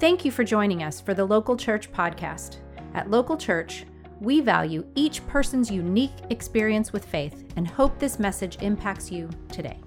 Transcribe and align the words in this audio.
Thank 0.00 0.24
you 0.24 0.30
for 0.30 0.44
joining 0.44 0.84
us 0.84 1.00
for 1.00 1.12
the 1.12 1.24
Local 1.24 1.56
Church 1.56 1.90
podcast. 1.90 2.58
At 2.94 3.10
Local 3.10 3.36
Church, 3.36 3.84
we 4.20 4.40
value 4.40 4.86
each 4.94 5.26
person's 5.26 5.72
unique 5.72 6.12
experience 6.30 6.92
with 6.92 7.04
faith 7.04 7.52
and 7.56 7.66
hope 7.66 7.98
this 7.98 8.20
message 8.20 8.58
impacts 8.62 9.10
you 9.10 9.28
today. 9.50 9.80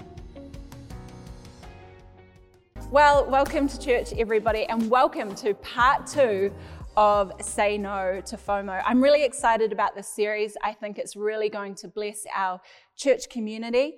Well, 2.89 3.25
welcome 3.29 3.69
to 3.69 3.79
church, 3.79 4.11
everybody, 4.17 4.65
and 4.65 4.91
welcome 4.91 5.33
to 5.35 5.53
part 5.53 6.07
two 6.07 6.53
of 6.97 7.31
Say 7.39 7.77
No 7.77 8.21
to 8.25 8.35
FOMO. 8.35 8.83
I'm 8.85 9.01
really 9.01 9.23
excited 9.23 9.71
about 9.71 9.95
this 9.95 10.09
series. 10.09 10.57
I 10.61 10.73
think 10.73 10.97
it's 10.97 11.15
really 11.15 11.47
going 11.47 11.73
to 11.75 11.87
bless 11.87 12.25
our 12.35 12.59
church 12.97 13.29
community. 13.29 13.95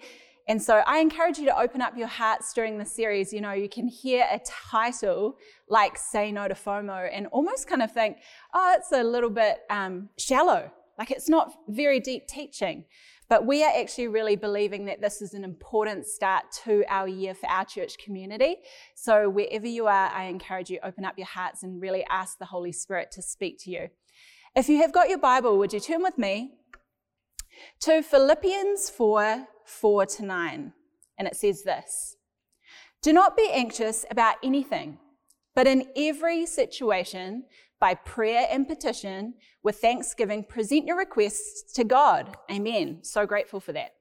And 0.48 0.62
so 0.62 0.84
I 0.86 1.00
encourage 1.00 1.38
you 1.38 1.46
to 1.46 1.58
open 1.58 1.82
up 1.82 1.98
your 1.98 2.08
hearts 2.08 2.54
during 2.54 2.78
the 2.78 2.86
series. 2.86 3.32
You 3.32 3.42
know, 3.42 3.54
you 3.54 3.70
can 3.70 3.88
hear 3.88 4.26
a 4.30 4.40
title 4.40 5.38
like 5.70 5.98
Say 5.98 6.32
No 6.32 6.48
to 6.48 6.54
FOMO 6.54 7.10
and 7.12 7.28
almost 7.28 7.68
kind 7.68 7.82
of 7.82 7.92
think, 7.92 8.18
oh, 8.54 8.76
it's 8.78 8.92
a 8.92 9.04
little 9.04 9.30
bit 9.30 9.60
um, 9.70 10.10
shallow. 10.18 10.72
Like 11.00 11.12
it's 11.12 11.30
not 11.30 11.54
very 11.70 12.00
deep 12.00 12.28
teaching. 12.28 12.86
But 13.30 13.46
we 13.48 13.64
are 13.64 13.72
actually 13.76 14.10
really 14.10 14.36
believing 14.36 14.86
that 14.86 15.02
this 15.02 15.22
is 15.22 15.34
an 15.34 15.44
important 15.44 16.06
start 16.06 16.44
to 16.66 16.84
our 16.88 17.08
year 17.08 17.34
for 17.34 17.50
our 17.50 17.66
church 17.66 17.98
community. 17.98 18.58
So 18.96 19.30
wherever 19.30 19.66
you 19.66 19.88
are, 19.88 20.10
I 20.10 20.26
encourage 20.26 20.70
you 20.70 20.80
open 20.84 21.06
up 21.06 21.18
your 21.18 21.28
hearts 21.28 21.64
and 21.64 21.82
really 21.82 22.06
ask 22.10 22.38
the 22.38 22.46
Holy 22.46 22.74
Spirit 22.74 23.12
to 23.14 23.22
speak 23.22 23.60
to 23.64 23.72
you. 23.72 23.90
If 24.56 24.70
you 24.70 24.78
have 24.78 24.92
got 24.92 25.10
your 25.10 25.18
Bible, 25.18 25.58
would 25.58 25.74
you 25.74 25.80
turn 25.80 26.04
with 26.04 26.18
me 26.18 26.52
to 27.82 28.02
Philippians 28.02 28.90
4 28.90 29.48
4 29.66 30.06
to 30.06 30.26
9. 30.26 30.74
And 31.18 31.28
it 31.28 31.36
says 31.36 31.64
this 31.64 32.18
Do 33.02 33.14
not 33.14 33.38
be 33.38 33.50
anxious 33.52 34.06
about 34.10 34.36
anything, 34.44 35.00
but 35.56 35.68
in 35.68 35.88
every 35.96 36.46
situation, 36.46 37.46
by 37.80 37.94
prayer 37.96 38.48
and 38.50 38.68
petition, 38.68 39.34
with 39.62 39.78
thanksgiving, 39.78 40.44
present 40.44 40.86
your 40.86 40.98
requests 40.98 41.74
to 41.74 41.84
God. 41.84 42.38
Amen. 42.50 43.00
So 43.02 43.26
grateful 43.26 43.60
for 43.60 43.74
that. 43.74 43.96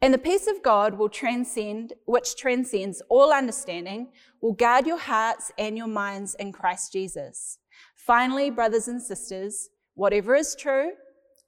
And 0.00 0.12
the 0.12 0.18
peace 0.18 0.48
of 0.48 0.64
God 0.64 0.98
will 0.98 1.08
transcend, 1.08 1.92
which 2.06 2.34
transcends 2.34 3.00
all 3.08 3.32
understanding, 3.32 4.08
will 4.40 4.54
guard 4.54 4.84
your 4.84 4.98
hearts 4.98 5.52
and 5.56 5.76
your 5.78 5.86
minds 5.86 6.34
in 6.34 6.50
Christ 6.50 6.92
Jesus. 6.92 7.58
Finally, 7.94 8.50
brothers 8.50 8.88
and 8.88 9.00
sisters, 9.00 9.68
whatever 9.94 10.34
is 10.34 10.56
true, 10.56 10.90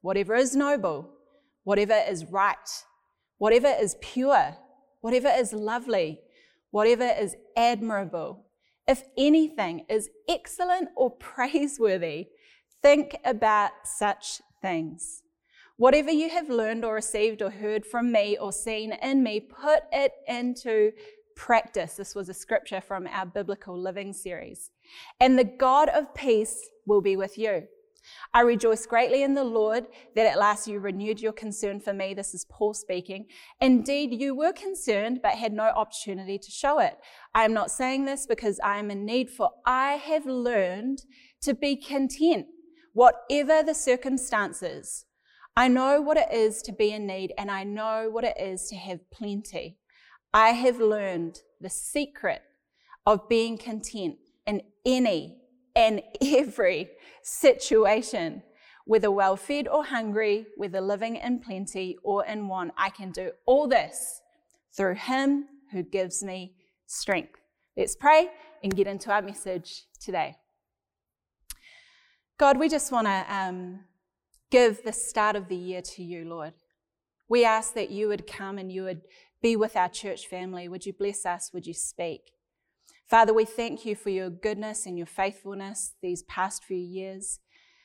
whatever 0.04 0.34
is 0.34 0.54
noble, 0.54 1.08
whatever 1.62 1.98
is 2.06 2.26
right, 2.26 2.84
whatever 3.38 3.68
is 3.68 3.96
pure, 4.02 4.54
whatever 5.00 5.28
is 5.28 5.54
lovely, 5.54 6.20
whatever 6.72 7.10
is 7.18 7.34
admirable, 7.56 8.44
if 8.86 9.02
anything 9.16 9.86
is 9.88 10.10
excellent 10.28 10.90
or 10.94 11.10
praiseworthy, 11.18 12.26
think 12.82 13.16
about 13.24 13.70
such 13.84 14.42
things. 14.60 15.22
Whatever 15.78 16.10
you 16.10 16.28
have 16.28 16.50
learned 16.50 16.84
or 16.84 16.92
received 16.96 17.40
or 17.40 17.48
heard 17.48 17.86
from 17.86 18.12
me 18.12 18.36
or 18.38 18.52
seen 18.52 18.92
in 18.92 19.22
me, 19.22 19.40
put 19.40 19.84
it 19.90 20.12
into 20.28 20.92
practice. 21.34 21.94
This 21.94 22.14
was 22.14 22.28
a 22.28 22.34
scripture 22.34 22.82
from 22.82 23.06
our 23.06 23.24
Biblical 23.24 23.80
Living 23.80 24.12
series. 24.12 24.70
And 25.18 25.38
the 25.38 25.44
God 25.44 25.88
of 25.88 26.14
peace 26.14 26.68
will 26.84 27.00
be 27.00 27.16
with 27.16 27.38
you. 27.38 27.68
I 28.32 28.40
rejoice 28.40 28.86
greatly 28.86 29.22
in 29.22 29.34
the 29.34 29.44
Lord 29.44 29.86
that 30.14 30.26
at 30.26 30.38
last 30.38 30.66
you 30.66 30.80
renewed 30.80 31.20
your 31.20 31.32
concern 31.32 31.80
for 31.80 31.92
me. 31.92 32.14
This 32.14 32.34
is 32.34 32.46
Paul 32.50 32.74
speaking. 32.74 33.26
Indeed, 33.60 34.12
you 34.12 34.34
were 34.34 34.52
concerned, 34.52 35.20
but 35.22 35.32
had 35.32 35.52
no 35.52 35.64
opportunity 35.64 36.38
to 36.38 36.50
show 36.50 36.78
it. 36.78 36.98
I 37.34 37.44
am 37.44 37.52
not 37.52 37.70
saying 37.70 38.04
this 38.04 38.26
because 38.26 38.60
I 38.62 38.78
am 38.78 38.90
in 38.90 39.04
need, 39.04 39.30
for 39.30 39.50
I 39.66 39.92
have 39.92 40.26
learned 40.26 41.02
to 41.42 41.54
be 41.54 41.76
content, 41.76 42.46
whatever 42.92 43.62
the 43.62 43.74
circumstances. 43.74 45.04
I 45.56 45.68
know 45.68 46.00
what 46.00 46.16
it 46.16 46.32
is 46.32 46.62
to 46.62 46.72
be 46.72 46.90
in 46.90 47.06
need, 47.06 47.32
and 47.38 47.50
I 47.50 47.64
know 47.64 48.08
what 48.10 48.24
it 48.24 48.36
is 48.40 48.68
to 48.70 48.76
have 48.76 49.10
plenty. 49.10 49.78
I 50.32 50.48
have 50.48 50.80
learned 50.80 51.38
the 51.60 51.70
secret 51.70 52.42
of 53.06 53.28
being 53.28 53.56
content 53.56 54.16
in 54.46 54.62
any 54.84 55.38
and 55.74 56.02
every 56.20 56.90
situation, 57.22 58.42
whether 58.84 59.10
well 59.10 59.36
fed 59.36 59.68
or 59.68 59.84
hungry, 59.84 60.46
whether 60.56 60.80
living 60.80 61.16
in 61.16 61.40
plenty 61.40 61.96
or 62.02 62.24
in 62.24 62.48
want. 62.48 62.72
I 62.76 62.90
can 62.90 63.10
do 63.10 63.32
all 63.46 63.66
this 63.66 64.20
through 64.76 64.94
Him 64.94 65.46
who 65.72 65.82
gives 65.82 66.22
me 66.22 66.54
strength. 66.86 67.40
Let's 67.76 67.96
pray 67.96 68.28
and 68.62 68.74
get 68.74 68.86
into 68.86 69.10
our 69.10 69.22
message 69.22 69.84
today. 70.00 70.36
God, 72.38 72.58
we 72.58 72.68
just 72.68 72.92
want 72.92 73.06
to 73.06 73.24
um, 73.28 73.80
give 74.50 74.82
the 74.84 74.92
start 74.92 75.36
of 75.36 75.48
the 75.48 75.56
year 75.56 75.82
to 75.82 76.02
you, 76.02 76.24
Lord. 76.24 76.52
We 77.28 77.44
ask 77.44 77.74
that 77.74 77.90
you 77.90 78.08
would 78.08 78.26
come 78.26 78.58
and 78.58 78.70
you 78.70 78.84
would 78.84 79.02
be 79.42 79.56
with 79.56 79.76
our 79.76 79.88
church 79.88 80.26
family. 80.26 80.68
Would 80.68 80.86
you 80.86 80.92
bless 80.92 81.26
us? 81.26 81.50
Would 81.52 81.66
you 81.66 81.74
speak? 81.74 82.33
Father, 83.08 83.34
we 83.34 83.44
thank 83.44 83.84
you 83.84 83.94
for 83.94 84.08
your 84.08 84.30
goodness 84.30 84.86
and 84.86 84.96
your 84.96 85.06
faithfulness 85.06 85.92
these 86.00 86.22
past 86.22 86.64
few 86.64 86.78
years. 86.78 87.38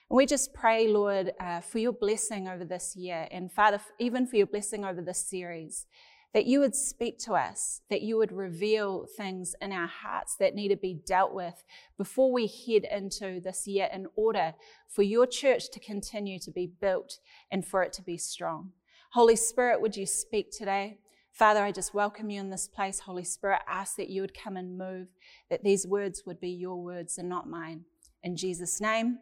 And 0.10 0.16
we 0.16 0.26
just 0.26 0.54
pray, 0.54 0.88
Lord, 0.88 1.34
uh, 1.40 1.60
for 1.60 1.80
your 1.80 1.92
blessing 1.92 2.48
over 2.48 2.64
this 2.64 2.96
year. 2.96 3.28
And 3.30 3.52
Father, 3.52 3.82
even 4.00 4.26
for 4.26 4.38
your 4.38 4.48
blessing 4.48 4.86
over 4.86 5.02
this 5.02 5.20
series, 5.20 5.86
that 6.34 6.46
you 6.46 6.62
would 6.62 6.76
speak 6.76 7.20
to 7.20 7.34
us, 7.34 7.82
that 7.90 8.02
you 8.02 8.16
would 8.18 8.32
reveal 8.32 9.08
things 9.18 9.56
in 9.62 9.74
our 9.74 9.88
hearts 9.88 10.36
that 10.38 10.56
need 10.56 10.70
to 10.70 10.78
be 10.78 11.02
dealt 11.06 11.34
with 11.34 11.64
before 11.98 12.32
we 12.32 12.48
head 12.48 12.86
into 12.90 13.42
this 13.42 13.68
year 13.68 13.90
in 13.92 14.08
order 14.16 14.54
for 14.88 15.04
your 15.04 15.26
church 15.26 15.70
to 15.72 15.80
continue 15.80 16.40
to 16.40 16.52
be 16.52 16.72
built 16.80 17.20
and 17.52 17.66
for 17.66 17.84
it 17.84 17.92
to 17.94 18.02
be 18.02 18.18
strong. 18.18 18.72
Holy 19.12 19.36
Spirit, 19.36 19.82
would 19.82 19.98
you 19.98 20.06
speak 20.06 20.52
today? 20.52 21.00
Father, 21.40 21.64
I 21.64 21.72
just 21.72 21.94
welcome 21.94 22.30
you 22.30 22.42
in 22.42 22.50
this 22.50 22.68
place. 22.68 23.00
Holy 23.00 23.24
Spirit, 23.24 23.62
ask 23.66 23.96
that 23.96 24.10
you 24.10 24.20
would 24.20 24.34
come 24.34 24.58
and 24.58 24.78
move, 24.78 25.08
that 25.50 25.64
these 25.64 25.88
words 25.88 26.24
would 26.26 26.42
be 26.42 26.50
your 26.50 26.84
words 26.84 27.18
and 27.18 27.30
not 27.30 27.50
mine. 27.50 27.86
In 28.22 28.36
Jesus' 28.36 28.82
name. 28.82 29.20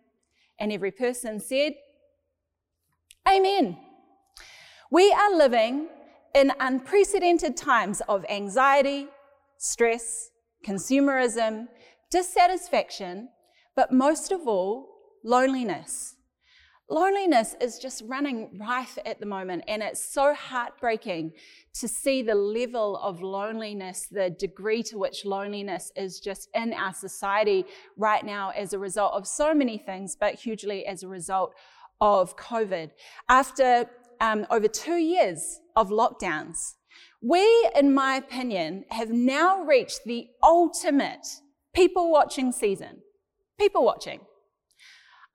And 0.59 0.71
every 0.71 0.89
person 0.89 1.39
said, 1.39 1.73
Amen. 3.29 3.77
We 4.89 5.13
are 5.13 5.37
living 5.37 5.89
in 6.33 6.53
unprecedented 6.59 7.55
times 7.55 8.01
of 8.09 8.25
anxiety, 8.27 9.09
stress, 9.59 10.31
consumerism, 10.65 11.67
dissatisfaction, 12.09 13.29
but 13.75 13.93
most 13.93 14.31
of 14.31 14.47
all, 14.47 14.89
loneliness. 15.23 16.15
Loneliness 16.89 17.53
is 17.59 17.79
just 17.79 18.01
running 18.05 18.57
rife 18.57 18.97
at 19.05 19.19
the 19.19 19.25
moment, 19.25 19.65
and 19.67 19.83
it's 19.83 20.01
so 20.01 20.33
heartbreaking 20.33 21.33
to 21.73 21.87
see 21.87 22.21
the 22.21 22.33
level 22.33 22.95
of 23.03 23.21
loneliness, 23.21 24.07
the 24.09 24.29
degree 24.29 24.81
to 24.83 24.97
which 24.97 25.25
loneliness 25.25 25.91
is 25.97 26.21
just 26.21 26.47
in 26.53 26.73
our 26.73 26.93
society 26.93 27.65
right 27.97 28.25
now 28.25 28.51
as 28.51 28.71
a 28.71 28.79
result 28.79 29.13
of 29.13 29.27
so 29.27 29.53
many 29.53 29.77
things, 29.77 30.15
but 30.17 30.35
hugely 30.35 30.85
as 30.85 31.03
a 31.03 31.09
result 31.09 31.53
of 31.99 32.37
COVID. 32.37 32.91
After 33.27 33.89
um, 34.21 34.47
over 34.49 34.69
two 34.69 34.95
years 34.95 35.59
of 35.75 35.89
lockdowns, 35.89 36.75
we, 37.21 37.69
in 37.75 37.93
my 37.93 38.15
opinion, 38.15 38.85
have 38.91 39.09
now 39.09 39.61
reached 39.61 40.05
the 40.05 40.27
ultimate 40.41 41.27
people 41.73 42.11
watching 42.11 42.53
season. 42.53 43.01
People 43.59 43.83
watching. 43.83 44.21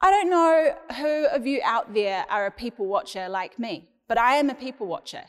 I 0.05 0.11
don't 0.11 0.31
know 0.31 0.75
who 0.97 1.27
of 1.27 1.47
you 1.47 1.61
out 1.65 1.95
there 1.95 2.27
are 2.29 2.47
a 2.47 2.51
people 2.51 2.87
watcher 2.87 3.29
like 3.29 3.57
me, 3.57 3.89
but 4.09 4.19
I 4.19 4.35
am 4.35 4.51
a 4.51 4.55
people 4.55 4.89
watcher. 4.89 5.23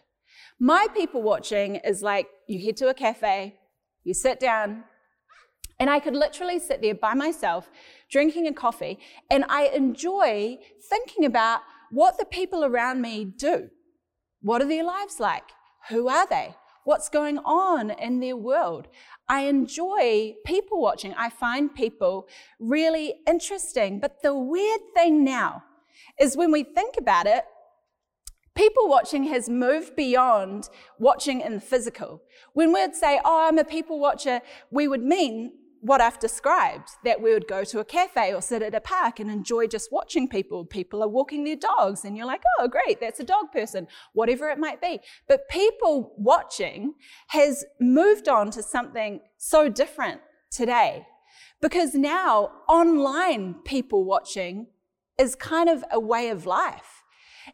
My 0.60 0.88
people 0.96 1.22
watching 1.22 1.76
is 1.76 2.02
like 2.02 2.28
you 2.48 2.66
head 2.66 2.78
to 2.78 2.88
a 2.88 2.94
cafe, 2.96 3.60
you 4.04 4.16
sit 4.16 4.40
down, 4.40 4.86
and 5.80 5.92
I 5.92 6.00
could 6.00 6.16
literally 6.16 6.58
sit 6.58 6.82
there 6.82 6.96
by 6.96 7.14
myself 7.14 7.70
drinking 8.10 8.48
a 8.48 8.54
coffee, 8.54 8.98
and 9.30 9.46
I 9.48 9.68
enjoy 9.68 10.58
thinking 10.90 11.24
about 11.26 11.62
what 11.92 12.18
the 12.18 12.26
people 12.26 12.66
around 12.66 13.00
me 13.00 13.26
do. 13.26 13.70
What 14.42 14.64
are 14.64 14.68
their 14.68 14.84
lives 14.84 15.20
like? 15.20 15.52
Who 15.90 16.08
are 16.08 16.28
they? 16.28 16.56
What's 16.86 17.10
going 17.10 17.38
on 17.40 17.92
in 17.92 18.20
their 18.20 18.36
world? 18.36 18.88
I 19.30 19.42
enjoy 19.42 20.36
people 20.46 20.82
watching. 20.82 21.14
I 21.14 21.30
find 21.30 21.74
people 21.74 22.28
really 22.60 23.16
interesting. 23.26 24.00
But 24.00 24.22
the 24.22 24.36
weird 24.36 24.82
thing 24.94 25.24
now 25.24 25.64
is 26.20 26.36
when 26.36 26.52
we 26.52 26.64
think 26.64 26.96
about 27.00 27.26
it, 27.26 27.46
people 28.56 28.88
watching 28.88 29.24
has 29.26 29.48
moved 29.48 29.96
beyond 29.96 30.70
watching 31.00 31.42
in 31.42 31.56
the 31.56 31.62
physical. 31.62 32.22
When 32.54 32.74
we'd 32.74 32.96
say, 32.96 33.20
Oh, 33.24 33.48
I'm 33.48 33.58
a 33.58 33.64
people 33.64 34.00
watcher, 34.00 34.42
we 34.70 34.88
would 34.88 35.04
mean 35.04 35.54
what 35.84 36.00
I've 36.00 36.18
described 36.18 36.92
that 37.04 37.22
we 37.22 37.34
would 37.34 37.46
go 37.46 37.66
to 37.66 37.80
a 37.80 37.86
cafe 37.86 38.34
or 38.34 38.42
sit 38.42 38.62
at 38.62 38.74
a 38.74 38.80
park 38.80 39.20
and 39.20 39.30
enjoy 39.30 39.68
just 39.68 39.92
watching 39.92 40.30
people. 40.30 40.64
People 40.64 41.04
are 41.04 41.10
walking 41.10 41.44
their 41.44 41.58
dogs, 41.58 42.06
and 42.06 42.16
you're 42.16 42.26
like, 42.26 42.42
oh, 42.58 42.70
great, 42.70 43.02
that's 43.02 43.20
a 43.20 43.24
dog 43.26 43.52
person, 43.52 43.88
whatever 44.14 44.50
it 44.50 44.58
might 44.58 44.82
be. 44.82 45.02
But 45.28 45.50
people 45.50 46.14
watching 46.18 46.94
has 47.28 47.66
moved 47.82 48.30
on 48.30 48.50
to 48.52 48.64
something 48.64 49.20
so 49.38 49.68
different 49.68 50.22
today. 50.50 51.06
Because 51.62 51.94
now 51.94 52.52
online 52.70 53.56
people 53.66 54.06
watching 54.06 54.68
is 55.20 55.36
kind 55.36 55.68
of 55.68 55.84
a 55.92 56.00
way 56.00 56.30
of 56.30 56.46
life. 56.46 57.03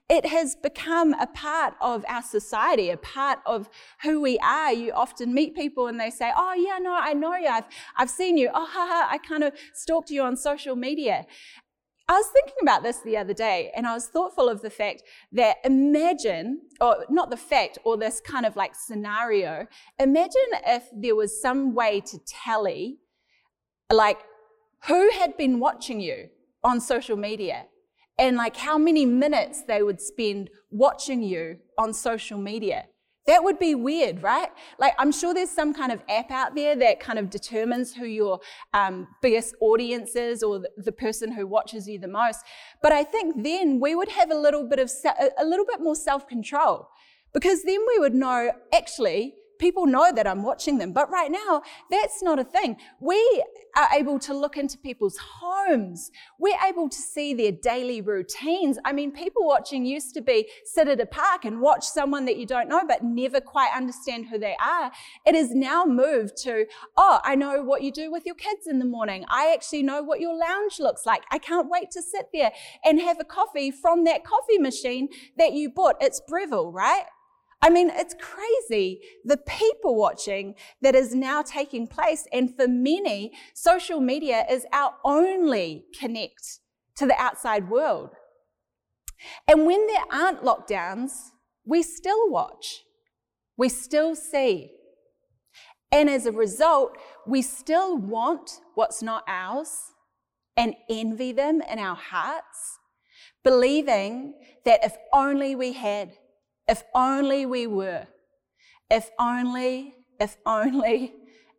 It 0.10 0.26
has 0.26 0.56
become 0.56 1.14
a 1.14 1.28
part 1.28 1.76
of 1.80 2.04
our 2.08 2.24
society, 2.24 2.90
a 2.90 2.98
part 2.98 3.40
of 3.46 3.70
who 4.02 4.20
we 4.20 4.40
are. 4.40 4.74
You 4.74 4.92
often 4.94 5.36
meet 5.36 5.56
people 5.56 5.86
and 5.86 6.00
they 6.00 6.10
say, 6.10 6.32
Oh, 6.36 6.54
yeah, 6.54 6.80
no, 6.80 6.94
I 6.94 7.14
know 7.14 7.36
you. 7.36 7.48
I've, 7.48 7.66
I've 7.96 8.10
seen 8.10 8.36
you. 8.36 8.50
Oh, 8.52 8.66
ha, 8.66 8.88
ha, 8.90 9.08
I 9.12 9.20
kind 9.20 9.44
of 9.44 9.54
stalked 9.74 10.10
you 10.10 10.24
on 10.24 10.36
social 10.36 10.76
media. 10.76 11.28
I 12.08 12.14
was 12.14 12.26
thinking 12.34 12.56
about 12.64 12.82
this 12.82 13.02
the 13.02 13.18
other 13.18 13.36
day 13.36 13.72
and 13.76 13.86
I 13.86 13.94
was 13.94 14.08
thoughtful 14.08 14.50
of 14.50 14.64
the 14.64 14.72
fact 14.72 15.04
that 15.32 15.58
imagine, 15.64 16.62
or 16.82 17.06
not 17.12 17.30
the 17.30 17.38
fact, 17.38 17.78
or 17.84 17.98
this 17.98 18.20
kind 18.20 18.48
of 18.48 18.56
like 18.56 18.74
scenario, 18.74 19.68
imagine 20.00 20.50
if 20.66 20.86
there 20.92 21.16
was 21.16 21.40
some 21.40 21.76
way 21.76 22.02
to 22.02 22.18
tally, 22.26 22.98
like, 23.94 24.18
who 24.88 25.12
had 25.12 25.38
been 25.38 25.60
watching 25.60 26.00
you 26.00 26.30
on 26.64 26.82
social 26.82 27.16
media 27.16 27.66
and 28.20 28.36
like 28.36 28.58
how 28.58 28.78
many 28.78 29.06
minutes 29.06 29.64
they 29.64 29.82
would 29.82 30.02
spend 30.02 30.50
watching 30.70 31.24
you 31.24 31.58
on 31.78 31.94
social 31.94 32.38
media. 32.38 32.86
That 33.28 33.44
would 33.44 33.60
be 33.60 33.76
weird, 33.76 34.24
right? 34.24 34.50
Like, 34.80 34.94
I'm 34.98 35.12
sure 35.12 35.36
there's 35.36 35.52
some 35.52 35.72
kind 35.72 35.92
of 35.92 36.02
app 36.10 36.32
out 36.32 36.56
there 36.56 36.76
that 36.76 37.00
kind 37.00 37.20
of 37.20 37.30
determines 37.30 37.94
who 37.94 38.06
your 38.06 38.40
um, 38.74 39.08
biggest 39.22 39.54
audience 39.62 40.16
is 40.16 40.42
or 40.42 40.64
the, 40.78 40.92
person 40.92 41.32
who 41.32 41.46
watches 41.46 41.88
you 41.88 42.00
the 42.00 42.08
most. 42.08 42.40
But 42.82 42.92
I 42.92 43.04
think 43.04 43.44
then 43.44 43.80
we 43.80 43.94
would 43.94 44.10
have 44.10 44.32
a 44.32 44.36
little 44.36 44.68
bit 44.68 44.80
of, 44.80 44.92
a 45.40 45.46
little 45.46 45.66
bit 45.66 45.80
more 45.80 45.96
self 45.96 46.28
control 46.28 46.88
because 47.32 47.62
then 47.64 47.80
we 47.88 48.00
would 48.00 48.16
know 48.16 48.52
actually 48.74 49.36
people 49.60 49.86
know 49.86 50.12
that 50.12 50.26
I'm 50.26 50.42
watching 50.42 50.78
them. 50.78 50.94
But 50.94 51.12
right 51.12 51.32
now, 51.32 51.62
that's 51.92 52.24
not 52.24 52.40
a 52.40 52.44
thing. 52.44 52.78
We 53.00 53.44
are 53.76 53.90
able 53.94 54.18
to 54.20 54.34
look 54.34 54.58
into 54.58 54.78
people's 54.78 55.18
homes. 55.18 56.10
We're 56.40 56.58
able 56.68 56.90
to 56.90 56.98
see 56.98 57.34
their 57.34 57.52
daily 57.52 58.02
routines. 58.02 58.80
I 58.84 58.94
mean, 58.94 59.12
people 59.12 59.46
watching 59.46 59.86
used 59.86 60.14
to 60.16 60.22
be 60.22 60.50
sit 60.66 60.88
at 60.88 61.00
a 61.00 61.06
park 61.06 61.46
and 61.46 61.62
watch 61.62 61.86
someone 61.86 62.26
that 62.26 62.38
you 62.38 62.46
don't 62.46 62.70
know, 62.70 62.82
but 62.88 63.04
never 63.04 63.40
quite 63.40 63.72
understand 63.76 64.28
who 64.28 64.40
they 64.40 64.56
are. 64.64 64.92
It 65.26 65.36
has 65.36 65.54
now 65.54 65.86
moved 65.86 66.38
to, 66.44 66.66
oh, 66.98 67.20
I 67.24 67.36
know 67.36 67.62
what 67.62 67.84
you 67.84 67.92
do 67.92 68.12
with 68.12 68.26
your 68.26 68.36
kids 68.36 68.66
in 68.66 68.80
the 68.80 68.86
morning. 68.86 69.26
I 69.30 69.54
actually 69.54 69.84
know 69.84 70.02
what 70.02 70.20
your 70.20 70.36
lounge 70.36 70.80
looks 70.80 71.06
like. 71.06 71.24
I 71.32 71.38
can't 71.38 71.70
wait 71.70 71.92
to 71.92 72.02
sit 72.02 72.28
there 72.34 72.52
and 72.84 73.00
have 73.00 73.18
a 73.20 73.26
coffee 73.26 73.72
from 73.72 74.06
that 74.06 74.24
coffee 74.24 74.58
machine 74.58 75.10
that 75.38 75.54
you 75.54 75.70
bought. 75.70 75.98
It's 76.00 76.22
Breville, 76.28 76.72
right? 76.72 77.04
I 77.62 77.70
mean, 77.70 77.90
it's 77.90 78.16
crazy 78.20 79.02
the 79.26 79.38
people 79.38 79.96
watching 79.96 80.56
that 80.82 80.96
is 80.96 81.14
now 81.14 81.42
taking 81.42 81.88
place. 81.88 82.26
And 82.32 82.56
for 82.56 82.68
many, 82.68 83.34
social 83.54 84.00
media 84.00 84.46
is 84.50 84.66
our 84.72 84.94
only 85.04 85.86
connect 86.00 86.60
to 86.96 87.06
the 87.06 87.20
outside 87.22 87.70
world. 87.70 88.12
And 89.48 89.66
when 89.66 89.88
there 89.88 90.06
aren't 90.12 90.44
lockdowns, 90.44 91.12
we 91.66 91.84
still 91.84 92.30
watch, 92.30 92.84
we 93.58 93.68
still 93.68 94.16
see. 94.16 94.72
And 95.92 96.10
as 96.10 96.26
a 96.26 96.32
result, 96.32 96.98
we 97.28 97.42
still 97.42 97.98
want 97.98 98.62
what's 98.76 99.02
not 99.02 99.24
ours 99.28 99.92
and 100.56 100.76
envy 100.90 101.32
them 101.32 101.62
in 101.62 101.80
our 101.80 101.96
hearts, 101.96 102.80
believing 103.44 104.36
that 104.66 104.84
if 104.84 104.96
only 105.14 105.56
we 105.56 105.74
had, 105.74 106.14
if 106.70 106.84
only 106.94 107.46
we 107.48 107.66
were. 107.66 108.06
If 108.92 109.10
only, 109.20 109.96
if 110.20 110.38
only, 110.46 111.14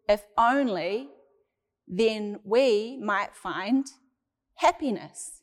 if 0.08 0.22
only, 0.38 1.08
then 1.86 2.38
we 2.44 2.98
might 3.02 3.34
find 3.34 3.86
happiness. 4.54 5.42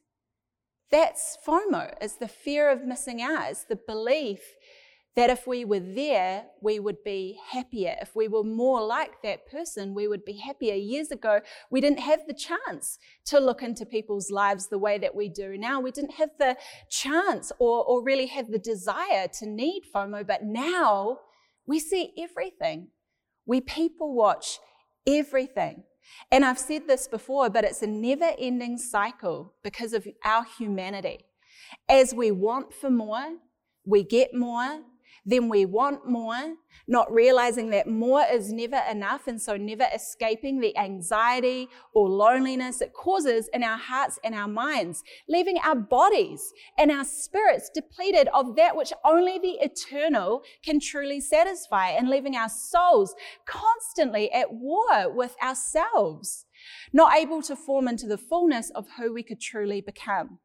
That's 0.90 1.38
FOMO, 1.46 1.94
it's 2.00 2.16
the 2.16 2.30
fear 2.30 2.72
of 2.72 2.86
missing 2.86 3.22
out, 3.22 3.52
it's 3.52 3.66
the 3.66 3.76
belief 3.76 4.40
that 5.18 5.32
if 5.32 5.48
we 5.48 5.66
were 5.66 5.80
there, 5.80 6.46
we 6.62 6.80
would 6.80 7.04
be 7.04 7.40
happier. 7.50 7.96
If 8.00 8.16
we 8.16 8.28
were 8.28 8.44
more 8.44 8.84
like 8.84 9.24
that 9.24 9.48
person, 9.48 9.96
we 9.96 10.08
would 10.08 10.24
be 10.24 10.38
happier. 10.38 10.76
Years 10.76 11.10
ago, 11.10 11.40
we 11.72 11.82
didn't 11.82 12.02
have 12.02 12.28
the 12.28 12.36
chance 12.36 13.00
to 13.26 13.40
look 13.40 13.64
into 13.64 13.84
people's 13.84 14.30
lives 14.30 14.68
the 14.68 14.78
way 14.78 15.00
that 15.00 15.16
we 15.16 15.28
do 15.28 15.58
now. 15.58 15.82
We 15.82 15.90
didn't 15.90 16.14
have 16.14 16.30
the 16.38 16.56
chance 16.92 17.52
or, 17.58 17.84
or 17.84 18.04
really 18.04 18.28
have 18.28 18.52
the 18.52 18.60
desire 18.60 19.28
to 19.40 19.48
need 19.48 19.86
FOMO, 19.94 20.26
but 20.26 20.44
now 20.44 21.18
we 21.66 21.80
see 21.80 22.14
everything. 22.16 22.90
We 23.48 23.60
people 23.60 24.14
watch 24.14 24.60
everything. 25.08 25.82
And 26.32 26.46
I've 26.46 26.60
said 26.60 26.88
this 26.88 27.08
before, 27.08 27.50
but 27.50 27.64
it's 27.64 27.82
a 27.82 27.88
never 27.88 28.34
ending 28.38 28.78
cycle 28.78 29.56
because 29.64 29.94
of 29.94 30.08
our 30.24 30.46
humanity. 30.60 31.26
As 31.90 32.14
we 32.14 32.30
want 32.30 32.72
for 32.72 32.92
more, 32.92 33.38
we 33.84 34.04
get 34.04 34.36
more, 34.36 34.84
then 35.28 35.50
we 35.50 35.66
want 35.66 36.08
more, 36.08 36.56
not 36.88 37.12
realizing 37.12 37.70
that 37.72 37.86
more 37.86 38.24
is 38.32 38.54
never 38.54 38.82
enough, 38.90 39.28
and 39.28 39.42
so 39.42 39.58
never 39.58 39.86
escaping 39.94 40.62
the 40.62 40.76
anxiety 40.78 41.68
or 41.94 42.08
loneliness 42.08 42.80
it 42.80 42.94
causes 42.94 43.50
in 43.54 43.62
our 43.62 43.78
hearts 43.78 44.18
and 44.24 44.34
our 44.34 44.48
minds, 44.48 45.04
leaving 45.28 45.58
our 45.66 45.76
bodies 45.76 46.54
and 46.78 46.90
our 46.90 47.04
spirits 47.04 47.70
depleted 47.76 48.30
of 48.34 48.56
that 48.56 48.78
which 48.78 48.94
only 49.04 49.38
the 49.38 49.58
eternal 49.62 50.44
can 50.64 50.80
truly 50.80 51.20
satisfy, 51.20 51.90
and 51.90 52.10
leaving 52.10 52.38
our 52.38 52.50
souls 52.50 53.14
constantly 53.46 54.32
at 54.32 54.54
war 54.54 55.14
with 55.14 55.36
ourselves, 55.44 56.46
not 56.94 57.14
able 57.18 57.42
to 57.42 57.56
form 57.58 57.90
into 57.90 58.08
the 58.08 58.18
fullness 58.18 58.70
of 58.70 58.88
who 58.98 59.14
we 59.14 59.24
could 59.24 59.42
truly 59.42 59.82
become. 59.82 60.40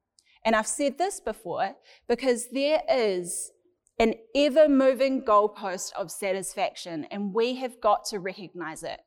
And 0.44 0.56
I've 0.56 0.66
said 0.66 0.98
this 0.98 1.20
before 1.20 1.76
because 2.08 2.48
there 2.50 2.82
is 2.90 3.52
an 3.98 4.14
ever 4.34 4.68
moving 4.68 5.22
goalpost 5.22 5.92
of 5.94 6.10
satisfaction, 6.10 7.04
and 7.10 7.34
we 7.34 7.56
have 7.56 7.80
got 7.80 8.04
to 8.06 8.18
recognize 8.18 8.82
it. 8.82 9.00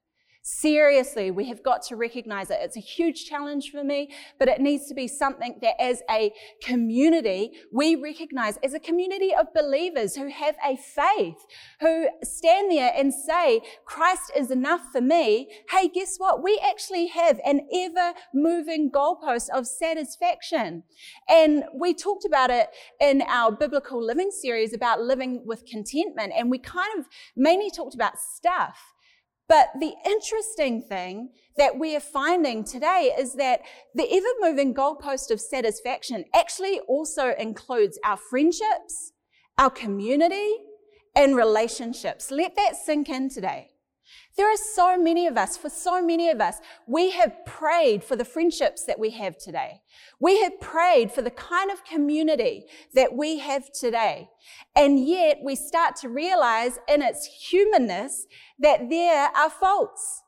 Seriously, 0.48 1.32
we 1.32 1.46
have 1.46 1.64
got 1.64 1.82
to 1.88 1.96
recognize 1.96 2.52
it. 2.52 2.60
It's 2.62 2.78
a 2.78 2.80
huge 2.80 3.26
challenge 3.26 3.72
for 3.72 3.84
me, 3.84 4.12
but 4.38 4.48
it 4.48 4.62
needs 4.62 4.86
to 4.90 4.94
be 4.94 5.08
something 5.08 5.58
that 5.64 5.82
as 5.82 6.04
a 6.08 6.32
community, 6.62 7.54
we 7.74 7.96
recognize 7.96 8.58
as 8.58 8.76
a 8.76 8.80
community 8.80 9.34
of 9.34 9.48
believers 9.56 10.16
who 10.16 10.30
have 10.30 10.56
a 10.64 10.78
faith, 10.78 11.44
who 11.80 12.10
stand 12.24 12.72
there 12.72 12.94
and 12.96 13.12
say, 13.12 13.62
Christ 13.86 14.34
is 14.38 14.52
enough 14.52 14.82
for 14.92 15.02
me. 15.02 15.50
Hey, 15.72 15.88
guess 15.88 16.18
what? 16.18 16.44
We 16.44 16.62
actually 16.64 17.08
have 17.08 17.40
an 17.44 17.68
ever 17.74 18.14
moving 18.32 18.92
goalpost 18.92 19.50
of 19.50 19.66
satisfaction. 19.66 20.84
And 21.28 21.64
we 21.74 21.96
talked 21.96 22.24
about 22.24 22.52
it 22.52 22.68
in 23.02 23.24
our 23.24 23.52
biblical 23.52 24.00
living 24.00 24.30
series 24.30 24.76
about 24.76 25.02
living 25.02 25.42
with 25.44 25.66
contentment. 25.66 26.34
And 26.38 26.52
we 26.52 26.60
kind 26.60 27.00
of 27.00 27.08
mainly 27.36 27.72
talked 27.72 27.96
about 27.96 28.20
stuff. 28.20 28.95
But 29.48 29.70
the 29.80 29.94
interesting 30.06 30.82
thing 30.82 31.30
that 31.58 31.78
we 31.78 31.96
are 31.96 32.02
finding 32.02 32.64
today 32.64 33.14
is 33.18 33.34
that 33.36 33.62
the 33.94 34.08
ever 34.12 34.28
moving 34.42 34.74
goalpost 34.74 35.30
of 35.32 35.40
satisfaction 35.40 36.26
actually 36.34 36.80
also 36.88 37.34
includes 37.38 38.00
our 38.04 38.18
friendships, 38.18 39.14
our 39.58 39.70
community, 39.70 40.56
and 41.16 41.36
relationships. 41.36 42.32
Let 42.32 42.56
that 42.56 42.76
sink 42.76 43.08
in 43.10 43.30
today. 43.30 43.75
There 44.38 44.52
are 44.52 44.58
so 44.58 44.98
many 44.98 45.28
of 45.28 45.38
us, 45.38 45.56
for 45.56 45.70
so 45.70 46.02
many 46.02 46.30
of 46.30 46.42
us, 46.42 46.60
we 46.88 47.12
have 47.12 47.46
prayed 47.46 48.04
for 48.04 48.18
the 48.18 48.26
friendships 48.26 48.84
that 48.84 49.00
we 49.00 49.12
have 49.12 49.38
today. 49.38 49.82
We 50.20 50.42
have 50.42 50.60
prayed 50.60 51.12
for 51.12 51.22
the 51.22 51.32
kind 51.32 51.72
of 51.72 51.86
community 51.86 52.66
that 52.94 53.16
we 53.16 53.40
have 53.40 53.72
today. 53.72 54.30
And 54.76 55.08
yet 55.08 55.38
we 55.42 55.56
start 55.56 55.96
to 55.98 56.10
realize 56.10 56.80
in 56.90 57.02
its 57.02 57.26
humanness 57.50 58.26
that 58.60 58.90
there 58.90 59.30
are 59.36 59.50
faults. 59.50 60.24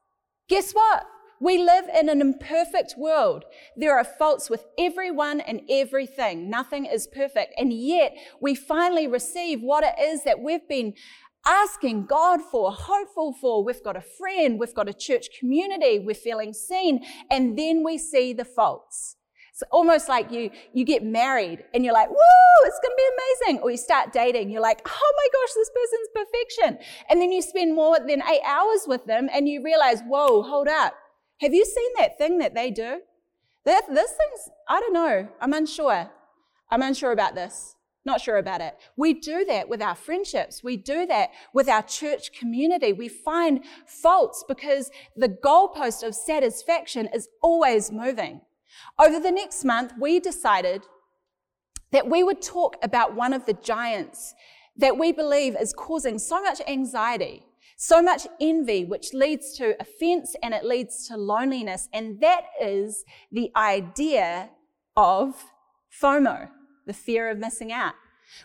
Guess 0.48 0.72
what? 0.72 1.06
We 1.40 1.60
live 1.60 1.86
in 1.94 2.10
an 2.10 2.20
imperfect 2.20 2.96
world. 2.98 3.44
There 3.76 3.96
are 3.96 4.04
faults 4.04 4.50
with 4.50 4.66
everyone 4.80 5.40
and 5.42 5.62
everything. 5.70 6.50
Nothing 6.50 6.86
is 6.86 7.08
perfect. 7.08 7.54
And 7.58 7.72
yet 7.72 8.16
we 8.42 8.56
finally 8.56 9.08
receive 9.08 9.62
what 9.62 9.84
it 9.84 9.94
is 10.02 10.24
that 10.24 10.40
we've 10.40 10.68
been 10.68 10.94
asking 11.48 12.06
God 12.06 12.42
for, 12.42 12.72
hopeful 12.72 13.34
for. 13.34 13.63
We've 13.63 13.84
got 13.84 13.96
a 13.96 14.01
friend, 14.01 14.60
we've 14.60 14.75
got 14.75 14.89
a 14.89 14.94
church 14.94 15.27
community, 15.39 16.00
we're 16.00 16.13
feeling 16.13 16.54
seen, 16.54 17.04
and 17.32 17.58
then 17.58 17.84
we 17.84 17.98
see 17.98 18.34
the 18.34 18.46
faults. 18.46 19.16
It's 19.54 19.63
almost 19.72 20.08
like 20.08 20.32
you, 20.32 20.51
you 20.74 20.86
get 20.86 21.04
married 21.04 21.63
and 21.74 21.84
you're 21.84 21.94
like, 21.94 22.10
woo, 22.10 22.18
it's 22.66 22.80
going 22.80 22.96
to 22.96 22.98
be 22.98 23.10
amazing. 23.48 23.63
Or 23.63 23.72
you 23.72 23.77
start 23.77 24.13
dating, 24.13 24.51
you're 24.51 24.62
like, 24.62 24.82
oh 24.86 25.13
my 25.18 25.27
gosh, 25.34 25.54
this 25.56 25.72
person's 25.72 26.10
perfection. 26.13 26.86
And 27.10 27.20
then 27.20 27.32
you 27.32 27.42
spend 27.42 27.74
more 27.74 27.98
than 27.98 28.22
eight 28.22 28.44
hours 28.46 28.82
with 28.86 29.06
them 29.06 29.30
and 29.34 29.50
you 29.50 29.63
realize, 29.63 30.01
whoa, 30.01 30.44
hold 30.44 30.68
up. 30.68 30.94
Have 31.42 31.56
you 31.56 31.66
seen 31.66 31.89
that 31.98 32.20
thing 32.20 32.38
that 32.38 32.54
they 32.54 32.70
do? 32.70 33.01
That, 33.66 33.82
this 33.89 34.12
thing's, 34.12 34.50
I 34.70 34.80
don't 34.80 34.94
know. 34.94 35.27
I'm 35.42 35.54
unsure. 35.54 36.12
I'm 36.70 36.84
unsure 36.84 37.12
about 37.12 37.34
this. 37.34 37.76
Not 38.08 38.22
sure 38.22 38.38
about 38.38 38.62
it. 38.62 38.78
We 38.96 39.14
do 39.14 39.44
that 39.50 39.68
with 39.68 39.82
our 39.82 39.94
friendships. 39.94 40.64
We 40.64 40.78
do 40.78 41.06
that 41.08 41.32
with 41.54 41.68
our 41.68 41.84
church 41.84 42.32
community. 42.32 42.94
We 42.94 43.10
find 43.10 43.66
faults 43.86 44.46
because 44.48 44.90
the 45.18 45.28
goalpost 45.28 46.08
of 46.08 46.16
satisfaction 46.16 47.10
is 47.14 47.28
always 47.44 47.92
moving. 47.92 48.40
Over 48.98 49.20
the 49.20 49.30
next 49.30 49.66
month, 49.66 49.92
we 50.00 50.22
decided 50.22 50.84
that 51.92 52.10
we 52.10 52.24
would 52.24 52.42
talk 52.42 52.78
about 52.82 53.14
one 53.14 53.34
of 53.34 53.46
the 53.46 53.56
giants 53.56 54.34
that 54.78 54.98
we 54.98 55.12
believe 55.12 55.58
is 55.60 55.74
causing 55.74 56.18
so 56.18 56.42
much 56.42 56.62
anxiety, 56.66 57.44
so 57.76 58.02
much 58.02 58.26
envy, 58.40 58.86
which 58.86 59.14
leads 59.14 59.54
to 59.58 59.76
offense 59.82 60.34
and 60.42 60.54
it 60.54 60.64
leads 60.64 61.10
to 61.10 61.18
loneliness. 61.18 61.90
And 61.92 62.22
that 62.22 62.44
is 62.62 63.04
the 63.34 63.52
idea 63.58 64.52
of 64.96 65.36
FOMO, 66.02 66.50
the 66.88 66.94
fear 66.94 67.29
of 67.29 67.38
missing 67.38 67.72
out. 67.72 67.94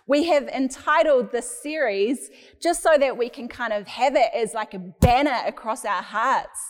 We 0.07 0.25
have 0.25 0.49
entitled 0.49 1.33
this 1.33 1.63
series 1.63 2.31
just 2.61 2.83
so 2.83 2.97
that 2.99 3.17
we 3.17 3.29
can 3.29 3.49
kind 3.49 3.73
of 3.73 3.87
have 3.89 4.15
it 4.15 4.29
as 4.35 4.55
like 4.55 4.75
a 4.75 4.79
banner 4.79 5.41
across 5.47 5.85
our 5.85 6.03
hearts. 6.03 6.61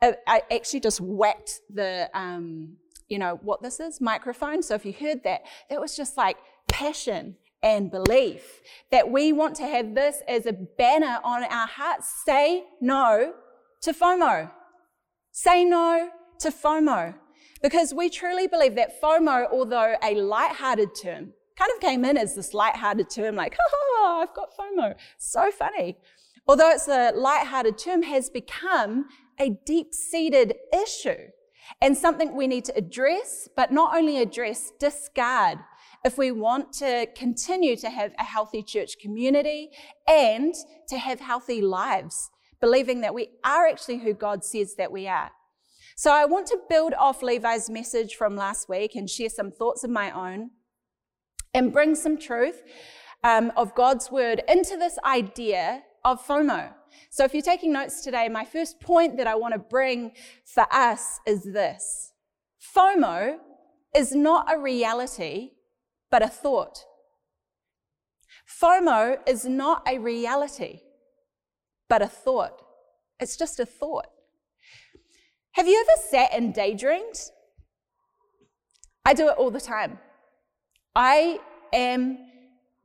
I 0.00 0.42
actually 0.50 0.80
just 0.80 1.00
whacked 1.00 1.60
the, 1.72 2.10
um, 2.14 2.76
you 3.08 3.18
know, 3.18 3.40
what 3.42 3.62
this 3.62 3.80
is, 3.80 4.00
microphone. 4.00 4.62
So 4.62 4.74
if 4.74 4.84
you 4.84 4.92
heard 4.92 5.24
that, 5.24 5.42
that 5.70 5.80
was 5.80 5.96
just 5.96 6.16
like 6.16 6.36
passion 6.68 7.36
and 7.62 7.90
belief 7.90 8.60
that 8.90 9.10
we 9.10 9.32
want 9.32 9.54
to 9.56 9.64
have 9.64 9.94
this 9.94 10.22
as 10.28 10.46
a 10.46 10.52
banner 10.52 11.20
on 11.24 11.44
our 11.44 11.66
hearts. 11.66 12.22
Say 12.24 12.64
no 12.80 13.34
to 13.82 13.92
FOMO. 13.92 14.50
Say 15.30 15.64
no 15.64 16.10
to 16.40 16.50
FOMO. 16.50 17.14
Because 17.62 17.94
we 17.94 18.10
truly 18.10 18.46
believe 18.48 18.74
that 18.74 19.00
FOMO, 19.00 19.48
although 19.52 19.94
a 20.02 20.14
light-hearted 20.16 20.90
term, 21.00 21.32
kind 21.56 21.70
of 21.74 21.80
came 21.80 22.04
in 22.04 22.16
as 22.16 22.34
this 22.34 22.52
light-hearted 22.52 23.08
term, 23.08 23.36
like, 23.36 23.56
ha, 23.70 24.22
I've 24.22 24.34
got 24.34 24.50
FOMO. 24.56 24.94
So 25.18 25.50
funny. 25.52 25.96
Although 26.48 26.70
it's 26.70 26.88
a 26.88 27.12
light-hearted 27.12 27.78
term, 27.78 28.02
has 28.02 28.28
become 28.28 29.06
a 29.38 29.50
deep-seated 29.64 30.54
issue 30.74 31.28
and 31.80 31.96
something 31.96 32.34
we 32.34 32.48
need 32.48 32.64
to 32.64 32.76
address, 32.76 33.48
but 33.56 33.70
not 33.70 33.96
only 33.96 34.18
address, 34.20 34.72
discard 34.80 35.58
if 36.04 36.18
we 36.18 36.32
want 36.32 36.72
to 36.72 37.06
continue 37.14 37.76
to 37.76 37.88
have 37.88 38.12
a 38.18 38.24
healthy 38.24 38.62
church 38.62 38.98
community 39.00 39.70
and 40.08 40.54
to 40.88 40.98
have 40.98 41.20
healthy 41.20 41.60
lives, 41.60 42.30
believing 42.60 43.02
that 43.02 43.14
we 43.14 43.28
are 43.44 43.68
actually 43.68 43.98
who 43.98 44.12
God 44.12 44.44
says 44.44 44.74
that 44.76 44.90
we 44.90 45.06
are. 45.06 45.30
So 45.96 46.12
I 46.12 46.24
want 46.24 46.46
to 46.48 46.58
build 46.68 46.94
off 46.94 47.22
Levi's 47.22 47.68
message 47.68 48.16
from 48.16 48.36
last 48.36 48.68
week 48.68 48.94
and 48.94 49.08
share 49.08 49.28
some 49.28 49.50
thoughts 49.50 49.84
of 49.84 49.90
my 49.90 50.10
own 50.10 50.50
and 51.54 51.72
bring 51.72 51.94
some 51.94 52.18
truth 52.18 52.62
um, 53.22 53.52
of 53.56 53.74
God's 53.74 54.10
word 54.10 54.42
into 54.48 54.76
this 54.76 54.98
idea 55.04 55.82
of 56.04 56.24
FOMO. 56.26 56.72
So 57.10 57.24
if 57.24 57.34
you're 57.34 57.42
taking 57.42 57.72
notes 57.72 58.02
today, 58.02 58.28
my 58.28 58.44
first 58.44 58.80
point 58.80 59.16
that 59.18 59.26
I 59.26 59.34
want 59.34 59.54
to 59.54 59.58
bring 59.58 60.12
for 60.44 60.66
us 60.72 61.20
is 61.26 61.44
this 61.44 62.12
FOMO 62.74 63.38
is 63.94 64.14
not 64.14 64.52
a 64.52 64.58
reality, 64.58 65.50
but 66.10 66.22
a 66.22 66.28
thought. 66.28 66.84
FOMO 68.48 69.18
is 69.26 69.44
not 69.44 69.82
a 69.86 69.98
reality, 69.98 70.80
but 71.88 72.02
a 72.02 72.08
thought. 72.08 72.62
It's 73.20 73.36
just 73.36 73.60
a 73.60 73.66
thought. 73.66 74.06
Have 75.52 75.68
you 75.68 75.78
ever 75.80 76.02
sat 76.08 76.30
and 76.32 76.54
daydreamed? 76.54 77.30
I 79.04 79.12
do 79.12 79.28
it 79.28 79.36
all 79.36 79.50
the 79.50 79.60
time. 79.60 79.98
I 80.96 81.40
am 81.74 82.18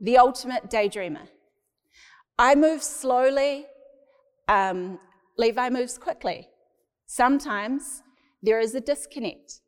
the 0.01 0.17
ultimate 0.17 0.69
daydreamer. 0.69 1.29
I 2.38 2.55
move 2.55 2.83
slowly, 2.83 3.65
um, 4.50 5.00
Levi 5.38 5.69
moves 5.69 5.97
quickly. 5.97 6.50
Sometimes 7.05 8.03
there 8.43 8.59
is 8.59 8.75
a 8.75 8.81
disconnect, 8.81 9.62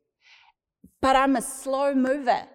but 1.00 1.16
I'm 1.16 1.36
a 1.36 1.42
slow 1.42 1.94
mover. 1.94 2.46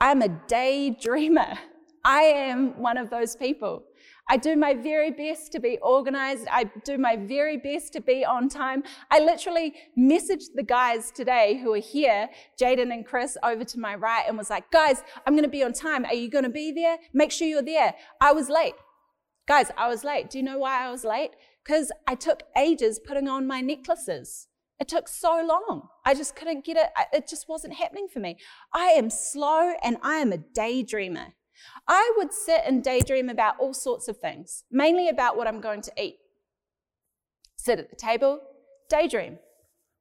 I'm 0.00 0.20
a 0.20 0.28
daydreamer. 0.28 1.58
I 2.04 2.22
am 2.22 2.78
one 2.78 2.98
of 2.98 3.08
those 3.08 3.36
people. 3.36 3.84
I 4.32 4.38
do 4.38 4.56
my 4.56 4.72
very 4.72 5.10
best 5.10 5.52
to 5.52 5.60
be 5.60 5.76
organized. 5.82 6.46
I 6.50 6.64
do 6.84 6.96
my 6.96 7.16
very 7.16 7.58
best 7.58 7.92
to 7.92 8.00
be 8.00 8.24
on 8.24 8.48
time. 8.48 8.82
I 9.10 9.18
literally 9.18 9.74
messaged 9.98 10.54
the 10.54 10.62
guys 10.62 11.10
today 11.10 11.60
who 11.62 11.74
are 11.74 11.86
here, 11.94 12.30
Jaden 12.58 12.94
and 12.94 13.04
Chris, 13.04 13.36
over 13.42 13.62
to 13.62 13.78
my 13.78 13.94
right, 13.94 14.24
and 14.26 14.38
was 14.38 14.48
like, 14.48 14.70
guys, 14.70 15.02
I'm 15.26 15.34
going 15.34 15.44
to 15.44 15.50
be 15.50 15.62
on 15.62 15.74
time. 15.74 16.06
Are 16.06 16.14
you 16.14 16.30
going 16.30 16.44
to 16.44 16.50
be 16.50 16.72
there? 16.72 16.96
Make 17.12 17.30
sure 17.30 17.46
you're 17.46 17.60
there. 17.60 17.94
I 18.22 18.32
was 18.32 18.48
late. 18.48 18.72
Guys, 19.46 19.70
I 19.76 19.88
was 19.88 20.02
late. 20.02 20.30
Do 20.30 20.38
you 20.38 20.44
know 20.44 20.56
why 20.56 20.86
I 20.86 20.90
was 20.90 21.04
late? 21.04 21.32
Because 21.62 21.92
I 22.08 22.14
took 22.14 22.42
ages 22.56 22.98
putting 22.98 23.28
on 23.28 23.46
my 23.46 23.60
necklaces. 23.60 24.48
It 24.80 24.88
took 24.88 25.08
so 25.08 25.44
long. 25.46 25.88
I 26.06 26.14
just 26.14 26.36
couldn't 26.36 26.64
get 26.64 26.78
it. 26.78 26.88
It 27.12 27.28
just 27.28 27.50
wasn't 27.50 27.74
happening 27.74 28.08
for 28.10 28.20
me. 28.20 28.38
I 28.72 28.92
am 28.92 29.10
slow 29.10 29.74
and 29.84 29.98
I 30.02 30.16
am 30.20 30.32
a 30.32 30.38
daydreamer. 30.38 31.34
I 31.88 32.12
would 32.16 32.32
sit 32.32 32.62
and 32.66 32.82
daydream 32.82 33.28
about 33.28 33.58
all 33.58 33.74
sorts 33.74 34.08
of 34.08 34.18
things, 34.18 34.64
mainly 34.70 35.08
about 35.08 35.36
what 35.36 35.46
I'm 35.46 35.60
going 35.60 35.82
to 35.82 35.92
eat. 35.96 36.16
Sit 37.56 37.78
at 37.78 37.90
the 37.90 37.96
table, 37.96 38.40
daydream. 38.88 39.38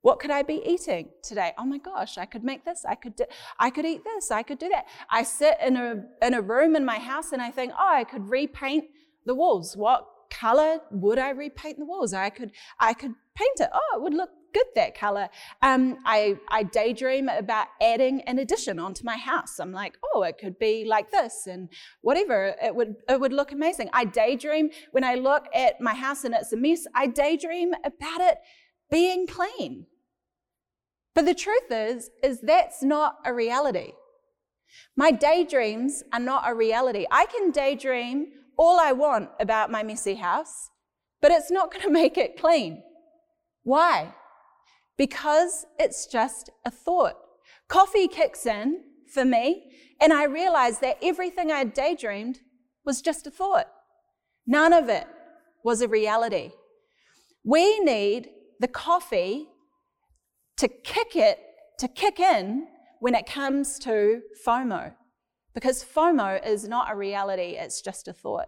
What 0.01 0.19
could 0.19 0.31
I 0.31 0.41
be 0.41 0.63
eating 0.65 1.09
today? 1.21 1.53
Oh 1.59 1.65
my 1.65 1.77
gosh, 1.77 2.17
I 2.17 2.25
could 2.25 2.43
make 2.43 2.65
this. 2.65 2.83
I 2.85 2.95
could 2.95 3.15
do, 3.15 3.25
I 3.59 3.69
could 3.69 3.85
eat 3.85 4.03
this. 4.03 4.31
I 4.31 4.41
could 4.41 4.57
do 4.57 4.69
that. 4.69 4.85
I 5.11 5.21
sit 5.23 5.57
in 5.63 5.77
a 5.77 6.03
in 6.23 6.33
a 6.33 6.41
room 6.41 6.75
in 6.75 6.83
my 6.83 6.97
house 6.97 7.31
and 7.31 7.41
I 7.41 7.51
think, 7.51 7.71
"Oh, 7.77 7.93
I 7.93 8.03
could 8.03 8.27
repaint 8.27 8.85
the 9.25 9.35
walls. 9.35 9.77
What 9.77 10.07
color 10.31 10.79
would 10.89 11.19
I 11.19 11.29
repaint 11.29 11.77
the 11.77 11.85
walls? 11.85 12.13
I 12.13 12.29
could 12.29 12.51
I 12.79 12.93
could 12.93 13.13
paint 13.35 13.59
it. 13.59 13.69
Oh, 13.71 13.97
it 13.97 14.01
would 14.01 14.13
look 14.13 14.31
good 14.53 14.65
that 14.75 14.97
color. 14.97 15.29
Um, 15.61 15.97
I, 16.05 16.37
I 16.49 16.63
daydream 16.63 17.29
about 17.29 17.67
adding 17.81 18.21
an 18.21 18.39
addition 18.39 18.79
onto 18.79 19.03
my 19.03 19.17
house. 19.17 19.59
I'm 19.59 19.71
like, 19.71 19.97
oh, 20.13 20.23
it 20.23 20.37
could 20.37 20.59
be 20.59 20.85
like 20.85 21.11
this 21.11 21.47
and 21.47 21.69
whatever. 22.01 22.55
It 22.61 22.75
would, 22.75 22.95
it 23.07 23.19
would 23.19 23.33
look 23.33 23.51
amazing. 23.51 23.89
I 23.93 24.05
daydream 24.05 24.69
when 24.91 25.03
I 25.03 25.15
look 25.15 25.45
at 25.53 25.79
my 25.79 25.93
house 25.93 26.23
and 26.23 26.35
it's 26.35 26.53
a 26.53 26.57
mess, 26.57 26.85
I 26.95 27.07
daydream 27.07 27.73
about 27.83 28.21
it 28.21 28.37
being 28.89 29.27
clean. 29.27 29.85
But 31.13 31.25
the 31.25 31.35
truth 31.35 31.71
is, 31.71 32.09
is 32.23 32.39
that's 32.41 32.81
not 32.81 33.17
a 33.25 33.33
reality. 33.33 33.93
My 34.95 35.11
daydreams 35.11 36.03
are 36.13 36.19
not 36.19 36.49
a 36.49 36.53
reality. 36.53 37.05
I 37.11 37.25
can 37.25 37.51
daydream 37.51 38.27
all 38.63 38.79
I 38.79 38.91
want 38.91 39.29
about 39.39 39.71
my 39.71 39.83
messy 39.83 40.15
house, 40.15 40.69
but 41.21 41.31
it's 41.31 41.51
not 41.51 41.71
going 41.73 41.83
to 41.83 41.91
make 42.01 42.17
it 42.17 42.39
clean. 42.39 42.83
Why? 43.63 44.13
because 45.01 45.65
it's 45.79 46.05
just 46.05 46.51
a 46.63 46.69
thought. 46.69 47.15
Coffee 47.67 48.07
kicks 48.07 48.45
in 48.45 48.81
for 49.11 49.25
me, 49.25 49.71
and 49.99 50.13
I 50.13 50.25
realize 50.25 50.77
that 50.79 50.99
everything 51.01 51.51
I 51.51 51.57
had 51.57 51.73
daydreamed 51.73 52.41
was 52.85 53.01
just 53.01 53.25
a 53.25 53.31
thought. 53.31 53.65
None 54.45 54.73
of 54.73 54.89
it 54.89 55.07
was 55.63 55.81
a 55.81 55.87
reality. 55.87 56.51
We 57.43 57.79
need 57.79 58.29
the 58.59 58.67
coffee 58.67 59.47
to 60.57 60.67
kick 60.67 61.15
it, 61.15 61.39
to 61.79 61.87
kick 61.87 62.19
in 62.19 62.67
when 62.99 63.15
it 63.15 63.25
comes 63.25 63.79
to 63.79 64.21
FOMO, 64.45 64.93
because 65.53 65.83
FOMO 65.83 66.45
is 66.45 66.67
not 66.67 66.91
a 66.91 66.95
reality, 66.95 67.55
it's 67.57 67.81
just 67.81 68.07
a 68.07 68.13
thought. 68.13 68.47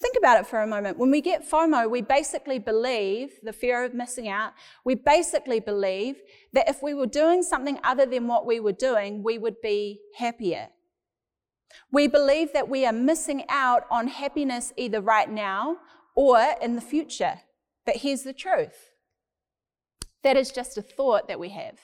Think 0.00 0.16
about 0.18 0.38
it 0.38 0.46
for 0.46 0.60
a 0.60 0.66
moment. 0.66 0.98
When 0.98 1.10
we 1.10 1.20
get 1.20 1.48
FOMO, 1.48 1.90
we 1.90 2.02
basically 2.02 2.58
believe, 2.58 3.30
the 3.42 3.52
fear 3.52 3.82
of 3.84 3.94
missing 3.94 4.28
out, 4.28 4.52
we 4.84 4.94
basically 4.94 5.60
believe 5.60 6.16
that 6.52 6.68
if 6.68 6.82
we 6.82 6.92
were 6.92 7.06
doing 7.06 7.42
something 7.42 7.78
other 7.82 8.04
than 8.04 8.26
what 8.26 8.46
we 8.46 8.60
were 8.60 8.72
doing, 8.72 9.22
we 9.22 9.38
would 9.38 9.60
be 9.62 10.00
happier. 10.16 10.68
We 11.92 12.08
believe 12.08 12.52
that 12.52 12.68
we 12.68 12.84
are 12.84 12.92
missing 12.92 13.44
out 13.48 13.84
on 13.90 14.08
happiness 14.08 14.72
either 14.76 15.00
right 15.00 15.30
now 15.30 15.78
or 16.14 16.54
in 16.60 16.74
the 16.74 16.82
future. 16.82 17.40
But 17.86 17.96
here's 17.96 18.22
the 18.22 18.32
truth 18.32 18.90
that 20.22 20.36
is 20.36 20.50
just 20.50 20.76
a 20.76 20.82
thought 20.82 21.28
that 21.28 21.40
we 21.40 21.48
have, 21.50 21.78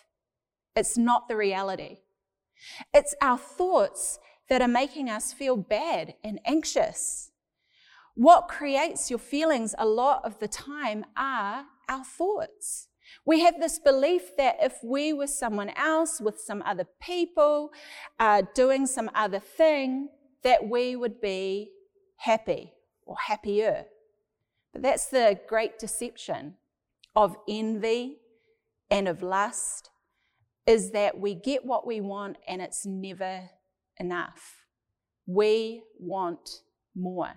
it's 0.75 0.99
not 0.99 1.29
the 1.29 1.37
reality. 1.37 1.99
It's 2.93 3.15
our 3.21 3.39
thoughts 3.39 4.19
that 4.49 4.63
are 4.63 4.69
making 4.69 5.09
us 5.09 5.33
feel 5.33 5.57
bad 5.57 6.15
and 6.23 6.41
anxious. 6.45 7.31
What 8.15 8.49
creates 8.49 9.11
your 9.11 9.19
feelings 9.19 9.75
a 9.79 9.87
lot 9.87 10.25
of 10.25 10.39
the 10.39 10.49
time 10.49 11.05
are 11.17 11.67
our 11.89 12.05
thoughts. 12.05 12.89
We 13.25 13.41
have 13.41 13.61
this 13.61 13.79
belief 13.79 14.37
that 14.37 14.57
if 14.61 14.79
we 14.83 15.13
were 15.13 15.27
someone 15.27 15.71
else 15.71 16.21
with 16.21 16.41
some 16.41 16.63
other 16.65 16.87
people, 17.01 17.73
uh, 18.19 18.43
doing 18.55 18.87
some 18.87 19.11
other 19.15 19.39
thing, 19.39 20.09
that 20.43 20.69
we 20.69 20.97
would 20.97 21.21
be 21.21 21.73
happy 22.17 22.73
or 23.05 23.17
happier. 23.27 23.87
But 24.73 24.83
that's 24.83 25.07
the 25.07 25.41
great 25.49 25.79
deception 25.79 26.55
of 27.15 27.37
envy 27.49 28.19
and 28.91 29.09
of 29.09 29.23
lust 29.23 29.91
is 30.67 30.91
that 30.93 31.19
we 31.19 31.35
get 31.35 31.65
what 31.65 31.87
we 31.87 32.01
want 32.01 32.37
and 32.47 32.61
it's 32.61 32.85
never 32.85 33.51
enough. 33.99 34.57
We 35.27 35.83
want 35.99 36.61
more. 36.95 37.35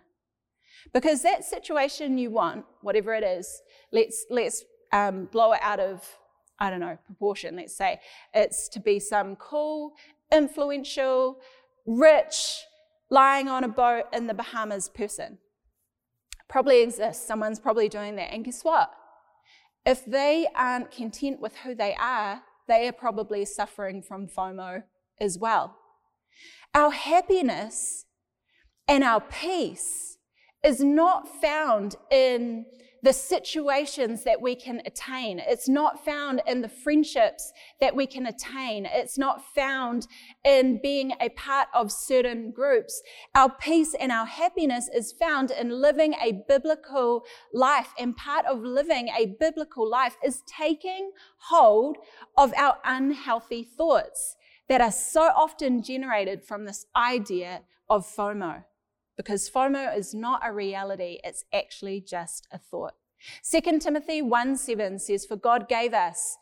Because 0.94 1.22
that 1.24 1.44
situation 1.44 2.18
you 2.18 2.32
want, 2.32 2.66
whatever 2.82 3.14
it 3.14 3.24
is, 3.24 3.62
let's, 3.92 4.26
let's 4.30 4.64
um, 4.94 5.26
blow 5.32 5.52
it 5.54 5.60
out 5.62 5.80
of, 5.80 6.04
I 6.60 6.70
don't 6.70 6.80
know, 6.80 6.98
proportion. 7.06 7.56
Let's 7.56 7.76
say 7.76 8.00
it's 8.34 8.70
to 8.70 8.80
be 8.80 9.00
some 9.00 9.36
cool, 9.36 9.94
influential, 10.32 11.40
rich, 11.86 12.64
lying 13.10 13.48
on 13.48 13.64
a 13.64 13.68
boat 13.68 14.06
in 14.14 14.28
the 14.28 14.34
Bahamas 14.34 14.90
person. 14.90 15.40
Probably 16.48 16.82
exists. 16.82 17.26
Someone's 17.26 17.60
probably 17.60 17.90
doing 17.90 18.16
that. 18.16 18.34
And 18.34 18.46
guess 18.46 18.64
what? 18.64 18.92
If 19.86 20.06
they 20.06 20.48
aren't 20.56 20.92
content 20.92 21.40
with 21.40 21.58
who 21.58 21.76
they 21.76 21.96
are, 22.00 22.42
they 22.68 22.88
are 22.88 22.94
probably 22.94 23.46
suffering 23.46 24.02
from 24.02 24.28
FOMO 24.28 24.84
as 25.20 25.38
well. 25.38 25.76
Our 26.74 26.92
happiness 26.92 28.06
and 28.88 29.04
our 29.04 29.22
peace 29.22 30.18
is 30.64 30.82
not 30.82 31.28
found 31.42 31.96
in 32.12 32.66
the 33.02 33.14
situations 33.14 34.24
that 34.24 34.42
we 34.42 34.56
can 34.56 34.82
attain. 34.86 35.40
It's 35.40 35.70
not 35.70 36.04
found 36.04 36.42
in 36.46 36.62
the 36.62 36.70
friendships 36.70 37.54
that 37.80 37.96
we 37.96 38.06
can 38.06 38.26
attain. 38.26 38.86
It's 38.86 39.18
not 39.18 39.42
found 39.56 40.08
in 40.44 40.82
being 40.82 41.14
a 41.22 41.30
part 41.30 41.70
of 41.74 41.92
certain 41.92 42.52
groups. 42.52 43.02
Our 43.36 43.50
peace 43.50 43.96
and 44.00 44.12
our 44.12 44.26
happiness 44.26 44.90
is 44.94 45.14
found 45.14 45.52
in 45.52 45.70
living 45.70 46.14
a 46.22 46.44
biblical 46.48 47.24
life. 47.54 47.94
And 47.98 48.18
part 48.18 48.46
of 48.46 48.60
living 48.60 49.10
a 49.18 49.36
biblical 49.40 49.90
life 49.90 50.18
is 50.24 50.44
taking 50.46 51.12
hold 51.50 51.98
of 52.38 52.54
our 52.58 52.78
unhealthy 52.84 53.64
thoughts 53.64 54.36
that 54.70 54.82
are 54.82 54.92
so 54.92 55.32
often 55.36 55.84
generated 55.84 56.44
from 56.44 56.66
this 56.66 56.86
idea 56.96 57.62
of 57.90 58.06
FOMO 58.06 58.64
because 59.20 59.50
FOMO 59.50 59.98
is 59.98 60.14
not 60.14 60.40
a 60.46 60.54
reality, 60.54 61.20
it's 61.26 61.44
actually 61.54 62.00
just 62.00 62.48
a 62.54 62.58
thought. 62.58 62.94
2 63.44 63.80
Timothy 63.80 64.22
1 64.22 64.56
7 64.56 64.98
says, 64.98 65.26
For 65.26 65.36
God 65.36 65.68
gave 65.68 65.94
us 65.94 66.38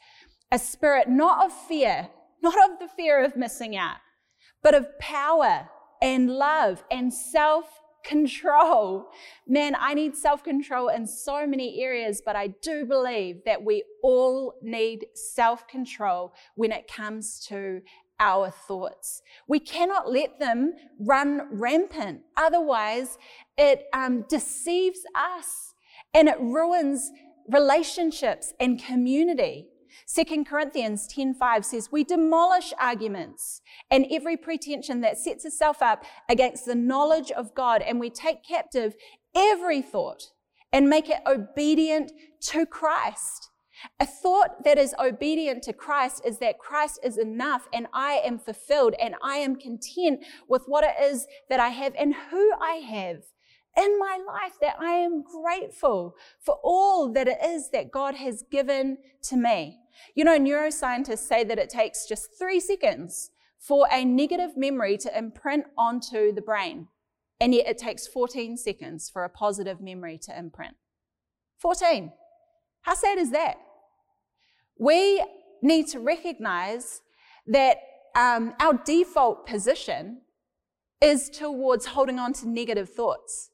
a 0.51 0.59
spirit 0.59 1.09
not 1.09 1.43
of 1.43 1.51
fear, 1.51 2.09
not 2.43 2.53
of 2.69 2.77
the 2.77 2.87
fear 2.87 3.25
of 3.25 3.35
missing 3.35 3.75
out, 3.75 3.97
but 4.61 4.75
of 4.75 4.99
power 4.99 5.69
and 6.03 6.29
love 6.29 6.83
and 6.91 7.11
self 7.11 7.81
control. 8.05 9.09
Man, 9.47 9.75
I 9.79 9.95
need 9.95 10.15
self 10.15 10.43
control 10.43 10.89
in 10.89 11.07
so 11.07 11.47
many 11.47 11.81
areas, 11.81 12.21
but 12.23 12.35
I 12.35 12.47
do 12.61 12.85
believe 12.85 13.41
that 13.45 13.63
we 13.63 13.83
all 14.03 14.53
need 14.61 15.07
self 15.15 15.67
control 15.67 16.33
when 16.53 16.71
it 16.71 16.87
comes 16.87 17.43
to 17.47 17.81
our 18.19 18.49
thoughts. 18.49 19.21
We 19.47 19.59
cannot 19.59 20.11
let 20.11 20.39
them 20.39 20.73
run 20.99 21.47
rampant. 21.51 22.21
Otherwise, 22.35 23.17
it 23.57 23.85
um, 23.93 24.25
deceives 24.29 24.99
us 25.15 25.73
and 26.13 26.27
it 26.27 26.39
ruins 26.39 27.11
relationships 27.47 28.53
and 28.59 28.81
community. 28.83 29.67
2 30.07 30.45
Corinthians 30.45 31.07
10:5 31.07 31.65
says, 31.65 31.91
"We 31.91 32.03
demolish 32.03 32.73
arguments 32.79 33.61
and 33.89 34.05
every 34.11 34.37
pretension 34.37 35.01
that 35.01 35.17
sets 35.17 35.45
itself 35.45 35.81
up 35.81 36.05
against 36.29 36.65
the 36.65 36.75
knowledge 36.75 37.31
of 37.31 37.53
God, 37.53 37.81
and 37.81 37.99
we 37.99 38.09
take 38.09 38.43
captive 38.43 38.95
every 39.35 39.81
thought 39.81 40.31
and 40.71 40.89
make 40.89 41.09
it 41.09 41.21
obedient 41.25 42.11
to 42.41 42.65
Christ." 42.65 43.49
A 43.99 44.05
thought 44.05 44.63
that 44.63 44.77
is 44.77 44.95
obedient 44.99 45.63
to 45.63 45.73
Christ 45.73 46.23
is 46.25 46.39
that 46.39 46.59
Christ 46.59 46.99
is 47.03 47.17
enough 47.17 47.67
and 47.73 47.87
I 47.93 48.21
am 48.23 48.39
fulfilled 48.39 48.95
and 48.99 49.15
I 49.23 49.37
am 49.37 49.55
content 49.55 50.25
with 50.47 50.63
what 50.65 50.83
it 50.83 50.95
is 51.01 51.27
that 51.49 51.59
I 51.59 51.69
have 51.69 51.93
and 51.97 52.13
who 52.31 52.53
I 52.59 52.75
have 52.75 53.23
in 53.77 53.99
my 53.99 54.17
life, 54.27 54.53
that 54.59 54.75
I 54.79 54.93
am 54.93 55.23
grateful 55.23 56.15
for 56.39 56.57
all 56.63 57.13
that 57.13 57.27
it 57.27 57.37
is 57.43 57.69
that 57.69 57.91
God 57.91 58.15
has 58.15 58.43
given 58.49 58.97
to 59.23 59.37
me. 59.37 59.77
You 60.15 60.23
know, 60.23 60.39
neuroscientists 60.39 61.27
say 61.27 61.43
that 61.43 61.59
it 61.59 61.69
takes 61.69 62.07
just 62.07 62.29
three 62.39 62.59
seconds 62.59 63.29
for 63.59 63.87
a 63.91 64.03
negative 64.03 64.57
memory 64.57 64.97
to 64.97 65.17
imprint 65.17 65.65
onto 65.77 66.33
the 66.33 66.41
brain, 66.41 66.87
and 67.39 67.53
yet 67.53 67.67
it 67.67 67.77
takes 67.77 68.07
14 68.07 68.57
seconds 68.57 69.09
for 69.09 69.23
a 69.23 69.29
positive 69.29 69.79
memory 69.79 70.19
to 70.23 70.37
imprint. 70.37 70.75
14. 71.59 72.11
How 72.81 72.95
sad 72.95 73.17
is 73.17 73.31
that? 73.31 73.57
We 74.79 75.23
need 75.61 75.87
to 75.87 75.99
recognize 75.99 77.01
that 77.47 77.77
um, 78.15 78.53
our 78.59 78.73
default 78.73 79.45
position 79.47 80.21
is 81.01 81.29
towards 81.29 81.87
holding 81.87 82.19
on 82.19 82.33
to 82.33 82.47
negative 82.47 82.89
thoughts. 82.89 83.51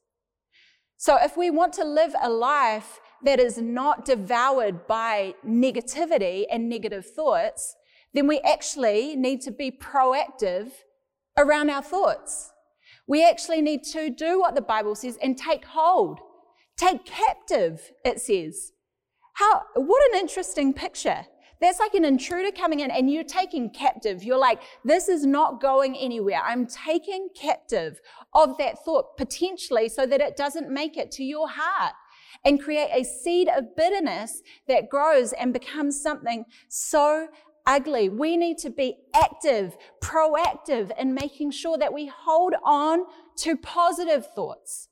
So 0.96 1.18
if 1.20 1.36
we 1.36 1.50
want 1.50 1.72
to 1.74 1.84
live 1.84 2.14
a 2.22 2.30
life 2.30 3.00
that 3.22 3.40
is 3.40 3.58
not 3.58 4.04
devoured 4.04 4.86
by 4.86 5.34
negativity 5.46 6.44
and 6.50 6.68
negative 6.68 7.06
thoughts, 7.06 7.74
then 8.14 8.26
we 8.26 8.40
actually 8.40 9.16
need 9.16 9.40
to 9.42 9.50
be 9.50 9.70
proactive 9.70 10.70
around 11.36 11.68
our 11.68 11.82
thoughts. 11.82 12.52
We 13.06 13.28
actually 13.28 13.60
need 13.60 13.82
to 13.92 14.08
do 14.08 14.40
what 14.40 14.54
the 14.54 14.62
Bible 14.62 14.94
says 14.94 15.18
and 15.22 15.36
take 15.36 15.64
hold, 15.64 16.20
take 16.76 17.04
captive, 17.04 17.92
it 18.04 18.20
says, 18.20 18.72
how, 19.34 19.62
what 19.74 20.12
an 20.12 20.20
interesting 20.20 20.72
picture. 20.72 21.26
That's 21.60 21.78
like 21.78 21.94
an 21.94 22.04
intruder 22.04 22.50
coming 22.50 22.80
in 22.80 22.90
and 22.90 23.10
you're 23.10 23.24
taking 23.24 23.70
captive. 23.70 24.22
You're 24.22 24.38
like, 24.38 24.60
this 24.84 25.08
is 25.08 25.24
not 25.24 25.60
going 25.60 25.96
anywhere. 25.96 26.40
I'm 26.44 26.66
taking 26.66 27.28
captive 27.34 28.00
of 28.32 28.58
that 28.58 28.84
thought 28.84 29.16
potentially 29.16 29.88
so 29.88 30.06
that 30.06 30.20
it 30.20 30.36
doesn't 30.36 30.70
make 30.70 30.96
it 30.96 31.10
to 31.12 31.24
your 31.24 31.48
heart 31.48 31.94
and 32.44 32.62
create 32.62 32.90
a 32.92 33.04
seed 33.04 33.48
of 33.48 33.76
bitterness 33.76 34.42
that 34.68 34.88
grows 34.88 35.32
and 35.32 35.52
becomes 35.52 36.00
something 36.00 36.44
so 36.68 37.28
ugly. 37.66 38.08
We 38.08 38.36
need 38.36 38.58
to 38.58 38.70
be 38.70 38.96
active, 39.14 39.76
proactive 40.02 40.90
in 40.98 41.14
making 41.14 41.52
sure 41.52 41.78
that 41.78 41.94
we 41.94 42.06
hold 42.06 42.54
on 42.62 43.04
to 43.38 43.56
positive 43.56 44.26
thoughts 44.34 44.88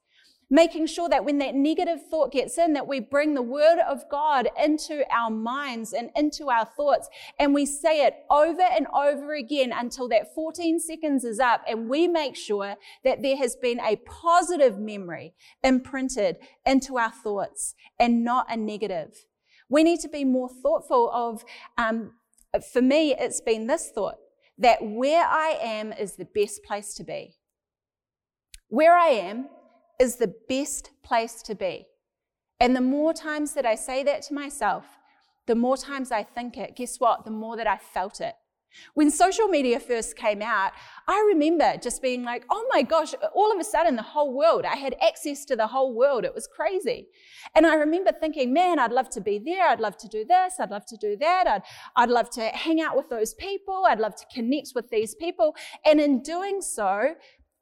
making 0.52 0.84
sure 0.84 1.08
that 1.08 1.24
when 1.24 1.38
that 1.38 1.54
negative 1.54 1.98
thought 2.10 2.30
gets 2.30 2.58
in, 2.58 2.74
that 2.74 2.86
we 2.86 3.00
bring 3.00 3.32
the 3.32 3.40
word 3.40 3.78
of 3.88 4.06
God 4.10 4.50
into 4.62 5.02
our 5.10 5.30
minds 5.30 5.94
and 5.94 6.10
into 6.14 6.50
our 6.50 6.66
thoughts, 6.66 7.08
and 7.38 7.54
we 7.54 7.64
say 7.64 8.04
it 8.04 8.16
over 8.30 8.60
and 8.60 8.86
over 8.94 9.32
again 9.32 9.72
until 9.74 10.10
that 10.10 10.34
14 10.34 10.78
seconds 10.78 11.24
is 11.24 11.40
up, 11.40 11.62
and 11.66 11.88
we 11.88 12.06
make 12.06 12.36
sure 12.36 12.76
that 13.02 13.22
there 13.22 13.38
has 13.38 13.56
been 13.56 13.80
a 13.80 13.96
positive 14.04 14.78
memory 14.78 15.32
imprinted 15.64 16.36
into 16.66 16.98
our 16.98 17.10
thoughts 17.10 17.74
and 17.98 18.22
not 18.22 18.44
a 18.52 18.56
negative. 18.56 19.24
We 19.70 19.82
need 19.82 20.00
to 20.00 20.08
be 20.08 20.22
more 20.22 20.50
thoughtful 20.50 21.10
of, 21.14 21.46
um, 21.78 22.12
for 22.74 22.82
me, 22.82 23.14
it's 23.18 23.40
been 23.40 23.68
this 23.68 23.90
thought 23.90 24.16
that 24.58 24.80
where 24.82 25.24
I 25.24 25.56
am 25.62 25.94
is 25.94 26.16
the 26.16 26.26
best 26.26 26.62
place 26.62 26.92
to 26.96 27.04
be. 27.04 27.36
Where 28.68 28.94
I 28.94 29.08
am 29.08 29.48
is 30.02 30.16
the 30.16 30.34
best 30.48 30.90
place 31.04 31.42
to 31.42 31.54
be. 31.54 31.86
And 32.58 32.74
the 32.74 32.80
more 32.80 33.14
times 33.14 33.54
that 33.54 33.64
I 33.64 33.76
say 33.76 34.02
that 34.02 34.22
to 34.22 34.34
myself, 34.34 34.84
the 35.46 35.54
more 35.54 35.76
times 35.76 36.10
I 36.10 36.24
think 36.24 36.58
it, 36.58 36.74
guess 36.74 36.98
what? 36.98 37.24
The 37.24 37.30
more 37.30 37.56
that 37.56 37.68
I 37.68 37.78
felt 37.78 38.20
it. 38.20 38.34
When 38.94 39.10
social 39.10 39.46
media 39.46 39.78
first 39.78 40.16
came 40.16 40.42
out, 40.42 40.72
I 41.06 41.24
remember 41.32 41.74
just 41.80 42.02
being 42.02 42.24
like, 42.24 42.44
oh 42.50 42.66
my 42.72 42.82
gosh, 42.82 43.14
all 43.32 43.52
of 43.52 43.60
a 43.60 43.64
sudden 43.64 43.94
the 43.94 44.02
whole 44.02 44.34
world, 44.34 44.64
I 44.64 44.76
had 44.76 44.96
access 45.00 45.44
to 45.44 45.56
the 45.56 45.68
whole 45.68 45.94
world. 45.94 46.24
It 46.24 46.34
was 46.34 46.48
crazy. 46.48 47.06
And 47.54 47.64
I 47.66 47.74
remember 47.74 48.10
thinking, 48.12 48.52
man, 48.52 48.80
I'd 48.80 48.90
love 48.90 49.10
to 49.10 49.20
be 49.20 49.38
there. 49.38 49.68
I'd 49.68 49.78
love 49.78 49.98
to 49.98 50.08
do 50.08 50.24
this. 50.24 50.54
I'd 50.58 50.70
love 50.70 50.86
to 50.86 50.96
do 50.96 51.16
that. 51.18 51.46
I'd, 51.46 51.62
I'd 51.96 52.10
love 52.10 52.30
to 52.30 52.42
hang 52.48 52.80
out 52.80 52.96
with 52.96 53.08
those 53.08 53.34
people. 53.34 53.84
I'd 53.86 54.00
love 54.00 54.16
to 54.16 54.26
connect 54.34 54.72
with 54.74 54.88
these 54.90 55.14
people. 55.14 55.54
And 55.84 56.00
in 56.00 56.22
doing 56.22 56.60
so, 56.60 57.14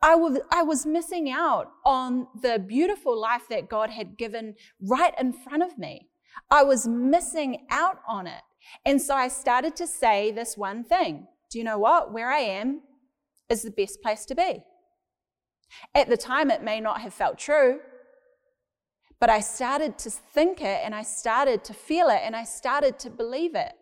I 0.02 0.14
was, 0.14 0.38
I 0.50 0.62
was 0.62 0.86
missing 0.86 1.30
out 1.30 1.72
on 1.84 2.26
the 2.40 2.58
beautiful 2.58 3.18
life 3.18 3.42
that 3.50 3.68
God 3.68 3.90
had 3.90 4.16
given 4.16 4.54
right 4.80 5.14
in 5.20 5.32
front 5.32 5.62
of 5.62 5.76
me. 5.78 6.08
I 6.50 6.62
was 6.62 6.86
missing 6.86 7.66
out 7.70 7.98
on 8.08 8.26
it. 8.26 8.42
And 8.84 9.00
so 9.00 9.14
I 9.14 9.28
started 9.28 9.76
to 9.76 9.86
say 9.86 10.30
this 10.30 10.56
one 10.56 10.84
thing 10.84 11.26
Do 11.50 11.58
you 11.58 11.64
know 11.64 11.78
what? 11.78 12.12
Where 12.12 12.30
I 12.30 12.40
am 12.40 12.82
is 13.48 13.62
the 13.62 13.70
best 13.70 14.00
place 14.02 14.24
to 14.26 14.34
be. 14.34 14.62
At 15.94 16.08
the 16.08 16.16
time, 16.16 16.50
it 16.50 16.62
may 16.62 16.80
not 16.80 17.00
have 17.00 17.14
felt 17.14 17.38
true, 17.38 17.80
but 19.20 19.28
I 19.30 19.40
started 19.40 19.98
to 19.98 20.10
think 20.10 20.60
it 20.60 20.80
and 20.84 20.94
I 20.94 21.02
started 21.02 21.62
to 21.64 21.74
feel 21.74 22.08
it 22.08 22.20
and 22.22 22.34
I 22.34 22.44
started 22.44 22.98
to 23.00 23.10
believe 23.10 23.54
it. 23.54 23.72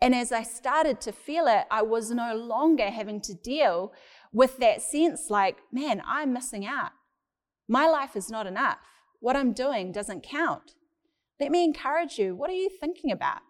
And 0.00 0.14
as 0.14 0.32
I 0.32 0.42
started 0.42 1.00
to 1.02 1.12
feel 1.12 1.46
it, 1.46 1.64
I 1.70 1.82
was 1.82 2.10
no 2.10 2.34
longer 2.34 2.90
having 2.90 3.20
to 3.22 3.34
deal 3.34 3.92
with 4.32 4.58
that 4.58 4.82
sense 4.82 5.30
like, 5.30 5.58
man, 5.70 6.02
I'm 6.06 6.32
missing 6.32 6.66
out. 6.66 6.92
My 7.68 7.86
life 7.86 8.16
is 8.16 8.30
not 8.30 8.46
enough. 8.46 8.78
What 9.20 9.36
I'm 9.36 9.52
doing 9.52 9.92
doesn't 9.92 10.22
count. 10.22 10.74
Let 11.38 11.50
me 11.50 11.64
encourage 11.64 12.18
you. 12.18 12.34
What 12.34 12.50
are 12.50 12.54
you 12.54 12.68
thinking 12.68 13.10
about? 13.10 13.40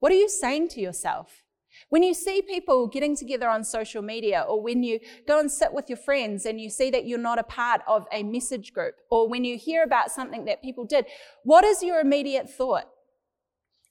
What 0.00 0.12
are 0.12 0.16
you 0.16 0.28
saying 0.28 0.68
to 0.68 0.80
yourself? 0.80 1.42
When 1.88 2.02
you 2.02 2.14
see 2.14 2.42
people 2.42 2.86
getting 2.86 3.16
together 3.16 3.48
on 3.48 3.62
social 3.62 4.02
media, 4.02 4.44
or 4.48 4.62
when 4.62 4.82
you 4.82 5.00
go 5.26 5.38
and 5.38 5.50
sit 5.50 5.72
with 5.72 5.88
your 5.88 5.98
friends 5.98 6.46
and 6.46 6.60
you 6.60 6.70
see 6.70 6.90
that 6.90 7.06
you're 7.06 7.18
not 7.18 7.38
a 7.38 7.44
part 7.44 7.82
of 7.86 8.06
a 8.12 8.22
message 8.22 8.72
group, 8.72 8.94
or 9.10 9.28
when 9.28 9.44
you 9.44 9.58
hear 9.58 9.82
about 9.82 10.10
something 10.10 10.44
that 10.46 10.62
people 10.62 10.84
did, 10.84 11.06
what 11.44 11.64
is 11.64 11.82
your 11.82 12.00
immediate 12.00 12.50
thought? 12.50 12.88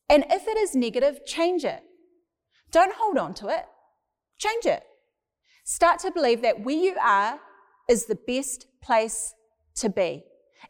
And 0.09 0.25
if 0.29 0.47
it 0.47 0.57
is 0.57 0.75
negative, 0.75 1.25
change 1.25 1.63
it. 1.63 1.83
Don't 2.71 2.95
hold 2.95 3.17
on 3.17 3.33
to 3.35 3.47
it, 3.47 3.65
change 4.37 4.65
it. 4.65 4.83
Start 5.69 5.99
to 5.99 6.11
believe 6.11 6.43
that 6.43 6.61
where 6.61 6.77
you 6.77 6.95
are 7.03 7.41
is 7.89 8.05
the 8.05 8.17
best 8.25 8.67
place 8.81 9.33
to 9.75 9.89
be. 9.89 10.23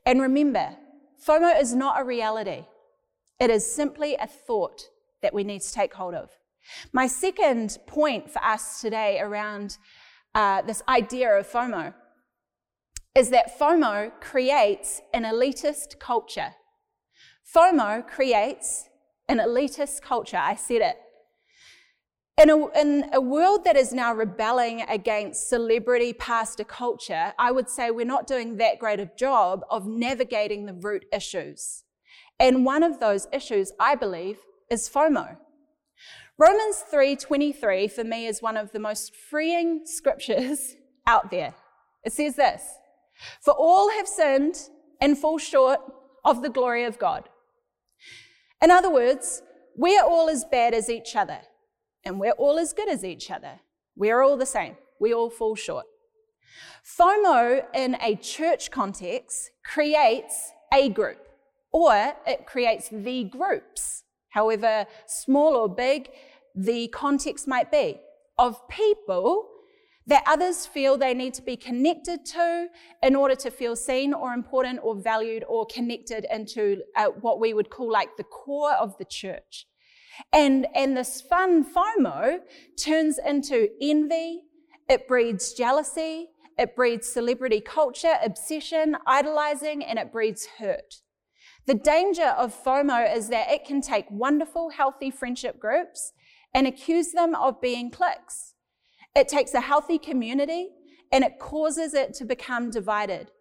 And 0.07 0.19
remember, 0.19 0.75
FOMO 1.23 1.61
is 1.61 1.75
not 1.75 2.01
a 2.01 2.03
reality, 2.03 2.65
it 3.39 3.51
is 3.51 3.63
simply 3.63 4.15
a 4.15 4.25
thought 4.25 4.89
that 5.21 5.35
we 5.35 5.43
need 5.43 5.61
to 5.61 5.71
take 5.71 5.93
hold 5.93 6.15
of. 6.15 6.31
My 6.93 7.05
second 7.05 7.77
point 7.85 8.31
for 8.31 8.43
us 8.43 8.81
today 8.81 9.19
around 9.19 9.77
uh, 10.33 10.63
this 10.63 10.81
idea 10.89 11.29
of 11.29 11.47
FOMO 11.47 11.93
is 13.13 13.29
that 13.29 13.59
FOMO 13.59 14.19
creates 14.19 15.01
an 15.13 15.25
elitist 15.25 15.99
culture. 15.99 16.55
FOMO 17.55 18.07
creates 18.07 18.89
an 19.29 19.37
elitist 19.37 20.01
culture. 20.01 20.37
I 20.37 20.55
said 20.55 20.81
it. 20.81 20.97
In 22.39 22.51
a, 22.51 22.67
in 22.79 23.09
a, 23.13 23.19
world 23.19 23.63
that 23.63 23.75
is 23.75 23.91
now 23.91 24.13
rebelling 24.13 24.81
against 24.81 25.49
celebrity 25.49 26.13
pastor 26.13 26.63
culture, 26.63 27.33
I 27.39 27.51
would 27.51 27.67
say 27.67 27.89
we're 27.89 28.05
not 28.05 28.27
doing 28.27 28.57
that 28.57 28.77
great 28.77 28.99
a 28.99 29.09
job 29.17 29.65
of 29.71 29.87
navigating 29.87 30.67
the 30.67 30.75
root 30.75 31.05
issues. 31.11 31.83
And 32.39 32.63
one 32.63 32.83
of 32.83 32.99
those 32.99 33.27
issues, 33.33 33.71
I 33.79 33.95
believe, 33.95 34.37
is 34.69 34.87
FOMO. 34.87 35.37
Romans 36.37 36.83
3:23 36.93 37.87
for 37.91 38.03
me 38.03 38.27
is 38.27 38.39
one 38.39 38.55
of 38.55 38.71
the 38.71 38.79
most 38.79 39.15
freeing 39.15 39.87
scriptures 39.87 40.75
out 41.07 41.31
there. 41.31 41.55
It 42.03 42.13
says 42.13 42.35
this: 42.35 42.61
"For 43.41 43.55
all 43.55 43.89
have 43.89 44.07
sinned 44.07 44.69
and 45.01 45.17
fall 45.17 45.39
short 45.39 45.79
of 46.23 46.43
the 46.43 46.51
glory 46.51 46.83
of 46.83 46.99
God." 46.99 47.29
In 48.61 48.69
other 48.69 48.91
words, 48.91 49.41
we 49.75 49.97
are 49.97 50.05
all 50.05 50.29
as 50.29 50.45
bad 50.45 50.75
as 50.75 50.87
each 50.87 51.15
other 51.15 51.39
and 52.07 52.19
we're 52.19 52.31
all 52.31 52.57
as 52.57 52.73
good 52.73 52.89
as 52.89 53.03
each 53.03 53.29
other. 53.29 53.59
We're 53.95 54.21
all 54.21 54.37
the 54.37 54.45
same. 54.45 54.77
We 54.99 55.13
all 55.13 55.29
fall 55.29 55.55
short. 55.55 55.85
FOMO 56.97 57.65
in 57.75 57.97
a 58.01 58.15
church 58.15 58.71
context 58.71 59.51
creates 59.63 60.51
a 60.73 60.89
group, 60.89 61.27
or 61.71 62.13
it 62.25 62.45
creates 62.45 62.87
the 62.89 63.25
groups, 63.25 64.03
however 64.29 64.85
small 65.05 65.55
or 65.55 65.67
big 65.67 66.09
the 66.55 66.87
context 66.87 67.47
might 67.47 67.71
be, 67.71 67.99
of 68.39 68.67
people 68.69 69.49
that 70.07 70.23
others 70.25 70.65
feel 70.65 70.97
they 70.97 71.13
need 71.13 71.33
to 71.33 71.41
be 71.41 71.57
connected 71.57 72.25
to 72.25 72.67
in 73.03 73.15
order 73.15 73.35
to 73.35 73.51
feel 73.51 73.75
seen 73.75 74.13
or 74.13 74.31
important 74.31 74.79
or 74.81 74.95
valued 74.95 75.43
or 75.49 75.65
connected 75.65 76.25
into 76.31 76.81
uh, 76.95 77.07
what 77.19 77.41
we 77.41 77.53
would 77.53 77.69
call 77.69 77.91
like 77.91 78.15
the 78.15 78.23
core 78.23 78.73
of 78.73 78.97
the 78.97 79.05
church. 79.05 79.67
And, 80.33 80.67
and 80.75 80.95
this 80.95 81.21
fun 81.21 81.65
FOMO 81.65 82.39
turns 82.81 83.19
into 83.23 83.69
envy, 83.81 84.43
it 84.89 85.07
breeds 85.07 85.53
jealousy, 85.53 86.29
it 86.57 86.75
breeds 86.75 87.07
celebrity 87.07 87.61
culture, 87.61 88.15
obsession, 88.23 88.97
idolizing, 89.05 89.83
and 89.83 89.99
it 89.99 90.11
breeds 90.11 90.47
hurt. 90.57 91.01
The 91.67 91.75
danger 91.75 92.33
of 92.37 92.55
FOMO 92.63 93.13
is 93.15 93.29
that 93.29 93.51
it 93.51 93.65
can 93.65 93.81
take 93.81 94.09
wonderful, 94.09 94.69
healthy 94.69 95.11
friendship 95.11 95.59
groups 95.59 96.13
and 96.53 96.65
accuse 96.65 97.11
them 97.11 97.35
of 97.35 97.61
being 97.61 97.91
cliques. 97.91 98.53
It 99.15 99.27
takes 99.27 99.53
a 99.53 99.61
healthy 99.61 99.99
community 99.99 100.69
and 101.11 101.23
it 101.23 101.39
causes 101.39 101.93
it 101.93 102.13
to 102.15 102.25
become 102.25 102.69
divided. 102.69 103.31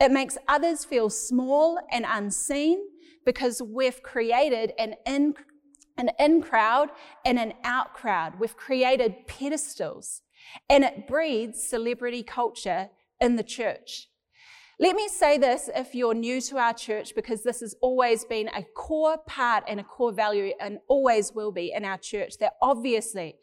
It 0.00 0.10
makes 0.10 0.38
others 0.48 0.84
feel 0.84 1.10
small 1.10 1.78
and 1.92 2.04
unseen 2.08 2.80
because 3.24 3.62
we've 3.62 4.02
created 4.02 4.72
an 4.78 4.94
in 5.06 5.34
an 5.96 6.10
in 6.18 6.42
crowd 6.42 6.90
and 7.24 7.38
an 7.38 7.54
out 7.62 7.94
crowd. 7.94 8.38
We've 8.38 8.56
created 8.56 9.26
pedestals 9.26 10.22
and 10.68 10.84
it 10.84 11.06
breeds 11.06 11.62
celebrity 11.62 12.22
culture 12.22 12.90
in 13.20 13.36
the 13.36 13.42
church. 13.42 14.08
Let 14.80 14.96
me 14.96 15.06
say 15.06 15.38
this 15.38 15.70
if 15.72 15.94
you're 15.94 16.14
new 16.14 16.40
to 16.40 16.58
our 16.58 16.74
church, 16.74 17.14
because 17.14 17.44
this 17.44 17.60
has 17.60 17.76
always 17.80 18.24
been 18.24 18.48
a 18.48 18.64
core 18.74 19.18
part 19.18 19.62
and 19.68 19.78
a 19.78 19.84
core 19.84 20.12
value 20.12 20.52
and 20.60 20.80
always 20.88 21.32
will 21.32 21.52
be 21.52 21.72
in 21.72 21.84
our 21.84 21.96
church, 21.96 22.38
that 22.40 22.54
obviously 22.60 23.36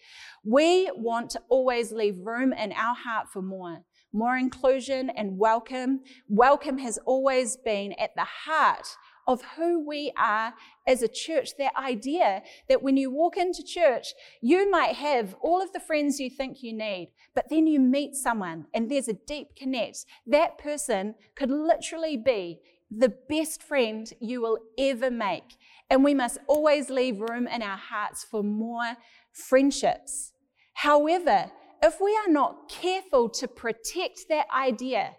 we 0.43 0.91
want 0.93 1.29
to 1.29 1.41
always 1.47 1.93
leave 1.93 2.17
room 2.19 2.51
in 2.51 2.73
our 2.73 2.95
heart 2.95 3.29
for 3.31 3.41
more, 3.41 3.79
more 4.11 4.35
inclusion 4.35 5.09
and 5.11 5.37
welcome. 5.37 6.01
Welcome 6.27 6.79
has 6.79 6.99
always 7.05 7.55
been 7.55 7.93
at 7.93 8.13
the 8.17 8.25
heart 8.25 8.87
of 9.27 9.41
who 9.55 9.85
we 9.85 10.11
are 10.17 10.53
as 10.87 11.01
a 11.01 11.07
church. 11.07 11.57
That 11.57 11.75
idea 11.75 12.43
that 12.69 12.81
when 12.81 12.97
you 12.97 13.11
walk 13.11 13.37
into 13.37 13.63
church, 13.63 14.13
you 14.41 14.69
might 14.69 14.95
have 14.95 15.35
all 15.41 15.61
of 15.61 15.73
the 15.73 15.79
friends 15.79 16.19
you 16.19 16.29
think 16.29 16.63
you 16.63 16.73
need, 16.73 17.11
but 17.35 17.49
then 17.49 17.67
you 17.67 17.79
meet 17.79 18.15
someone 18.15 18.65
and 18.73 18.89
there's 18.89 19.07
a 19.07 19.13
deep 19.13 19.55
connect. 19.55 20.05
That 20.27 20.57
person 20.57 21.15
could 21.35 21.51
literally 21.51 22.17
be 22.17 22.59
the 22.89 23.13
best 23.29 23.63
friend 23.63 24.11
you 24.19 24.41
will 24.41 24.59
ever 24.77 25.09
make. 25.09 25.55
And 25.89 26.03
we 26.03 26.13
must 26.13 26.37
always 26.47 26.89
leave 26.89 27.19
room 27.19 27.47
in 27.47 27.61
our 27.61 27.77
hearts 27.77 28.25
for 28.29 28.43
more 28.43 28.97
friendships. 29.31 30.33
However, 30.73 31.51
if 31.83 31.99
we 31.99 32.15
are 32.25 32.31
not 32.31 32.69
careful 32.69 33.29
to 33.29 33.47
protect 33.47 34.21
that 34.29 34.45
idea 34.55 35.15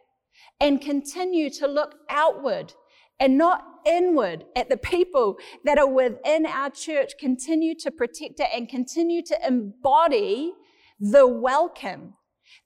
and 0.60 0.80
continue 0.80 1.50
to 1.50 1.66
look 1.66 1.96
outward 2.08 2.72
and 3.22 3.38
not 3.38 3.64
inward 3.86 4.44
at 4.56 4.68
the 4.68 4.76
people 4.76 5.38
that 5.64 5.78
are 5.78 5.88
within 5.88 6.44
our 6.44 6.68
church, 6.68 7.12
continue 7.20 7.72
to 7.72 7.88
protect 7.88 8.40
it 8.40 8.48
and 8.52 8.68
continue 8.68 9.22
to 9.22 9.38
embody 9.46 10.52
the 10.98 11.24
welcome, 11.24 12.14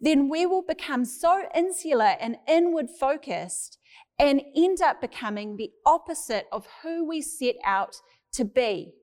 then 0.00 0.30
we 0.30 0.46
will 0.46 0.62
become 0.62 1.04
so 1.04 1.42
insular 1.54 2.16
and 2.20 2.38
inward 2.48 2.86
focused 2.88 3.76
and 4.18 4.40
end 4.56 4.80
up 4.80 4.98
becoming 4.98 5.56
the 5.56 5.68
opposite 5.84 6.46
of 6.50 6.66
who 6.82 7.06
we 7.06 7.20
set 7.20 7.56
out 7.62 7.96
to 8.32 8.42
be. 8.42 8.94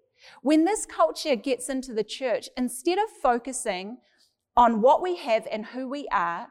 When 0.42 0.66
this 0.66 0.88
culture 0.88 1.36
gets 1.36 1.70
into 1.70 1.94
the 1.94 2.04
church, 2.04 2.50
instead 2.58 2.98
of 2.98 3.12
focusing 3.22 3.98
on 4.58 4.82
what 4.82 5.04
we 5.04 5.18
have 5.18 5.48
and 5.52 5.68
who 5.68 5.88
we 5.88 6.08
are, 6.12 6.48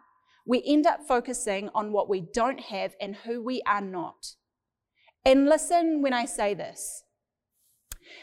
we 0.47 0.62
end 0.65 0.87
up 0.87 1.01
focusing 1.09 1.71
on 1.75 1.91
what 1.91 2.09
we 2.09 2.21
don't 2.21 2.61
have 2.61 2.95
and 3.01 3.17
who 3.17 3.43
we 3.43 3.62
are 3.67 3.81
not. 3.81 4.37
And 5.25 5.47
listen 5.47 6.03
when 6.03 6.13
I 6.13 6.25
say 6.25 6.55
this. 6.55 7.05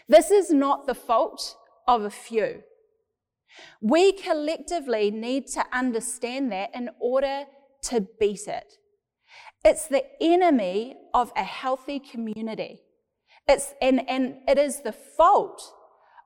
This 0.08 0.32
is 0.32 0.52
not 0.52 0.88
the 0.88 0.96
fault 0.96 1.56
of 1.88 2.04
a 2.04 2.10
few. 2.10 2.64
We 3.82 4.12
collectively 4.12 5.12
need 5.12 5.48
to 5.48 5.66
understand 5.74 6.52
that 6.52 6.76
in 6.76 6.90
order 7.00 7.46
to 7.84 8.08
beat 8.20 8.48
it. 8.48 8.74
It's 9.64 9.88
the 9.88 10.06
enemy 10.22 10.98
of 11.14 11.32
a 11.36 11.44
healthy 11.44 12.00
community. 12.00 12.82
It's, 13.48 13.74
and, 13.82 14.08
and 14.08 14.38
it 14.48 14.58
is 14.58 14.82
the 14.82 14.92
fault 14.92 15.62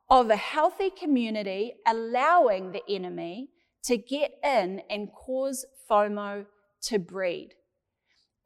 of 0.09 0.29
a 0.29 0.35
healthy 0.35 0.89
community 0.89 1.75
allowing 1.87 2.71
the 2.71 2.83
enemy 2.89 3.49
to 3.85 3.97
get 3.97 4.31
in 4.43 4.81
and 4.89 5.11
cause 5.11 5.65
FOMO 5.89 6.45
to 6.83 6.99
breed. 6.99 7.53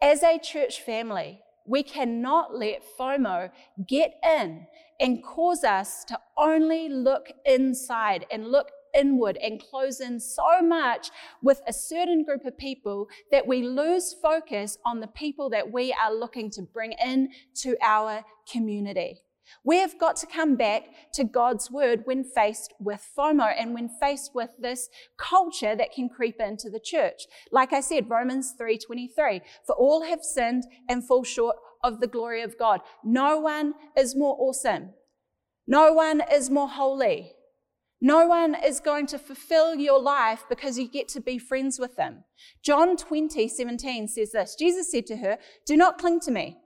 As 0.02 0.24
a 0.24 0.40
church 0.40 0.82
family, 0.82 1.42
we 1.68 1.84
cannot 1.84 2.56
let 2.56 2.82
FOMO 2.98 3.52
get 3.88 4.14
in 4.24 4.66
and 5.00 5.24
cause 5.24 5.64
us 5.64 6.04
to 6.06 6.20
only 6.38 6.90
look 6.90 7.32
inside 7.46 8.26
and 8.32 8.48
look 8.48 8.72
inward 8.98 9.38
and 9.38 9.62
close 9.62 10.00
in 10.00 10.20
so 10.20 10.62
much 10.62 11.12
with 11.44 11.62
a 11.68 11.74
certain 11.74 12.24
group 12.24 12.46
of 12.46 12.58
people 12.58 13.08
that 13.32 13.46
we 13.46 13.62
lose 13.62 14.14
focus 14.14 14.78
on 14.86 15.00
the 15.00 15.08
people 15.08 15.50
that 15.50 15.72
we 15.72 15.94
are 15.94 16.14
looking 16.14 16.50
to 16.50 16.62
bring 16.62 16.94
in 16.94 17.30
to 17.54 17.76
our 17.82 18.24
community. 18.52 19.22
We 19.64 19.78
have 19.78 20.00
got 20.00 20.16
to 20.18 20.28
come 20.28 20.56
back 20.56 20.84
to 21.14 21.24
God's 21.24 21.72
word 21.72 22.02
when 22.06 22.24
faced 22.24 22.74
with 22.80 23.06
FOMO 23.18 23.54
and 23.58 23.74
when 23.74 23.90
faced 23.90 24.32
with 24.34 24.50
this 24.60 24.90
culture 25.18 25.76
that 25.76 25.94
can 25.94 26.10
creep 26.10 26.40
into 26.40 26.70
the 26.70 26.80
church. 26.80 27.24
Like 27.52 27.74
I 27.74 27.82
said, 27.82 28.10
Romans 28.10 28.54
3:23, 28.60 29.42
for 29.66 29.76
all 29.76 30.04
have 30.04 30.24
sinned 30.24 30.66
and 30.90 31.06
fall 31.06 31.24
short 31.24 31.58
of 31.84 32.00
the 32.00 32.08
glory 32.08 32.42
of 32.42 32.58
God. 32.58 32.82
No 33.04 33.40
one 33.40 33.74
is 33.96 34.16
more 34.16 34.36
awesome. 34.40 34.94
No 35.68 35.94
one 35.94 36.22
is 36.32 36.50
more 36.50 36.70
holy. 36.70 37.34
No 38.00 38.28
one 38.28 38.56
is 38.56 38.80
going 38.80 39.08
to 39.08 39.18
fulfill 39.18 39.76
your 39.76 40.00
life 40.00 40.44
because 40.50 40.78
you 40.78 40.88
get 40.88 41.08
to 41.10 41.20
be 41.20 41.40
friends 41.40 41.80
with 41.80 41.96
them. 41.96 42.24
John 42.64 42.96
20:17 42.96 44.08
says 44.08 44.32
this 44.32 44.56
Jesus 44.56 44.92
said 44.92 45.08
to 45.08 45.18
her, 45.18 45.40
Do 45.66 45.76
not 45.76 45.98
cling 45.98 46.20
to 46.22 46.32
me 46.32 46.58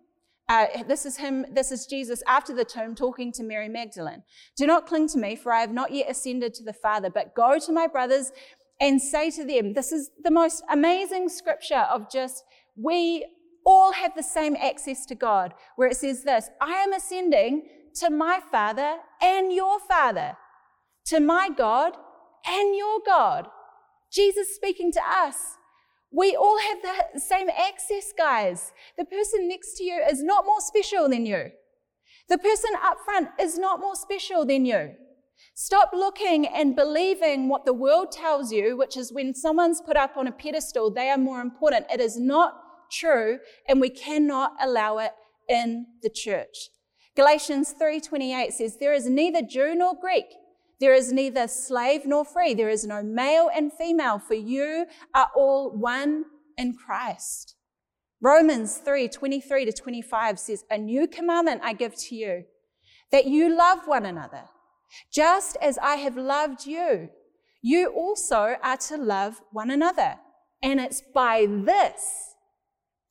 Uh, 0.51 0.83
this 0.85 1.05
is 1.05 1.15
him, 1.15 1.45
this 1.49 1.71
is 1.71 1.85
Jesus 1.85 2.21
after 2.27 2.53
the 2.53 2.65
tomb 2.65 2.93
talking 2.93 3.31
to 3.31 3.41
Mary 3.41 3.69
Magdalene. 3.69 4.21
Do 4.57 4.67
not 4.67 4.85
cling 4.85 5.07
to 5.07 5.17
me, 5.17 5.37
for 5.37 5.53
I 5.53 5.61
have 5.61 5.71
not 5.71 5.93
yet 5.93 6.11
ascended 6.11 6.53
to 6.55 6.63
the 6.65 6.73
Father, 6.73 7.09
but 7.09 7.33
go 7.33 7.57
to 7.57 7.71
my 7.71 7.87
brothers 7.87 8.33
and 8.81 9.01
say 9.01 9.31
to 9.31 9.45
them, 9.45 9.71
This 9.71 9.93
is 9.93 10.11
the 10.21 10.29
most 10.29 10.61
amazing 10.69 11.29
scripture 11.29 11.87
of 11.89 12.11
just, 12.11 12.43
we 12.75 13.25
all 13.65 13.93
have 13.93 14.13
the 14.13 14.23
same 14.23 14.57
access 14.57 15.05
to 15.05 15.15
God, 15.15 15.53
where 15.77 15.87
it 15.87 15.95
says 15.95 16.25
this 16.25 16.49
I 16.59 16.73
am 16.73 16.91
ascending 16.91 17.69
to 18.01 18.09
my 18.09 18.41
Father 18.51 18.97
and 19.21 19.53
your 19.53 19.79
Father, 19.79 20.35
to 21.05 21.21
my 21.21 21.47
God 21.47 21.93
and 22.45 22.75
your 22.75 22.99
God. 23.05 23.47
Jesus 24.11 24.53
speaking 24.53 24.91
to 24.91 25.01
us. 25.01 25.55
We 26.11 26.35
all 26.35 26.59
have 26.59 26.81
the 26.81 27.19
same 27.19 27.49
access, 27.49 28.11
guys. 28.17 28.73
The 28.97 29.05
person 29.05 29.47
next 29.47 29.77
to 29.77 29.83
you 29.83 30.01
is 30.01 30.21
not 30.21 30.45
more 30.45 30.59
special 30.59 31.07
than 31.07 31.25
you. 31.25 31.51
The 32.27 32.37
person 32.37 32.71
up 32.81 32.97
front 33.05 33.29
is 33.39 33.57
not 33.57 33.79
more 33.79 33.95
special 33.95 34.45
than 34.45 34.65
you. 34.65 34.95
Stop 35.53 35.91
looking 35.93 36.45
and 36.45 36.75
believing 36.75 37.49
what 37.49 37.65
the 37.65 37.73
world 37.73 38.11
tells 38.11 38.51
you, 38.51 38.77
which 38.77 38.95
is 38.97 39.11
when 39.11 39.33
someone's 39.33 39.81
put 39.81 39.97
up 39.97 40.17
on 40.17 40.27
a 40.27 40.31
pedestal, 40.31 40.91
they 40.91 41.09
are 41.09 41.17
more 41.17 41.41
important. 41.41 41.87
It 41.91 41.99
is 41.99 42.19
not 42.19 42.55
true, 42.91 43.39
and 43.67 43.79
we 43.79 43.89
cannot 43.89 44.53
allow 44.61 44.97
it 44.99 45.13
in 45.47 45.87
the 46.03 46.09
church. 46.09 46.69
Galatians 47.15 47.73
3:28 47.73 48.53
says, 48.53 48.77
"There 48.77 48.93
is 48.93 49.09
neither 49.09 49.41
Jew 49.41 49.75
nor 49.75 49.93
Greek, 49.93 50.27
there 50.81 50.95
is 50.95 51.13
neither 51.13 51.47
slave 51.47 52.07
nor 52.07 52.25
free. 52.25 52.55
There 52.55 52.69
is 52.69 52.85
no 52.85 53.03
male 53.03 53.49
and 53.55 53.71
female, 53.71 54.17
for 54.17 54.33
you 54.33 54.87
are 55.13 55.29
all 55.35 55.69
one 55.69 56.25
in 56.57 56.73
Christ. 56.73 57.55
Romans 58.19 58.77
3 58.77 59.07
23 59.07 59.65
to 59.65 59.71
25 59.71 60.39
says, 60.39 60.65
A 60.71 60.77
new 60.79 61.07
commandment 61.07 61.61
I 61.63 61.73
give 61.73 61.95
to 62.07 62.15
you, 62.15 62.45
that 63.11 63.25
you 63.25 63.55
love 63.55 63.81
one 63.85 64.05
another. 64.07 64.45
Just 65.13 65.55
as 65.61 65.77
I 65.77 65.95
have 65.97 66.17
loved 66.17 66.65
you, 66.65 67.09
you 67.61 67.89
also 67.89 68.55
are 68.63 68.77
to 68.77 68.97
love 68.97 69.41
one 69.51 69.69
another. 69.69 70.15
And 70.63 70.79
it's 70.79 71.01
by 71.13 71.45
this, 71.47 72.35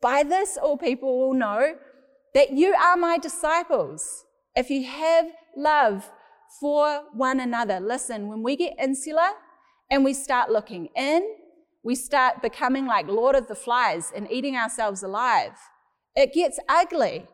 by 0.02 0.24
this, 0.24 0.59
all 0.61 0.76
people 0.76 1.20
will 1.20 1.35
know 1.35 1.76
that 2.35 2.50
you 2.50 2.74
are 2.74 2.96
my 2.96 3.16
disciples. 3.16 4.24
If 4.56 4.70
you 4.70 4.85
have 4.85 5.26
love 5.56 6.11
for 6.59 7.03
one 7.13 7.41
another. 7.41 7.81
Listen, 7.81 8.29
when 8.29 8.43
we 8.43 8.57
get 8.57 8.75
insular 8.79 9.31
and 9.91 10.05
we 10.05 10.15
start 10.15 10.51
looking 10.51 10.89
in, 10.97 11.37
we 11.83 11.95
start 11.95 12.43
becoming 12.43 12.87
like 12.87 13.07
Lord 13.07 13.37
of 13.37 13.49
the 13.49 13.55
Flies 13.55 14.13
and 14.15 14.31
eating 14.31 14.57
ourselves 14.57 15.03
alive. 15.03 15.53
It 16.15 16.33
gets 16.33 16.59
ugly. 16.69 17.27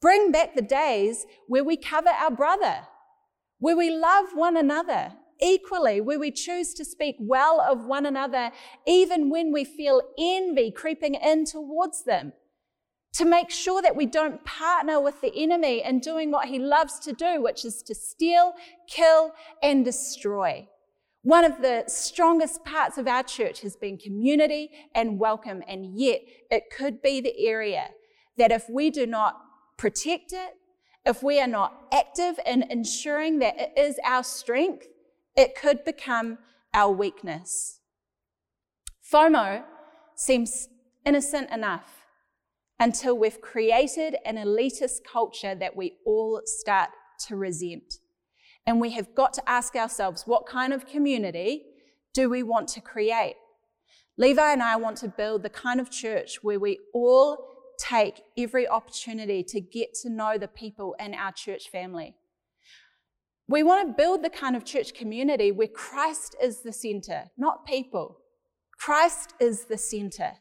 Bring 0.00 0.32
back 0.32 0.54
the 0.54 0.62
days 0.62 1.26
where 1.46 1.64
we 1.64 1.76
cover 1.76 2.10
our 2.10 2.30
brother, 2.30 2.80
where 3.58 3.76
we 3.76 3.90
love 3.90 4.26
one 4.34 4.56
another 4.56 5.12
equally, 5.40 6.00
where 6.00 6.18
we 6.18 6.30
choose 6.30 6.72
to 6.74 6.84
speak 6.84 7.16
well 7.20 7.60
of 7.60 7.84
one 7.84 8.06
another, 8.06 8.50
even 8.86 9.30
when 9.30 9.52
we 9.52 9.64
feel 9.64 10.02
envy 10.18 10.70
creeping 10.70 11.14
in 11.14 11.44
towards 11.44 12.04
them 12.04 12.32
to 13.16 13.24
make 13.24 13.50
sure 13.50 13.80
that 13.80 13.96
we 13.96 14.04
don't 14.04 14.44
partner 14.44 15.00
with 15.00 15.22
the 15.22 15.32
enemy 15.34 15.82
in 15.82 16.00
doing 16.00 16.30
what 16.30 16.48
he 16.48 16.58
loves 16.58 16.98
to 17.00 17.14
do, 17.14 17.40
which 17.40 17.64
is 17.64 17.82
to 17.82 17.94
steal, 17.94 18.52
kill, 18.88 19.32
and 19.62 19.86
destroy. 19.86 20.68
One 21.22 21.44
of 21.44 21.62
the 21.62 21.84
strongest 21.86 22.62
parts 22.64 22.98
of 22.98 23.08
our 23.08 23.22
church 23.22 23.62
has 23.62 23.74
been 23.74 23.96
community 23.96 24.70
and 24.94 25.18
welcome, 25.18 25.62
and 25.66 25.98
yet 25.98 26.20
it 26.50 26.64
could 26.70 27.00
be 27.00 27.22
the 27.22 27.34
area 27.46 27.88
that 28.36 28.52
if 28.52 28.68
we 28.68 28.90
do 28.90 29.06
not 29.06 29.40
protect 29.78 30.34
it, 30.34 30.50
if 31.06 31.22
we 31.22 31.40
are 31.40 31.46
not 31.46 31.86
active 31.92 32.38
in 32.44 32.64
ensuring 32.70 33.38
that 33.38 33.58
it 33.58 33.72
is 33.78 33.96
our 34.04 34.24
strength, 34.24 34.88
it 35.34 35.54
could 35.54 35.84
become 35.84 36.36
our 36.74 36.92
weakness. 36.92 37.80
FOMO 39.10 39.64
seems 40.16 40.68
innocent 41.06 41.50
enough 41.50 41.95
until 42.78 43.16
we've 43.16 43.40
created 43.40 44.16
an 44.24 44.36
elitist 44.36 45.00
culture 45.10 45.54
that 45.54 45.76
we 45.76 45.96
all 46.04 46.42
start 46.44 46.90
to 47.26 47.36
resent. 47.36 47.94
And 48.66 48.80
we 48.80 48.90
have 48.92 49.14
got 49.14 49.32
to 49.34 49.48
ask 49.48 49.76
ourselves 49.76 50.24
what 50.26 50.46
kind 50.46 50.72
of 50.72 50.86
community 50.86 51.64
do 52.12 52.28
we 52.28 52.42
want 52.42 52.68
to 52.68 52.80
create? 52.80 53.36
Levi 54.18 54.52
and 54.52 54.62
I 54.62 54.76
want 54.76 54.96
to 54.98 55.08
build 55.08 55.42
the 55.42 55.50
kind 55.50 55.80
of 55.80 55.90
church 55.90 56.38
where 56.42 56.58
we 56.58 56.78
all 56.92 57.38
take 57.78 58.22
every 58.36 58.66
opportunity 58.66 59.42
to 59.44 59.60
get 59.60 59.94
to 60.02 60.08
know 60.08 60.38
the 60.38 60.48
people 60.48 60.96
in 60.98 61.14
our 61.14 61.32
church 61.32 61.68
family. 61.70 62.14
We 63.48 63.62
want 63.62 63.86
to 63.86 63.94
build 63.94 64.24
the 64.24 64.30
kind 64.30 64.56
of 64.56 64.64
church 64.64 64.94
community 64.94 65.52
where 65.52 65.68
Christ 65.68 66.34
is 66.42 66.62
the 66.62 66.72
center, 66.72 67.24
not 67.36 67.66
people. 67.66 68.18
Christ 68.78 69.34
is 69.38 69.66
the 69.66 69.78
center 69.78 70.32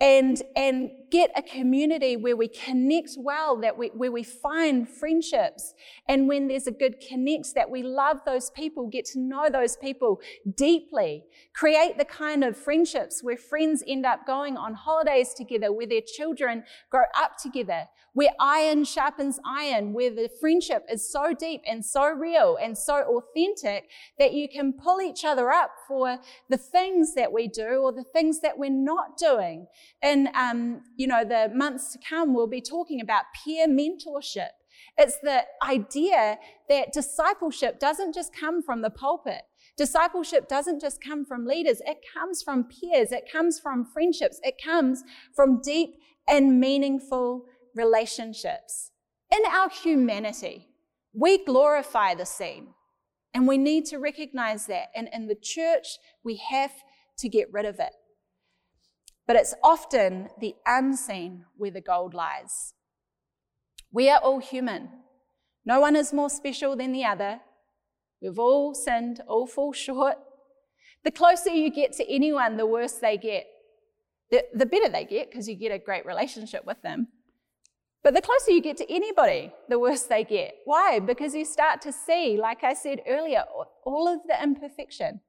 and, 0.00 0.42
and 0.56 0.90
get 1.10 1.30
a 1.36 1.42
community 1.42 2.16
where 2.16 2.36
we 2.36 2.48
connect 2.48 3.10
well, 3.16 3.60
that 3.60 3.78
we, 3.78 3.88
where 3.88 4.10
we 4.10 4.24
find 4.24 4.88
friendships. 4.88 5.72
And 6.08 6.26
when 6.26 6.48
there's 6.48 6.66
a 6.66 6.72
good 6.72 6.96
connect, 7.00 7.54
that 7.54 7.70
we 7.70 7.82
love 7.82 8.18
those 8.26 8.50
people, 8.50 8.88
get 8.88 9.04
to 9.06 9.20
know 9.20 9.48
those 9.48 9.76
people 9.76 10.20
deeply. 10.56 11.24
Create 11.54 11.96
the 11.96 12.04
kind 12.04 12.42
of 12.42 12.56
friendships 12.56 13.22
where 13.22 13.36
friends 13.36 13.84
end 13.86 14.04
up 14.04 14.26
going 14.26 14.56
on 14.56 14.74
holidays 14.74 15.32
together, 15.34 15.72
where 15.72 15.86
their 15.86 16.02
children 16.04 16.64
grow 16.90 17.04
up 17.16 17.38
together, 17.38 17.84
where 18.14 18.30
iron 18.40 18.84
sharpens 18.84 19.38
iron, 19.44 19.92
where 19.92 20.10
the 20.10 20.30
friendship 20.40 20.84
is 20.90 21.10
so 21.10 21.34
deep 21.34 21.60
and 21.66 21.84
so 21.84 22.08
real 22.10 22.56
and 22.60 22.78
so 22.78 23.02
authentic 23.18 23.90
that 24.18 24.32
you 24.32 24.48
can 24.48 24.72
pull 24.72 25.00
each 25.00 25.24
other 25.24 25.50
up 25.50 25.72
for 25.86 26.18
the 26.48 26.56
things 26.56 27.14
that 27.14 27.32
we 27.32 27.46
do 27.46 27.82
or 27.82 27.92
the 27.92 28.04
things 28.04 28.40
that 28.40 28.56
we're 28.56 28.70
not 28.70 29.18
doing. 29.18 29.66
In 30.02 30.28
um, 30.34 30.82
you 30.96 31.06
know 31.06 31.24
the 31.24 31.50
months 31.54 31.92
to 31.92 31.98
come, 32.08 32.34
we'll 32.34 32.46
be 32.46 32.62
talking 32.62 33.00
about 33.00 33.24
peer 33.44 33.68
mentorship. 33.68 34.50
It's 34.96 35.18
the 35.22 35.42
idea 35.66 36.38
that 36.68 36.92
discipleship 36.92 37.80
doesn't 37.80 38.14
just 38.14 38.34
come 38.34 38.62
from 38.62 38.82
the 38.82 38.90
pulpit. 38.90 39.42
Discipleship 39.76 40.48
doesn't 40.48 40.80
just 40.80 41.02
come 41.02 41.24
from 41.24 41.46
leaders, 41.46 41.80
it 41.84 41.98
comes 42.14 42.42
from 42.42 42.64
peers, 42.64 43.10
it 43.10 43.24
comes 43.30 43.58
from 43.58 43.84
friendships, 43.84 44.38
it 44.44 44.54
comes 44.62 45.02
from 45.34 45.60
deep 45.60 45.96
and 46.28 46.60
meaningful 46.60 47.44
relationships. 47.74 48.90
In 49.30 49.42
our 49.46 49.68
humanity, 49.68 50.68
we 51.12 51.44
glorify 51.44 52.14
the 52.14 52.26
seen, 52.26 52.74
and 53.32 53.48
we 53.48 53.58
need 53.58 53.86
to 53.86 53.98
recognize 53.98 54.66
that. 54.66 54.88
And 54.94 55.08
in 55.12 55.26
the 55.26 55.34
church, 55.34 55.98
we 56.24 56.36
have 56.36 56.72
to 57.18 57.28
get 57.28 57.52
rid 57.52 57.66
of 57.66 57.78
it. 57.78 57.92
But 59.26 59.36
it's 59.36 59.54
often 59.62 60.28
the 60.40 60.54
unseen 60.66 61.44
where 61.56 61.70
the 61.70 61.80
gold 61.80 62.14
lies. 62.14 62.74
We 63.90 64.10
are 64.10 64.18
all 64.18 64.40
human. 64.40 64.90
No 65.64 65.80
one 65.80 65.96
is 65.96 66.12
more 66.12 66.28
special 66.28 66.76
than 66.76 66.92
the 66.92 67.04
other. 67.04 67.40
We've 68.20 68.38
all 68.38 68.74
sinned, 68.74 69.22
all 69.26 69.46
fall 69.46 69.72
short. 69.72 70.16
The 71.04 71.10
closer 71.10 71.50
you 71.50 71.70
get 71.70 71.92
to 71.94 72.12
anyone, 72.12 72.56
the 72.56 72.66
worse 72.66 72.94
they 72.94 73.16
get. 73.16 73.46
The, 74.30 74.44
the 74.54 74.66
better 74.66 74.88
they 74.88 75.04
get 75.04 75.30
because 75.30 75.48
you 75.48 75.54
get 75.54 75.70
a 75.70 75.78
great 75.78 76.06
relationship 76.06 76.64
with 76.64 76.80
them. 76.82 77.08
But 78.04 78.12
the 78.12 78.20
closer 78.20 78.50
you 78.50 78.60
get 78.60 78.76
to 78.76 78.92
anybody, 78.92 79.50
the 79.70 79.78
worse 79.78 80.02
they 80.02 80.24
get. 80.24 80.56
Why? 80.66 80.98
Because 80.98 81.34
you 81.34 81.46
start 81.46 81.80
to 81.82 81.92
see, 81.92 82.36
like 82.36 82.62
I 82.62 82.74
said 82.74 83.00
earlier, 83.08 83.44
all 83.84 84.06
of 84.06 84.20
the 84.28 84.40
imperfection. 84.40 85.20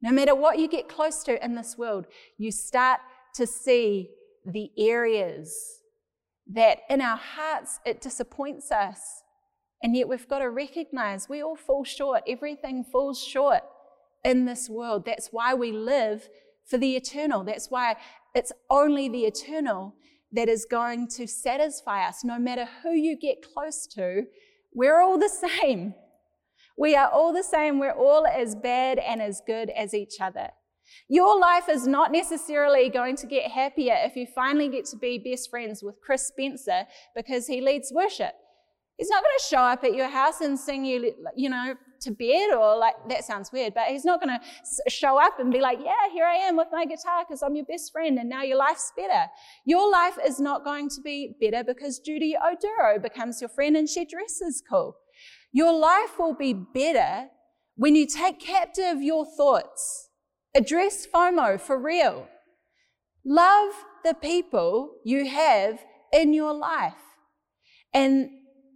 No 0.00 0.10
matter 0.10 0.34
what 0.34 0.58
you 0.58 0.66
get 0.66 0.88
close 0.88 1.22
to 1.24 1.44
in 1.44 1.54
this 1.54 1.76
world, 1.76 2.06
you 2.38 2.52
start 2.52 3.00
to 3.34 3.46
see 3.46 4.08
the 4.46 4.70
areas 4.78 5.82
that 6.50 6.78
in 6.88 7.02
our 7.02 7.18
hearts 7.18 7.80
it 7.84 8.00
disappoints 8.00 8.72
us. 8.72 9.22
And 9.82 9.94
yet 9.94 10.08
we've 10.08 10.28
got 10.28 10.38
to 10.38 10.48
recognize 10.48 11.28
we 11.28 11.42
all 11.42 11.56
fall 11.56 11.84
short. 11.84 12.22
Everything 12.26 12.82
falls 12.82 13.22
short 13.22 13.62
in 14.24 14.46
this 14.46 14.70
world. 14.70 15.04
That's 15.04 15.28
why 15.32 15.52
we 15.52 15.70
live 15.70 16.30
for 16.64 16.78
the 16.78 16.96
eternal. 16.96 17.44
That's 17.44 17.70
why 17.70 17.96
it's 18.34 18.52
only 18.70 19.10
the 19.10 19.26
eternal 19.26 19.94
that 20.32 20.48
is 20.48 20.66
going 20.70 21.08
to 21.08 21.26
satisfy 21.26 22.06
us. 22.06 22.24
No 22.24 22.38
matter 22.38 22.66
who 22.82 22.92
you 22.92 23.16
get 23.18 23.44
close 23.54 23.86
to, 23.88 24.24
we're 24.72 25.00
all 25.00 25.18
the 25.18 25.28
same. 25.28 25.94
We 26.78 26.94
are 26.96 27.10
all 27.10 27.32
the 27.32 27.42
same. 27.42 27.78
We're 27.78 27.92
all 27.92 28.26
as 28.26 28.54
bad 28.54 28.98
and 28.98 29.20
as 29.20 29.42
good 29.46 29.70
as 29.70 29.92
each 29.92 30.20
other. 30.20 30.48
Your 31.08 31.38
life 31.38 31.68
is 31.68 31.86
not 31.86 32.12
necessarily 32.12 32.88
going 32.88 33.16
to 33.16 33.26
get 33.26 33.50
happier 33.50 33.94
if 33.98 34.16
you 34.16 34.26
finally 34.34 34.68
get 34.68 34.86
to 34.86 34.96
be 34.96 35.18
best 35.18 35.50
friends 35.50 35.82
with 35.82 36.00
Chris 36.04 36.26
Spencer 36.26 36.84
because 37.14 37.46
he 37.46 37.60
leads 37.60 37.92
worship. 37.92 38.32
He's 38.96 39.10
not 39.10 39.22
going 39.22 39.36
to 39.38 39.44
show 39.44 39.62
up 39.62 39.84
at 39.84 39.94
your 39.94 40.08
house 40.08 40.40
and 40.40 40.58
sing 40.58 40.84
you, 40.84 41.14
you 41.36 41.48
know, 41.48 41.74
to 42.00 42.10
bed 42.10 42.50
or 42.52 42.76
like, 42.76 42.94
that 43.08 43.24
sounds 43.24 43.50
weird, 43.52 43.74
but 43.74 43.88
he's 43.88 44.04
not 44.04 44.20
going 44.20 44.38
to 44.38 44.90
show 44.90 45.20
up 45.20 45.38
and 45.38 45.52
be 45.52 45.60
like, 45.60 45.78
yeah, 45.82 46.10
here 46.12 46.24
I 46.24 46.36
am 46.36 46.56
with 46.56 46.68
my 46.72 46.84
guitar 46.84 47.24
because 47.26 47.42
I'm 47.42 47.54
your 47.54 47.64
best 47.66 47.92
friend 47.92 48.18
and 48.18 48.28
now 48.28 48.42
your 48.42 48.56
life's 48.56 48.92
better. 48.96 49.26
Your 49.64 49.90
life 49.90 50.18
is 50.24 50.40
not 50.40 50.64
going 50.64 50.88
to 50.90 51.00
be 51.02 51.34
better 51.40 51.64
because 51.64 51.98
Judy 51.98 52.34
Oduro 52.34 53.00
becomes 53.02 53.40
your 53.40 53.50
friend 53.50 53.76
and 53.76 53.88
she 53.88 54.04
dresses 54.04 54.62
cool. 54.68 54.96
Your 55.52 55.72
life 55.72 56.18
will 56.18 56.34
be 56.34 56.52
better 56.52 57.28
when 57.76 57.94
you 57.96 58.06
take 58.06 58.40
captive 58.40 59.02
your 59.02 59.26
thoughts. 59.36 60.08
Address 60.54 61.06
FOMO 61.12 61.60
for 61.60 61.78
real. 61.78 62.28
Love 63.24 63.72
the 64.04 64.14
people 64.14 64.94
you 65.04 65.28
have 65.28 65.80
in 66.12 66.32
your 66.32 66.54
life. 66.54 66.94
And 67.92 68.30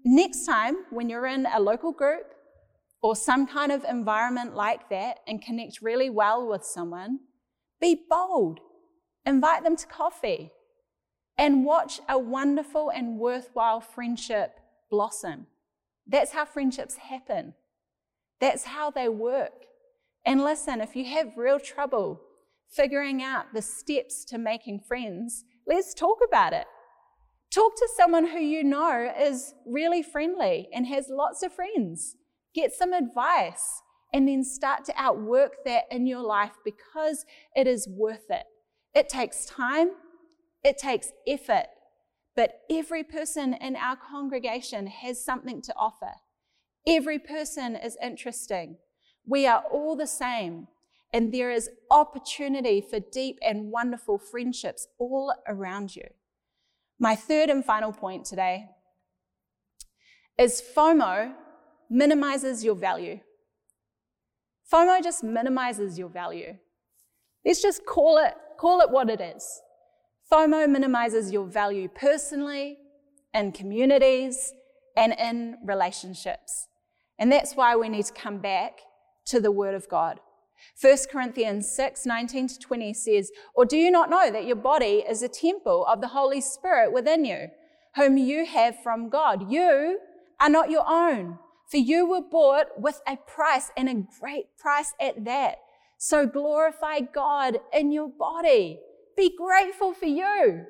next 0.04 0.44
time 0.44 0.76
when 0.90 1.08
you're 1.08 1.26
in 1.26 1.46
a 1.46 1.60
local 1.60 1.92
group 1.92 2.33
or 3.04 3.14
some 3.14 3.46
kind 3.46 3.70
of 3.70 3.84
environment 3.84 4.54
like 4.54 4.88
that 4.88 5.18
and 5.26 5.42
connect 5.42 5.82
really 5.82 6.08
well 6.08 6.48
with 6.48 6.64
someone, 6.64 7.18
be 7.78 8.00
bold. 8.08 8.60
Invite 9.26 9.62
them 9.62 9.76
to 9.76 9.86
coffee 9.86 10.52
and 11.36 11.66
watch 11.66 12.00
a 12.08 12.18
wonderful 12.18 12.88
and 12.88 13.18
worthwhile 13.18 13.82
friendship 13.82 14.58
blossom. 14.90 15.46
That's 16.06 16.32
how 16.32 16.46
friendships 16.46 16.96
happen. 16.96 17.52
That's 18.40 18.64
how 18.64 18.90
they 18.90 19.10
work. 19.10 19.66
And 20.24 20.42
listen, 20.42 20.80
if 20.80 20.96
you 20.96 21.04
have 21.04 21.36
real 21.36 21.60
trouble 21.60 22.22
figuring 22.70 23.22
out 23.22 23.52
the 23.52 23.60
steps 23.60 24.24
to 24.24 24.38
making 24.38 24.80
friends, 24.80 25.44
let's 25.66 25.92
talk 25.92 26.20
about 26.26 26.54
it. 26.54 26.64
Talk 27.50 27.76
to 27.76 27.88
someone 27.98 28.28
who 28.28 28.38
you 28.38 28.64
know 28.64 29.12
is 29.20 29.52
really 29.66 30.02
friendly 30.02 30.68
and 30.72 30.86
has 30.86 31.10
lots 31.10 31.42
of 31.42 31.52
friends. 31.52 32.16
Get 32.54 32.72
some 32.72 32.92
advice 32.92 33.82
and 34.12 34.28
then 34.28 34.44
start 34.44 34.84
to 34.84 34.94
outwork 34.96 35.64
that 35.64 35.84
in 35.90 36.06
your 36.06 36.22
life 36.22 36.52
because 36.64 37.26
it 37.56 37.66
is 37.66 37.88
worth 37.88 38.30
it. 38.30 38.44
It 38.94 39.08
takes 39.08 39.44
time, 39.44 39.90
it 40.62 40.78
takes 40.78 41.10
effort, 41.26 41.66
but 42.36 42.60
every 42.70 43.02
person 43.02 43.54
in 43.54 43.74
our 43.74 43.96
congregation 43.96 44.86
has 44.86 45.24
something 45.24 45.62
to 45.62 45.74
offer. 45.76 46.12
Every 46.86 47.18
person 47.18 47.74
is 47.74 47.96
interesting. 48.00 48.76
We 49.26 49.46
are 49.46 49.64
all 49.72 49.96
the 49.96 50.06
same, 50.06 50.68
and 51.12 51.34
there 51.34 51.50
is 51.50 51.70
opportunity 51.90 52.80
for 52.80 53.00
deep 53.00 53.38
and 53.42 53.72
wonderful 53.72 54.18
friendships 54.18 54.86
all 54.98 55.34
around 55.48 55.96
you. 55.96 56.06
My 57.00 57.16
third 57.16 57.50
and 57.50 57.64
final 57.64 57.92
point 57.92 58.26
today 58.26 58.66
is 60.38 60.62
FOMO 60.62 61.34
minimizes 61.90 62.64
your 62.64 62.74
value. 62.74 63.20
FOMO 64.72 65.02
just 65.02 65.22
minimizes 65.22 65.98
your 65.98 66.08
value. 66.08 66.56
Let's 67.44 67.62
just 67.62 67.84
call 67.84 68.18
it, 68.18 68.34
call 68.58 68.80
it 68.80 68.90
what 68.90 69.10
it 69.10 69.20
is. 69.20 69.60
FOMO 70.32 70.68
minimizes 70.68 71.30
your 71.30 71.46
value 71.46 71.88
personally, 71.88 72.78
in 73.34 73.52
communities, 73.52 74.52
and 74.96 75.14
in 75.18 75.58
relationships. 75.64 76.68
And 77.18 77.30
that's 77.30 77.54
why 77.54 77.76
we 77.76 77.88
need 77.88 78.06
to 78.06 78.12
come 78.12 78.38
back 78.38 78.80
to 79.26 79.40
the 79.40 79.50
Word 79.50 79.74
of 79.74 79.88
God. 79.88 80.20
1 80.80 80.96
Corinthians 81.10 81.70
6 81.70 82.06
19 82.06 82.48
to 82.48 82.58
20 82.58 82.94
says, 82.94 83.30
Or 83.54 83.64
do 83.64 83.76
you 83.76 83.90
not 83.90 84.10
know 84.10 84.30
that 84.30 84.46
your 84.46 84.56
body 84.56 85.04
is 85.08 85.22
a 85.22 85.28
temple 85.28 85.84
of 85.86 86.00
the 86.00 86.08
Holy 86.08 86.40
Spirit 86.40 86.92
within 86.92 87.24
you, 87.24 87.48
whom 87.96 88.16
you 88.16 88.46
have 88.46 88.82
from 88.82 89.08
God? 89.08 89.50
You 89.50 89.98
are 90.40 90.48
not 90.48 90.70
your 90.70 90.84
own, 90.88 91.38
for 91.74 91.78
you 91.78 92.06
were 92.06 92.22
bought 92.22 92.80
with 92.80 93.02
a 93.04 93.16
price 93.16 93.72
and 93.76 93.88
a 93.88 94.06
great 94.20 94.46
price 94.56 94.94
at 95.00 95.24
that. 95.24 95.56
So 95.98 96.24
glorify 96.24 97.00
God 97.00 97.58
in 97.72 97.90
your 97.90 98.08
body. 98.08 98.78
Be 99.16 99.36
grateful 99.36 99.92
for 99.92 100.06
you. 100.06 100.66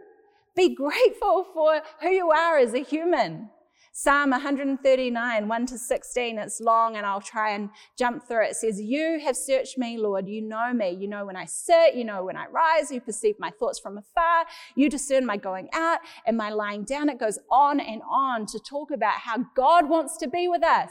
Be 0.57 0.75
grateful 0.75 1.47
for 1.53 1.83
who 2.01 2.09
you 2.09 2.31
are 2.31 2.57
as 2.57 2.73
a 2.73 2.79
human. 2.79 3.51
Psalm 3.97 4.31
139, 4.31 5.47
1 5.47 5.67
to 5.67 5.79
16, 5.79 6.37
it's 6.37 6.61
long 6.61 6.97
and 6.97 7.07
I'll 7.07 7.21
try 7.21 7.51
and 7.51 7.71
jump 7.97 8.27
through 8.27 8.47
it. 8.47 8.51
It 8.51 8.57
says, 8.57 8.81
You 8.81 9.21
have 9.23 9.37
searched 9.37 9.79
me, 9.79 9.99
Lord. 9.99 10.27
You 10.27 10.43
know 10.43 10.73
me. 10.75 10.91
You 10.91 11.07
know 11.07 11.25
when 11.25 11.37
I 11.37 11.45
sit. 11.45 11.95
You 11.95 12.05
know 12.05 12.25
when 12.25 12.37
I 12.37 12.47
rise. 12.47 12.91
You 12.91 13.01
perceive 13.01 13.37
my 13.39 13.51
thoughts 13.51 13.79
from 13.79 13.97
afar. 13.97 14.47
You 14.75 14.91
discern 14.91 15.25
my 15.25 15.37
going 15.37 15.69
out 15.73 16.01
and 16.27 16.37
my 16.37 16.51
lying 16.51 16.83
down. 16.83 17.09
It 17.09 17.21
goes 17.21 17.39
on 17.53 17.79
and 17.79 18.03
on 18.11 18.47
to 18.47 18.59
talk 18.59 18.91
about 18.91 19.15
how 19.15 19.45
God 19.55 19.89
wants 19.89 20.17
to 20.17 20.29
be 20.29 20.49
with 20.49 20.65
us. 20.65 20.91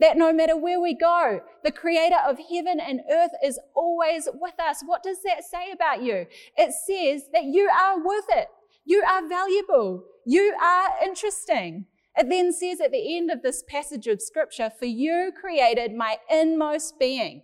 That 0.00 0.16
no 0.16 0.32
matter 0.32 0.56
where 0.56 0.80
we 0.80 0.96
go, 0.96 1.42
the 1.62 1.70
creator 1.70 2.18
of 2.26 2.40
heaven 2.50 2.80
and 2.80 3.02
earth 3.08 3.30
is 3.44 3.60
always 3.76 4.28
with 4.34 4.58
us. 4.58 4.82
What 4.84 5.04
does 5.04 5.18
that 5.24 5.44
say 5.44 5.70
about 5.70 6.02
you? 6.02 6.26
It 6.56 6.72
says 6.72 7.22
that 7.32 7.44
you 7.44 7.70
are 7.70 8.04
worth 8.04 8.26
it. 8.30 8.48
You 8.84 9.04
are 9.08 9.28
valuable. 9.28 10.02
You 10.26 10.56
are 10.60 10.88
interesting. 11.04 11.86
It 12.16 12.28
then 12.28 12.52
says 12.52 12.80
at 12.80 12.92
the 12.92 13.16
end 13.16 13.30
of 13.30 13.42
this 13.42 13.62
passage 13.66 14.06
of 14.06 14.20
scripture, 14.20 14.70
For 14.78 14.84
you 14.84 15.32
created 15.38 15.94
my 15.94 16.18
inmost 16.30 16.98
being. 16.98 17.42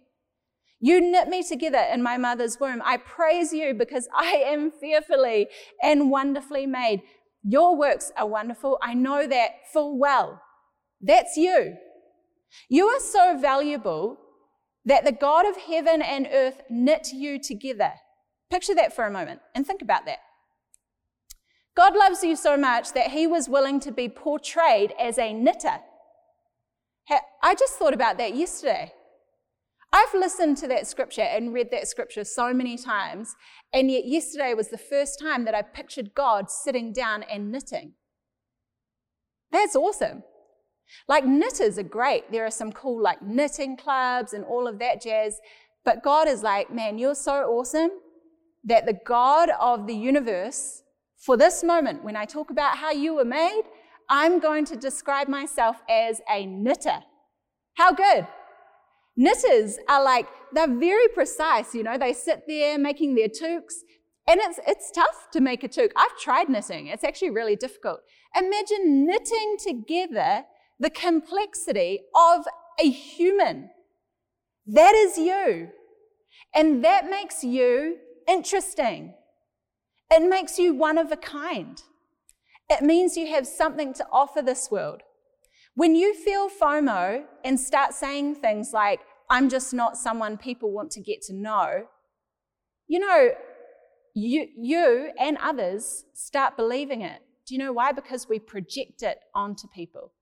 You 0.81 1.01
knit 1.01 1.29
me 1.29 1.43
together 1.43 1.85
in 1.93 2.03
my 2.03 2.19
mother's 2.19 2.61
womb. 2.61 2.83
I 2.85 2.99
praise 2.99 3.53
you 3.53 3.75
because 3.75 4.09
I 4.15 4.43
am 4.47 4.71
fearfully 4.71 5.49
and 5.83 6.11
wonderfully 6.11 6.67
made. 6.67 7.03
Your 7.43 7.77
works 7.77 8.13
are 8.17 8.29
wonderful. 8.29 8.79
I 8.83 8.95
know 8.95 9.27
that 9.27 9.51
full 9.73 9.99
well. 9.99 10.41
That's 11.01 11.37
you. 11.37 11.77
You 12.69 12.87
are 12.89 13.01
so 13.01 13.39
valuable 13.39 14.19
that 14.85 15.05
the 15.05 15.13
God 15.13 15.47
of 15.47 15.57
heaven 15.57 16.01
and 16.01 16.29
earth 16.33 16.63
knit 16.71 17.09
you 17.13 17.41
together. 17.41 17.93
Picture 18.51 18.75
that 18.75 18.95
for 18.95 19.05
a 19.05 19.11
moment 19.11 19.41
and 19.55 19.67
think 19.67 19.83
about 19.83 20.07
that. 20.07 20.19
God 21.79 21.95
loves 21.95 22.25
you 22.25 22.35
so 22.35 22.57
much 22.57 22.93
that 22.95 23.13
he 23.13 23.29
was 23.29 23.49
willing 23.49 23.79
to 23.81 23.93
be 23.93 24.09
portrayed 24.09 24.93
as 24.99 25.17
a 25.17 25.33
knitter. 25.33 25.79
I 27.41 27.55
just 27.55 27.75
thought 27.75 27.95
about 27.95 28.19
that 28.19 28.35
yesterday. 28.35 28.93
I've 29.93 30.13
listened 30.13 30.57
to 30.57 30.67
that 30.67 30.89
scripture 30.89 31.23
and 31.23 31.55
read 31.55 31.71
that 31.71 31.87
scripture 31.87 32.25
so 32.25 32.53
many 32.53 32.77
times, 32.77 33.37
and 33.73 33.93
yet 33.93 34.07
yesterday 34.07 34.55
was 34.55 34.71
the 34.71 34.77
first 34.77 35.21
time 35.21 35.45
that 35.45 35.55
I 35.55 35.63
pictured 35.63 36.17
God 36.17 36.51
sitting 36.51 36.93
down 36.93 37.23
and 37.23 37.53
knitting. 37.53 37.93
That's 39.53 39.77
awesome. 39.77 40.25
Like 41.07 41.25
knitters 41.25 41.79
are 41.79 41.85
great. 41.85 42.33
There 42.33 42.45
are 42.45 42.51
some 42.51 42.73
cool 42.73 43.01
like 43.01 43.23
knitting 43.23 43.77
clubs 43.77 44.33
and 44.33 44.45
all 44.45 44.67
of 44.67 44.81
that 44.81 45.01
jazz. 45.01 45.39
But 45.85 46.03
God 46.03 46.27
is 46.27 46.43
like, 46.43 46.75
man, 46.75 46.99
you're 46.99 47.15
so 47.15 47.45
awesome 47.45 47.93
that 48.65 48.85
the 48.85 48.99
God 49.07 49.51
of 49.61 49.87
the 49.87 49.95
universe 49.95 50.83
for 51.19 51.37
this 51.37 51.65
moment, 51.65 52.05
when 52.05 52.17
I 52.17 52.25
talk 52.25 52.51
about 52.51 52.79
how 52.79 52.93
you 52.93 53.15
were 53.15 53.25
made, 53.25 53.63
I'm 54.09 54.39
going 54.39 54.65
to 54.67 54.77
describe 54.77 55.29
myself 55.29 55.77
as 55.89 56.21
a 56.31 56.47
knitter. 56.47 57.01
How 57.75 57.93
good? 57.93 58.27
Knitters 59.17 59.79
are 59.89 60.03
like, 60.03 60.29
they're 60.53 60.79
very 60.79 61.09
precise, 61.09 61.75
you 61.75 61.83
know, 61.83 61.99
they 61.99 62.13
sit 62.13 62.45
there 62.47 62.79
making 62.79 63.17
their 63.17 63.29
toques, 63.29 63.83
and 64.29 64.41
it's, 64.41 64.61
it's 64.67 64.93
tough 64.93 65.29
to 65.33 65.41
make 65.41 65.65
a 65.65 65.69
toque. 65.69 65.93
I've 65.97 66.17
tried 66.19 66.49
knitting, 66.49 66.87
it's 66.87 67.05
actually 67.05 67.31
really 67.31 67.57
difficult. 67.57 68.01
Imagine 68.37 69.05
knitting 69.07 69.57
together 69.59 70.45
the 70.79 70.91
complexity 70.91 72.01
of 72.15 72.47
a 72.81 72.89
human. 72.89 73.71
That 74.67 74.95
is 74.95 75.19
you. 75.19 75.71
And 76.55 76.85
that 76.85 77.11
makes 77.11 77.43
you 77.43 77.97
interesting. 78.29 79.15
It 80.11 80.29
makes 80.29 80.59
you 80.59 80.75
one 80.75 80.99
of 80.99 81.13
a 81.13 81.17
kind. 81.17 81.83
It 82.71 82.83
means 82.83 83.17
you 83.17 83.29
have 83.29 83.47
something 83.47 83.93
to 83.95 84.07
offer 84.11 84.43
this 84.43 84.71
world. 84.71 85.03
When 85.75 85.95
you 85.95 86.15
feel 86.15 86.49
FOMO 86.51 87.25
and 87.45 87.61
start 87.61 87.95
saying 87.95 88.37
things 88.37 88.73
like, 88.73 89.01
I'm 89.31 89.49
just 89.49 89.73
not 89.73 89.97
someone 89.97 90.39
people 90.39 90.73
want 90.73 90.91
to 90.93 91.01
get 91.01 91.23
to 91.23 91.35
know, 91.35 91.87
you 92.87 92.99
know, 92.99 93.31
you, 94.15 94.49
you 94.57 95.13
and 95.19 95.37
others 95.41 96.05
start 96.15 96.57
believing 96.57 97.03
it. 97.03 97.21
Do 97.47 97.55
you 97.55 97.59
know 97.59 97.73
why? 97.73 97.93
Because 97.93 98.29
we 98.29 98.39
project 98.39 99.03
it 99.03 99.21
onto 99.35 99.69
people. 99.69 100.13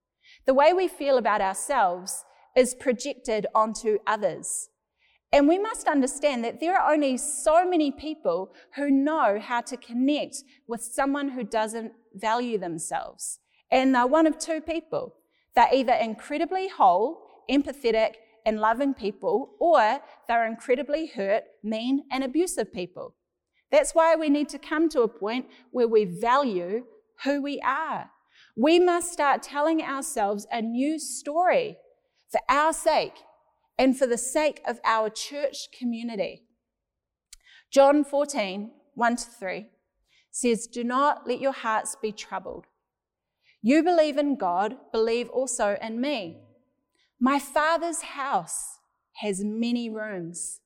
The 0.44 0.54
way 0.54 0.72
we 0.72 0.88
feel 0.88 1.18
about 1.18 1.40
ourselves 1.40 2.24
is 2.56 2.74
projected 2.74 3.46
onto 3.54 3.98
others. 4.06 4.68
And 5.32 5.48
we 5.48 5.58
must 5.58 5.88
understand 5.88 6.44
that 6.44 6.60
there 6.60 6.78
are 6.78 6.92
only 6.92 7.16
so 7.16 7.68
many 7.68 7.90
people 7.90 8.52
who 8.74 8.90
know 8.90 9.38
how 9.40 9.60
to 9.62 9.76
connect 9.76 10.36
with 10.66 10.82
someone 10.82 11.30
who 11.30 11.42
doesn't 11.42 11.92
value 12.14 12.58
themselves. 12.58 13.40
And 13.70 13.94
they're 13.94 14.06
one 14.06 14.26
of 14.26 14.38
two 14.38 14.60
people. 14.60 15.14
They're 15.54 15.72
either 15.72 15.94
incredibly 15.94 16.68
whole, 16.68 17.42
empathetic, 17.50 18.14
and 18.44 18.60
loving 18.60 18.94
people, 18.94 19.56
or 19.58 20.00
they're 20.28 20.46
incredibly 20.46 21.06
hurt, 21.06 21.42
mean, 21.64 22.04
and 22.12 22.22
abusive 22.22 22.72
people. 22.72 23.14
That's 23.72 23.94
why 23.94 24.14
we 24.14 24.28
need 24.28 24.48
to 24.50 24.58
come 24.58 24.88
to 24.90 25.00
a 25.00 25.08
point 25.08 25.46
where 25.72 25.88
we 25.88 26.04
value 26.04 26.84
who 27.24 27.42
we 27.42 27.60
are. 27.60 28.10
We 28.56 28.78
must 28.78 29.12
start 29.12 29.42
telling 29.42 29.82
ourselves 29.82 30.46
a 30.52 30.62
new 30.62 31.00
story 31.00 31.78
for 32.30 32.40
our 32.48 32.72
sake 32.72 33.14
and 33.78 33.98
for 33.98 34.06
the 34.06 34.18
sake 34.18 34.60
of 34.66 34.80
our 34.84 35.10
church 35.10 35.68
community. 35.76 36.44
John 37.70 38.04
14, 38.04 38.70
1 38.94 39.16
to 39.16 39.24
3 39.24 39.66
says, 40.30 40.66
Do 40.66 40.84
not 40.84 41.26
let 41.26 41.40
your 41.40 41.52
hearts 41.52 41.96
be 42.00 42.12
troubled. 42.12 42.66
You 43.62 43.82
believe 43.82 44.16
in 44.16 44.36
God, 44.36 44.76
believe 44.92 45.28
also 45.30 45.76
in 45.82 46.00
me. 46.00 46.38
My 47.18 47.38
Father's 47.38 48.02
house 48.02 48.78
has 49.16 49.42
many 49.42 49.90
rooms. 49.90 50.60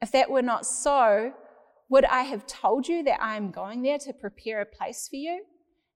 If 0.00 0.12
that 0.12 0.30
were 0.30 0.42
not 0.42 0.66
so, 0.66 1.32
would 1.88 2.04
I 2.04 2.22
have 2.22 2.46
told 2.46 2.86
you 2.86 3.02
that 3.04 3.20
I 3.22 3.36
am 3.36 3.50
going 3.50 3.82
there 3.82 3.98
to 3.98 4.12
prepare 4.12 4.60
a 4.60 4.66
place 4.66 5.08
for 5.08 5.16
you? 5.16 5.44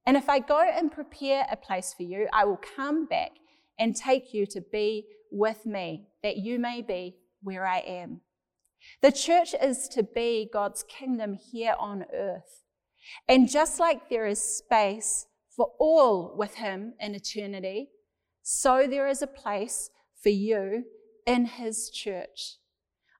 And 0.06 0.16
if 0.16 0.28
I 0.28 0.40
go 0.40 0.60
and 0.60 0.90
prepare 0.90 1.46
a 1.50 1.56
place 1.56 1.94
for 1.94 2.02
you, 2.02 2.26
I 2.32 2.44
will 2.44 2.60
come 2.76 3.06
back 3.06 3.32
and 3.78 3.94
take 3.94 4.34
you 4.34 4.46
to 4.46 4.60
be 4.72 5.06
with 5.32 5.66
me, 5.66 6.08
that 6.22 6.36
you 6.36 6.58
may 6.58 6.82
be 6.82 7.16
where 7.42 7.66
I 7.66 7.78
am. 7.78 8.20
The 9.00 9.12
church 9.12 9.54
is 9.60 9.88
to 9.88 10.02
be 10.02 10.48
God's 10.52 10.82
kingdom 10.82 11.34
here 11.34 11.74
on 11.78 12.04
earth. 12.14 12.64
And 13.28 13.50
just 13.50 13.80
like 13.80 14.08
there 14.08 14.26
is 14.26 14.40
space 14.40 15.26
for 15.54 15.72
all 15.78 16.34
with 16.36 16.54
Him 16.54 16.94
in 17.00 17.14
eternity, 17.14 17.90
so 18.42 18.86
there 18.88 19.08
is 19.08 19.22
a 19.22 19.26
place 19.26 19.90
for 20.22 20.30
you 20.30 20.84
in 21.26 21.46
His 21.46 21.90
church. 21.90 22.58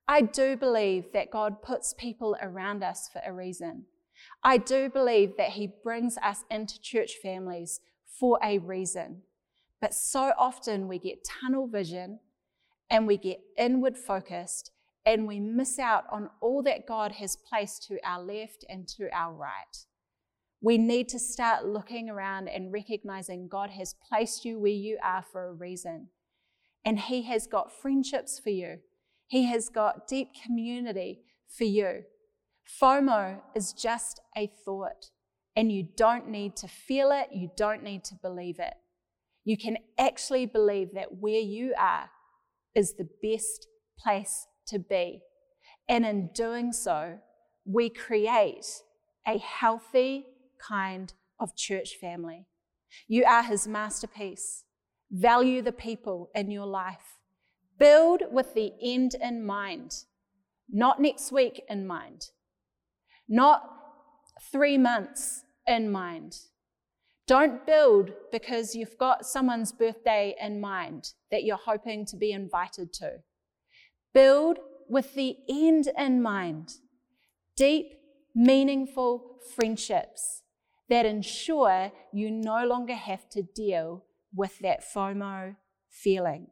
I 0.08 0.22
do 0.22 0.56
believe 0.56 1.12
that 1.12 1.30
God 1.30 1.62
puts 1.62 1.94
people 1.94 2.36
around 2.42 2.82
us 2.82 3.08
for 3.12 3.22
a 3.24 3.32
reason. 3.32 3.86
I 4.42 4.56
do 4.56 4.88
believe 4.88 5.36
that 5.36 5.50
He 5.50 5.72
brings 5.82 6.18
us 6.18 6.44
into 6.50 6.80
church 6.80 7.12
families 7.22 7.80
for 8.18 8.38
a 8.42 8.58
reason. 8.58 9.22
But 9.82 9.94
so 9.94 10.32
often 10.38 10.86
we 10.86 11.00
get 11.00 11.24
tunnel 11.24 11.66
vision 11.66 12.20
and 12.88 13.04
we 13.04 13.16
get 13.18 13.40
inward 13.58 13.98
focused 13.98 14.70
and 15.04 15.26
we 15.26 15.40
miss 15.40 15.80
out 15.80 16.04
on 16.08 16.30
all 16.40 16.62
that 16.62 16.86
God 16.86 17.10
has 17.12 17.36
placed 17.36 17.82
to 17.88 17.98
our 18.04 18.22
left 18.22 18.64
and 18.68 18.86
to 18.96 19.08
our 19.12 19.34
right. 19.34 19.84
We 20.60 20.78
need 20.78 21.08
to 21.08 21.18
start 21.18 21.66
looking 21.66 22.08
around 22.08 22.46
and 22.46 22.72
recognizing 22.72 23.48
God 23.48 23.70
has 23.70 23.96
placed 24.08 24.44
you 24.44 24.60
where 24.60 24.70
you 24.70 24.98
are 25.02 25.24
for 25.32 25.48
a 25.48 25.52
reason. 25.52 26.10
And 26.84 27.00
He 27.00 27.22
has 27.22 27.48
got 27.48 27.72
friendships 27.72 28.38
for 28.38 28.50
you, 28.50 28.78
He 29.26 29.46
has 29.46 29.68
got 29.68 30.06
deep 30.06 30.28
community 30.44 31.22
for 31.48 31.64
you. 31.64 32.04
FOMO 32.80 33.40
is 33.56 33.72
just 33.72 34.20
a 34.36 34.48
thought, 34.64 35.10
and 35.56 35.72
you 35.72 35.88
don't 35.96 36.28
need 36.28 36.54
to 36.58 36.68
feel 36.68 37.10
it, 37.10 37.30
you 37.32 37.50
don't 37.56 37.82
need 37.82 38.04
to 38.04 38.14
believe 38.14 38.60
it. 38.60 38.74
You 39.44 39.56
can 39.56 39.76
actually 39.98 40.46
believe 40.46 40.94
that 40.94 41.18
where 41.18 41.40
you 41.40 41.74
are 41.78 42.10
is 42.74 42.94
the 42.94 43.08
best 43.22 43.66
place 43.98 44.46
to 44.68 44.78
be. 44.78 45.20
And 45.88 46.06
in 46.06 46.30
doing 46.34 46.72
so, 46.72 47.18
we 47.64 47.90
create 47.90 48.66
a 49.26 49.38
healthy 49.38 50.26
kind 50.58 51.12
of 51.40 51.56
church 51.56 51.96
family. 52.00 52.46
You 53.08 53.24
are 53.24 53.42
his 53.42 53.66
masterpiece. 53.66 54.64
Value 55.10 55.60
the 55.62 55.72
people 55.72 56.30
in 56.34 56.50
your 56.50 56.66
life. 56.66 57.18
Build 57.78 58.22
with 58.30 58.54
the 58.54 58.72
end 58.82 59.14
in 59.20 59.44
mind, 59.44 60.04
not 60.70 61.00
next 61.00 61.32
week 61.32 61.62
in 61.68 61.86
mind, 61.86 62.28
not 63.28 63.62
three 64.52 64.78
months 64.78 65.42
in 65.66 65.90
mind. 65.90 66.36
Don't 67.26 67.64
build 67.66 68.12
because 68.30 68.74
you've 68.74 68.98
got 68.98 69.24
someone's 69.24 69.72
birthday 69.72 70.34
in 70.40 70.60
mind 70.60 71.12
that 71.30 71.44
you're 71.44 71.56
hoping 71.56 72.04
to 72.06 72.16
be 72.16 72.32
invited 72.32 72.92
to. 72.94 73.18
Build 74.12 74.58
with 74.88 75.14
the 75.14 75.36
end 75.48 75.88
in 75.96 76.20
mind. 76.20 76.74
Deep, 77.56 77.94
meaningful 78.34 79.38
friendships 79.54 80.42
that 80.88 81.06
ensure 81.06 81.92
you 82.12 82.30
no 82.30 82.66
longer 82.66 82.94
have 82.94 83.28
to 83.30 83.42
deal 83.42 84.04
with 84.34 84.58
that 84.58 84.82
FOMO 84.82 85.56
feeling. 85.88 86.48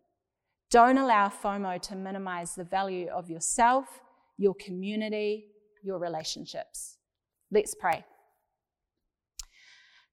Don't 0.70 0.98
allow 0.98 1.28
FOMO 1.28 1.82
to 1.82 1.96
minimize 1.96 2.54
the 2.54 2.64
value 2.64 3.08
of 3.08 3.28
yourself, 3.28 4.00
your 4.38 4.54
community, 4.54 5.46
your 5.82 5.98
relationships. 5.98 6.98
Let's 7.50 7.74
pray. 7.74 8.04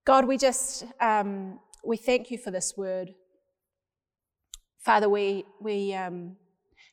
God, 0.07 0.23
we 0.23 0.37
just 0.37 0.85
um, 1.01 1.59
we 1.83 1.97
thank 1.97 2.31
you 2.31 2.37
for 2.37 2.49
this 2.49 2.77
word. 2.77 3.13
Father, 4.79 5.09
we 5.09 5.43
we 5.59 5.93
um, 5.93 6.37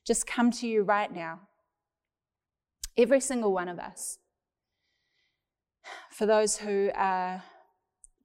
just 0.04 0.26
come 0.26 0.50
to 0.50 0.66
you 0.66 0.82
right 0.82 1.14
now. 1.14 1.38
Every 2.96 3.20
single 3.20 3.52
one 3.52 3.68
of 3.68 3.78
us. 3.78 4.18
For 6.10 6.26
those 6.26 6.56
who 6.56 6.90
are 6.96 7.44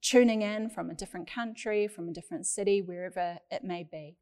tuning 0.02 0.42
in 0.42 0.68
from 0.68 0.90
a 0.90 0.94
different 0.94 1.30
country, 1.30 1.86
from 1.86 2.08
a 2.08 2.12
different 2.12 2.46
city, 2.46 2.82
wherever 2.82 3.38
it 3.48 3.62
may 3.62 3.84
be. 3.84 4.16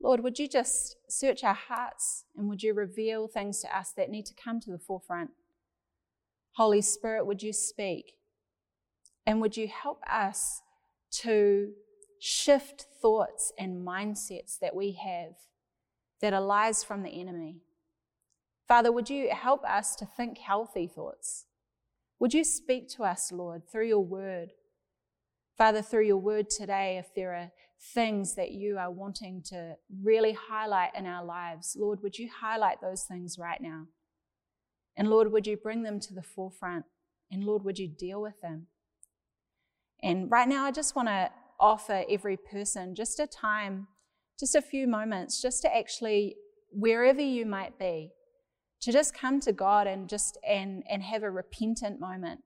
Lord, 0.00 0.20
would 0.20 0.38
you 0.38 0.48
just 0.48 0.96
search 1.10 1.44
our 1.44 1.52
hearts 1.68 2.24
and 2.38 2.48
would 2.48 2.62
you 2.62 2.72
reveal 2.72 3.28
things 3.28 3.60
to 3.60 3.76
us 3.76 3.92
that 3.98 4.08
need 4.08 4.24
to 4.26 4.34
come 4.34 4.60
to 4.60 4.70
the 4.70 4.78
forefront? 4.78 5.32
Holy 6.52 6.80
Spirit, 6.80 7.26
would 7.26 7.42
you 7.42 7.52
speak? 7.52 8.14
And 9.28 9.42
would 9.42 9.58
you 9.58 9.68
help 9.68 10.02
us 10.10 10.62
to 11.20 11.72
shift 12.18 12.86
thoughts 13.02 13.52
and 13.58 13.86
mindsets 13.86 14.58
that 14.58 14.74
we 14.74 14.92
have 14.92 15.34
that 16.22 16.32
are 16.32 16.40
lies 16.40 16.82
from 16.82 17.02
the 17.02 17.10
enemy? 17.10 17.58
Father, 18.66 18.90
would 18.90 19.10
you 19.10 19.28
help 19.30 19.62
us 19.66 19.94
to 19.96 20.06
think 20.06 20.38
healthy 20.38 20.86
thoughts? 20.86 21.44
Would 22.18 22.32
you 22.32 22.42
speak 22.42 22.88
to 22.96 23.04
us, 23.04 23.30
Lord, 23.30 23.68
through 23.70 23.88
your 23.88 24.02
word? 24.02 24.52
Father, 25.58 25.82
through 25.82 26.06
your 26.06 26.16
word 26.16 26.48
today, 26.48 26.96
if 26.96 27.14
there 27.14 27.34
are 27.34 27.50
things 27.92 28.34
that 28.36 28.52
you 28.52 28.78
are 28.78 28.90
wanting 28.90 29.42
to 29.50 29.74
really 30.02 30.32
highlight 30.32 30.96
in 30.96 31.04
our 31.04 31.22
lives, 31.22 31.76
Lord, 31.78 32.02
would 32.02 32.18
you 32.18 32.30
highlight 32.40 32.80
those 32.80 33.02
things 33.02 33.36
right 33.38 33.60
now? 33.60 33.88
And 34.96 35.10
Lord, 35.10 35.30
would 35.32 35.46
you 35.46 35.58
bring 35.58 35.82
them 35.82 36.00
to 36.00 36.14
the 36.14 36.22
forefront? 36.22 36.86
And 37.30 37.44
Lord, 37.44 37.62
would 37.62 37.78
you 37.78 37.88
deal 37.88 38.22
with 38.22 38.40
them? 38.40 38.68
And 40.02 40.30
right 40.30 40.48
now, 40.48 40.64
I 40.64 40.70
just 40.70 40.94
want 40.94 41.08
to 41.08 41.30
offer 41.58 42.04
every 42.08 42.36
person 42.36 42.94
just 42.94 43.18
a 43.18 43.26
time, 43.26 43.88
just 44.38 44.54
a 44.54 44.62
few 44.62 44.86
moments, 44.86 45.42
just 45.42 45.62
to 45.62 45.76
actually, 45.76 46.36
wherever 46.70 47.20
you 47.20 47.44
might 47.44 47.78
be, 47.78 48.12
to 48.82 48.92
just 48.92 49.12
come 49.12 49.40
to 49.40 49.52
God 49.52 49.86
and 49.86 50.08
just 50.08 50.38
and, 50.48 50.84
and 50.88 51.02
have 51.02 51.24
a 51.24 51.30
repentant 51.30 51.98
moment. 51.98 52.40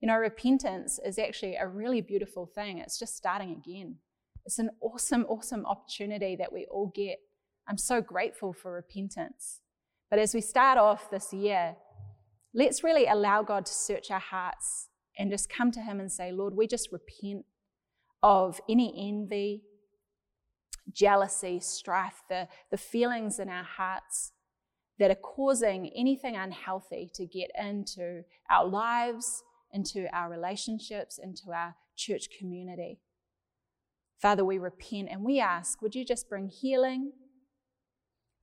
You 0.00 0.08
know, 0.08 0.16
repentance 0.16 1.00
is 1.04 1.18
actually 1.18 1.56
a 1.56 1.66
really 1.66 2.02
beautiful 2.02 2.44
thing. 2.44 2.78
It's 2.78 2.98
just 2.98 3.16
starting 3.16 3.52
again. 3.52 3.96
It's 4.44 4.58
an 4.58 4.68
awesome, 4.82 5.24
awesome 5.24 5.64
opportunity 5.64 6.36
that 6.36 6.52
we 6.52 6.66
all 6.70 6.92
get. 6.94 7.16
I'm 7.66 7.78
so 7.78 8.02
grateful 8.02 8.52
for 8.52 8.72
repentance. 8.72 9.60
But 10.10 10.18
as 10.18 10.34
we 10.34 10.42
start 10.42 10.76
off 10.76 11.10
this 11.10 11.32
year, 11.32 11.76
let's 12.52 12.84
really 12.84 13.06
allow 13.06 13.42
God 13.42 13.64
to 13.64 13.72
search 13.72 14.10
our 14.10 14.20
hearts 14.20 14.88
and 15.18 15.30
just 15.30 15.48
come 15.48 15.70
to 15.72 15.80
Him 15.80 16.00
and 16.00 16.10
say, 16.10 16.32
Lord, 16.32 16.54
we 16.54 16.66
just 16.66 16.90
repent 16.92 17.44
of 18.22 18.60
any 18.68 19.08
envy, 19.08 19.62
jealousy, 20.92 21.60
strife, 21.60 22.22
the, 22.28 22.48
the 22.70 22.76
feelings 22.76 23.38
in 23.38 23.48
our 23.48 23.64
hearts 23.64 24.32
that 24.98 25.10
are 25.10 25.16
causing 25.16 25.90
anything 25.96 26.36
unhealthy 26.36 27.10
to 27.14 27.26
get 27.26 27.50
into 27.58 28.22
our 28.50 28.66
lives, 28.66 29.42
into 29.72 30.06
our 30.14 30.30
relationships, 30.30 31.18
into 31.22 31.52
our 31.52 31.74
church 31.96 32.28
community. 32.38 33.00
Father, 34.20 34.44
we 34.44 34.58
repent 34.58 35.08
and 35.10 35.22
we 35.22 35.40
ask, 35.40 35.82
would 35.82 35.94
you 35.94 36.04
just 36.04 36.28
bring 36.28 36.48
healing? 36.48 37.12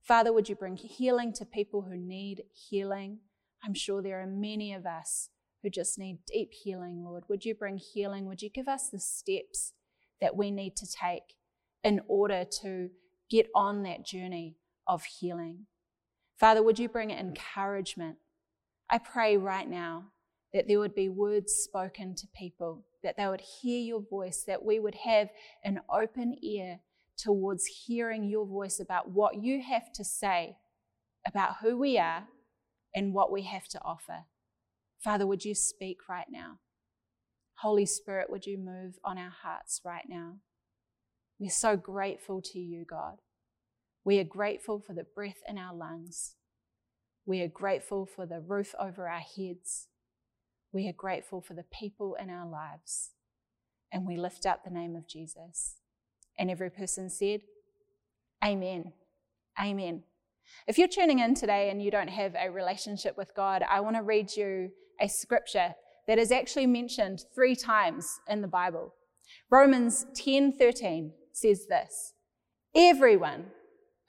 Father, 0.02 0.32
would 0.32 0.48
you 0.48 0.54
bring 0.54 0.76
healing 0.76 1.32
to 1.34 1.44
people 1.44 1.82
who 1.82 1.96
need 1.96 2.42
healing? 2.52 3.18
I'm 3.64 3.74
sure 3.74 4.02
there 4.02 4.20
are 4.20 4.26
many 4.26 4.72
of 4.74 4.84
us 4.84 5.30
who 5.62 5.70
just 5.70 5.98
need 5.98 6.18
deep 6.26 6.52
healing, 6.52 7.04
Lord. 7.04 7.24
Would 7.28 7.44
you 7.44 7.54
bring 7.54 7.78
healing? 7.78 8.26
Would 8.26 8.42
you 8.42 8.50
give 8.50 8.68
us 8.68 8.88
the 8.88 8.98
steps 8.98 9.72
that 10.20 10.36
we 10.36 10.50
need 10.50 10.76
to 10.76 10.86
take 10.86 11.36
in 11.84 12.00
order 12.08 12.44
to 12.62 12.90
get 13.30 13.48
on 13.54 13.82
that 13.84 14.04
journey 14.04 14.56
of 14.86 15.04
healing? 15.04 15.66
Father, 16.38 16.62
would 16.62 16.78
you 16.78 16.88
bring 16.88 17.10
encouragement? 17.10 18.16
I 18.90 18.98
pray 18.98 19.36
right 19.36 19.68
now 19.68 20.06
that 20.52 20.68
there 20.68 20.80
would 20.80 20.94
be 20.94 21.08
words 21.08 21.52
spoken 21.52 22.14
to 22.16 22.26
people, 22.36 22.84
that 23.02 23.16
they 23.16 23.26
would 23.26 23.40
hear 23.40 23.80
your 23.80 24.02
voice, 24.02 24.44
that 24.46 24.64
we 24.64 24.80
would 24.80 24.96
have 24.96 25.28
an 25.64 25.80
open 25.92 26.36
ear 26.42 26.80
towards 27.16 27.66
hearing 27.66 28.28
your 28.28 28.44
voice 28.44 28.80
about 28.80 29.10
what 29.10 29.42
you 29.42 29.62
have 29.62 29.92
to 29.92 30.04
say 30.04 30.56
about 31.26 31.56
who 31.62 31.78
we 31.78 31.98
are 31.98 32.24
and 32.94 33.14
what 33.14 33.30
we 33.30 33.42
have 33.42 33.68
to 33.68 33.80
offer. 33.84 34.24
Father, 35.02 35.26
would 35.26 35.44
you 35.44 35.54
speak 35.54 36.08
right 36.08 36.26
now? 36.30 36.58
Holy 37.56 37.86
Spirit, 37.86 38.30
would 38.30 38.46
you 38.46 38.58
move 38.58 38.98
on 39.04 39.18
our 39.18 39.32
hearts 39.42 39.80
right 39.84 40.04
now? 40.08 40.36
We're 41.38 41.50
so 41.50 41.76
grateful 41.76 42.40
to 42.52 42.58
you, 42.58 42.84
God. 42.88 43.18
We 44.04 44.18
are 44.18 44.24
grateful 44.24 44.80
for 44.80 44.94
the 44.94 45.06
breath 45.14 45.42
in 45.48 45.58
our 45.58 45.74
lungs. 45.74 46.34
We 47.26 47.40
are 47.42 47.48
grateful 47.48 48.06
for 48.06 48.26
the 48.26 48.40
roof 48.40 48.74
over 48.78 49.08
our 49.08 49.20
heads. 49.20 49.88
We 50.72 50.88
are 50.88 50.92
grateful 50.92 51.40
for 51.40 51.54
the 51.54 51.64
people 51.72 52.16
in 52.20 52.30
our 52.30 52.48
lives. 52.48 53.10
And 53.92 54.06
we 54.06 54.16
lift 54.16 54.46
up 54.46 54.64
the 54.64 54.70
name 54.70 54.96
of 54.96 55.08
Jesus. 55.08 55.76
And 56.38 56.50
every 56.50 56.70
person 56.70 57.10
said, 57.10 57.42
Amen. 58.44 58.92
Amen. 59.60 60.02
If 60.66 60.78
you're 60.78 60.88
tuning 60.88 61.18
in 61.18 61.34
today 61.34 61.70
and 61.70 61.82
you 61.82 61.90
don't 61.90 62.08
have 62.08 62.34
a 62.34 62.50
relationship 62.50 63.16
with 63.16 63.34
God, 63.34 63.62
I 63.68 63.80
want 63.80 63.96
to 63.96 64.02
read 64.02 64.36
you 64.36 64.70
a 65.00 65.08
scripture 65.08 65.74
that 66.06 66.18
is 66.18 66.32
actually 66.32 66.66
mentioned 66.66 67.24
three 67.34 67.56
times 67.56 68.20
in 68.28 68.42
the 68.42 68.48
Bible. 68.48 68.94
Romans 69.50 70.06
10:13 70.14 71.12
says 71.32 71.66
this: 71.66 72.14
Everyone 72.74 73.46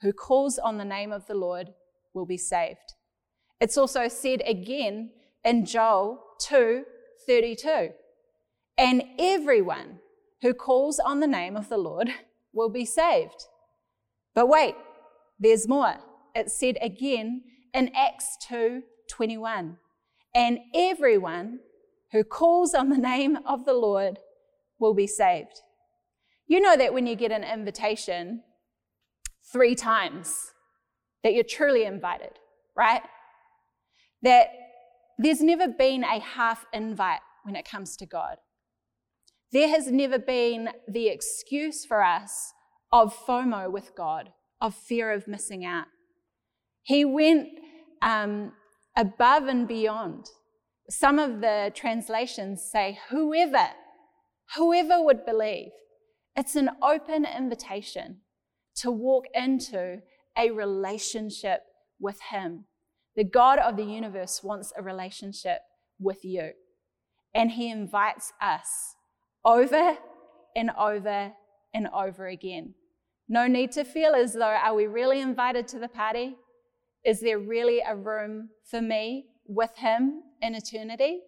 who 0.02 0.12
calls 0.12 0.58
on 0.58 0.78
the 0.78 0.84
name 0.84 1.12
of 1.12 1.26
the 1.26 1.34
Lord 1.34 1.72
will 2.12 2.26
be 2.26 2.36
saved. 2.36 2.94
It's 3.60 3.78
also 3.78 4.08
said 4.08 4.42
again 4.46 5.10
in 5.44 5.64
Joel 5.64 6.22
2:32. 6.40 7.94
And 8.76 9.04
everyone 9.18 10.00
who 10.42 10.52
calls 10.52 10.98
on 10.98 11.20
the 11.20 11.26
name 11.26 11.56
of 11.56 11.68
the 11.68 11.78
Lord 11.78 12.10
will 12.52 12.68
be 12.68 12.84
saved. 12.84 13.46
But 14.34 14.48
wait, 14.48 14.74
there's 15.38 15.68
more. 15.68 15.96
It's 16.34 16.58
said 16.58 16.78
again 16.80 17.42
in 17.72 17.90
Acts 17.94 18.36
2:21. 18.46 19.78
And 20.34 20.58
everyone 20.74 21.60
who 22.12 22.24
calls 22.24 22.74
on 22.74 22.88
the 22.88 22.98
name 22.98 23.38
of 23.46 23.64
the 23.64 23.74
Lord 23.74 24.18
will 24.78 24.94
be 24.94 25.06
saved. 25.06 25.62
You 26.46 26.60
know 26.60 26.76
that 26.76 26.92
when 26.92 27.06
you 27.06 27.16
get 27.16 27.32
an 27.32 27.44
invitation 27.44 28.42
three 29.52 29.74
times, 29.74 30.52
that 31.22 31.34
you're 31.34 31.44
truly 31.44 31.84
invited, 31.84 32.38
right? 32.76 33.02
That 34.22 34.48
there's 35.18 35.40
never 35.40 35.68
been 35.68 36.02
a 36.04 36.18
half 36.18 36.66
invite 36.72 37.20
when 37.44 37.56
it 37.56 37.64
comes 37.64 37.96
to 37.98 38.06
God. 38.06 38.38
There 39.52 39.68
has 39.68 39.90
never 39.90 40.18
been 40.18 40.70
the 40.88 41.08
excuse 41.08 41.84
for 41.84 42.02
us 42.02 42.52
of 42.90 43.16
FOMO 43.16 43.70
with 43.70 43.94
God, 43.94 44.32
of 44.60 44.74
fear 44.74 45.12
of 45.12 45.28
missing 45.28 45.64
out. 45.64 45.86
He 46.84 47.04
went 47.04 47.48
um, 48.02 48.52
above 48.94 49.48
and 49.48 49.66
beyond. 49.66 50.26
Some 50.90 51.18
of 51.18 51.40
the 51.40 51.72
translations 51.74 52.62
say, 52.62 52.98
whoever, 53.08 53.68
whoever 54.54 55.02
would 55.02 55.24
believe. 55.24 55.70
It's 56.36 56.56
an 56.56 56.70
open 56.82 57.24
invitation 57.24 58.18
to 58.76 58.90
walk 58.90 59.24
into 59.34 60.02
a 60.36 60.50
relationship 60.50 61.62
with 61.98 62.20
Him. 62.30 62.64
The 63.16 63.24
God 63.24 63.58
of 63.58 63.76
the 63.76 63.84
universe 63.84 64.42
wants 64.42 64.72
a 64.76 64.82
relationship 64.82 65.60
with 65.98 66.22
you. 66.22 66.50
And 67.34 67.52
He 67.52 67.70
invites 67.70 68.32
us 68.42 68.94
over 69.42 69.96
and 70.54 70.70
over 70.78 71.32
and 71.72 71.88
over 71.94 72.26
again. 72.26 72.74
No 73.26 73.46
need 73.46 73.72
to 73.72 73.84
feel 73.84 74.12
as 74.12 74.34
though, 74.34 74.42
are 74.42 74.74
we 74.74 74.86
really 74.86 75.20
invited 75.20 75.66
to 75.68 75.78
the 75.78 75.88
party? 75.88 76.36
Is 77.04 77.20
there 77.20 77.38
really 77.38 77.80
a 77.86 77.94
room 77.94 78.48
for 78.64 78.80
me 78.80 79.26
with 79.46 79.76
Him 79.76 80.22
in 80.40 80.54
eternity? 80.54 81.20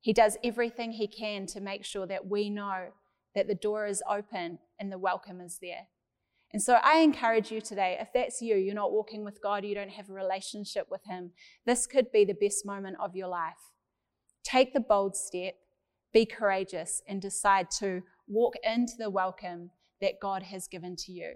He 0.00 0.12
does 0.12 0.36
everything 0.42 0.92
He 0.92 1.06
can 1.06 1.46
to 1.46 1.60
make 1.60 1.84
sure 1.84 2.06
that 2.06 2.26
we 2.26 2.50
know 2.50 2.88
that 3.34 3.46
the 3.46 3.54
door 3.54 3.86
is 3.86 4.02
open 4.08 4.58
and 4.80 4.90
the 4.90 4.98
welcome 4.98 5.40
is 5.40 5.58
there. 5.60 5.88
And 6.52 6.62
so 6.62 6.78
I 6.82 6.98
encourage 6.98 7.50
you 7.50 7.60
today, 7.60 7.98
if 8.00 8.08
that's 8.14 8.40
you, 8.40 8.56
you're 8.56 8.74
not 8.74 8.92
walking 8.92 9.24
with 9.24 9.42
God, 9.42 9.64
you 9.64 9.74
don't 9.74 9.90
have 9.90 10.08
a 10.08 10.14
relationship 10.14 10.86
with 10.90 11.04
Him, 11.04 11.32
this 11.66 11.86
could 11.86 12.10
be 12.12 12.24
the 12.24 12.34
best 12.34 12.64
moment 12.64 12.96
of 13.00 13.14
your 13.14 13.28
life. 13.28 13.72
Take 14.42 14.72
the 14.72 14.80
bold 14.80 15.16
step, 15.16 15.54
be 16.12 16.24
courageous, 16.24 17.02
and 17.08 17.20
decide 17.20 17.70
to 17.78 18.02
walk 18.26 18.54
into 18.64 18.94
the 18.98 19.10
welcome 19.10 19.70
that 20.00 20.20
God 20.20 20.44
has 20.44 20.66
given 20.66 20.96
to 20.96 21.12
you. 21.12 21.34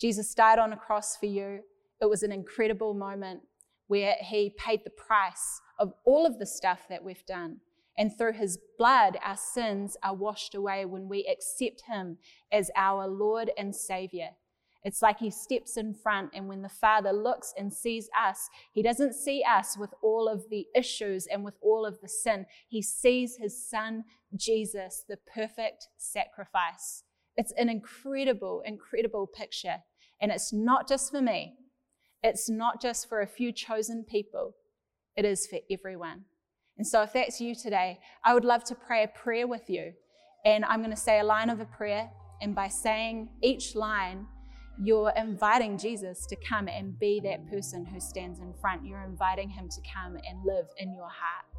Jesus 0.00 0.34
died 0.34 0.58
on 0.58 0.72
a 0.72 0.76
cross 0.76 1.16
for 1.16 1.26
you. 1.26 1.60
It 2.02 2.10
was 2.10 2.22
an 2.22 2.32
incredible 2.32 2.92
moment 2.92 3.40
where 3.86 4.16
He 4.20 4.50
paid 4.50 4.80
the 4.84 4.90
price 4.90 5.62
of 5.78 5.94
all 6.04 6.26
of 6.26 6.38
the 6.38 6.46
stuff 6.46 6.80
that 6.90 7.02
we've 7.02 7.24
done. 7.24 7.60
And 7.96 8.16
through 8.16 8.32
his 8.32 8.58
blood, 8.78 9.18
our 9.22 9.36
sins 9.36 9.96
are 10.02 10.14
washed 10.14 10.54
away 10.54 10.84
when 10.84 11.08
we 11.08 11.26
accept 11.30 11.82
him 11.82 12.18
as 12.50 12.70
our 12.74 13.06
Lord 13.06 13.50
and 13.58 13.74
Savior. 13.74 14.30
It's 14.84 15.02
like 15.02 15.18
he 15.18 15.30
steps 15.30 15.76
in 15.76 15.94
front, 15.94 16.30
and 16.34 16.48
when 16.48 16.62
the 16.62 16.68
Father 16.68 17.12
looks 17.12 17.52
and 17.56 17.72
sees 17.72 18.08
us, 18.18 18.48
he 18.72 18.82
doesn't 18.82 19.14
see 19.14 19.44
us 19.48 19.76
with 19.78 19.94
all 20.02 20.26
of 20.26 20.48
the 20.50 20.66
issues 20.74 21.26
and 21.26 21.44
with 21.44 21.54
all 21.60 21.86
of 21.86 22.00
the 22.00 22.08
sin. 22.08 22.46
He 22.66 22.82
sees 22.82 23.36
his 23.36 23.64
Son, 23.68 24.04
Jesus, 24.34 25.04
the 25.08 25.18
perfect 25.32 25.88
sacrifice. 25.98 27.04
It's 27.36 27.52
an 27.52 27.68
incredible, 27.68 28.62
incredible 28.64 29.28
picture. 29.28 29.82
And 30.20 30.32
it's 30.32 30.52
not 30.52 30.88
just 30.88 31.12
for 31.12 31.20
me, 31.20 31.54
it's 32.22 32.48
not 32.48 32.80
just 32.80 33.08
for 33.08 33.20
a 33.20 33.26
few 33.26 33.52
chosen 33.52 34.04
people, 34.04 34.54
it 35.16 35.24
is 35.24 35.46
for 35.46 35.58
everyone. 35.70 36.24
And 36.78 36.86
so, 36.86 37.02
if 37.02 37.12
that's 37.12 37.40
you 37.40 37.54
today, 37.54 38.00
I 38.24 38.34
would 38.34 38.44
love 38.44 38.64
to 38.64 38.74
pray 38.74 39.04
a 39.04 39.08
prayer 39.08 39.46
with 39.46 39.68
you. 39.68 39.92
And 40.44 40.64
I'm 40.64 40.80
going 40.80 40.90
to 40.90 40.96
say 40.96 41.20
a 41.20 41.24
line 41.24 41.50
of 41.50 41.60
a 41.60 41.64
prayer. 41.64 42.10
And 42.40 42.54
by 42.54 42.68
saying 42.68 43.28
each 43.42 43.76
line, 43.76 44.26
you're 44.82 45.12
inviting 45.16 45.78
Jesus 45.78 46.26
to 46.26 46.36
come 46.48 46.66
and 46.66 46.98
be 46.98 47.20
that 47.24 47.48
person 47.48 47.84
who 47.84 48.00
stands 48.00 48.40
in 48.40 48.52
front. 48.60 48.84
You're 48.84 49.04
inviting 49.04 49.50
him 49.50 49.68
to 49.68 49.80
come 49.94 50.16
and 50.16 50.44
live 50.44 50.66
in 50.78 50.94
your 50.94 51.08
heart. 51.08 51.51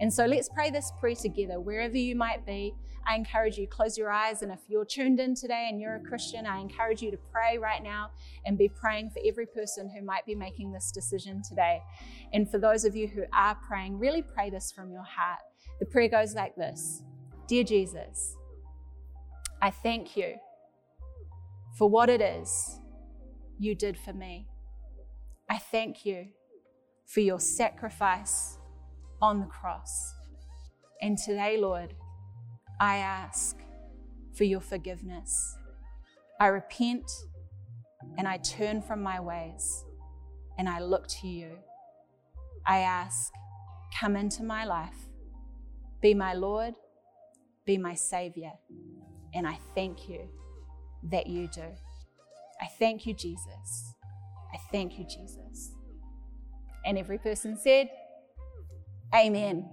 And 0.00 0.12
so 0.12 0.24
let's 0.24 0.48
pray 0.48 0.70
this 0.70 0.92
prayer 0.98 1.14
together, 1.14 1.60
wherever 1.60 1.96
you 1.96 2.16
might 2.16 2.46
be. 2.46 2.74
I 3.06 3.14
encourage 3.14 3.56
you, 3.56 3.66
close 3.66 3.96
your 3.96 4.10
eyes. 4.10 4.42
And 4.42 4.52
if 4.52 4.60
you're 4.68 4.84
tuned 4.84 5.20
in 5.20 5.34
today 5.34 5.68
and 5.70 5.80
you're 5.80 5.96
a 5.96 6.00
Christian, 6.00 6.46
I 6.46 6.60
encourage 6.60 7.02
you 7.02 7.10
to 7.10 7.18
pray 7.32 7.58
right 7.58 7.82
now 7.82 8.10
and 8.44 8.58
be 8.58 8.68
praying 8.68 9.10
for 9.10 9.20
every 9.26 9.46
person 9.46 9.90
who 9.90 10.04
might 10.04 10.26
be 10.26 10.34
making 10.34 10.72
this 10.72 10.92
decision 10.92 11.42
today. 11.42 11.80
And 12.32 12.50
for 12.50 12.58
those 12.58 12.84
of 12.84 12.94
you 12.94 13.08
who 13.08 13.22
are 13.32 13.54
praying, 13.66 13.98
really 13.98 14.22
pray 14.22 14.50
this 14.50 14.70
from 14.70 14.90
your 14.92 15.02
heart. 15.02 15.40
The 15.80 15.86
prayer 15.86 16.08
goes 16.08 16.34
like 16.34 16.54
this 16.56 17.02
Dear 17.46 17.64
Jesus, 17.64 18.36
I 19.60 19.70
thank 19.70 20.16
you 20.16 20.34
for 21.76 21.88
what 21.88 22.10
it 22.10 22.20
is 22.20 22.80
you 23.58 23.74
did 23.74 23.98
for 23.98 24.12
me. 24.12 24.46
I 25.48 25.58
thank 25.58 26.06
you 26.06 26.28
for 27.06 27.20
your 27.20 27.40
sacrifice 27.40 28.59
on 29.20 29.40
the 29.40 29.46
cross. 29.46 30.14
And 31.02 31.16
today, 31.16 31.58
Lord, 31.58 31.94
I 32.80 32.98
ask 32.98 33.56
for 34.34 34.44
your 34.44 34.60
forgiveness. 34.60 35.56
I 36.38 36.46
repent 36.46 37.10
and 38.16 38.26
I 38.26 38.38
turn 38.38 38.80
from 38.82 39.02
my 39.02 39.20
ways 39.20 39.84
and 40.58 40.68
I 40.68 40.80
look 40.80 41.06
to 41.08 41.28
you. 41.28 41.56
I 42.66 42.78
ask, 42.78 43.32
come 43.98 44.16
into 44.16 44.42
my 44.42 44.64
life, 44.64 45.08
be 46.00 46.14
my 46.14 46.34
Lord, 46.34 46.74
be 47.64 47.78
my 47.78 47.94
Savior. 47.94 48.52
And 49.34 49.46
I 49.46 49.58
thank 49.74 50.08
you 50.08 50.28
that 51.04 51.26
you 51.26 51.48
do. 51.48 51.64
I 52.60 52.66
thank 52.78 53.06
you, 53.06 53.14
Jesus. 53.14 53.94
I 54.52 54.58
thank 54.70 54.98
you, 54.98 55.04
Jesus. 55.04 55.72
And 56.84 56.98
every 56.98 57.18
person 57.18 57.56
said, 57.56 57.88
Amen. 59.14 59.68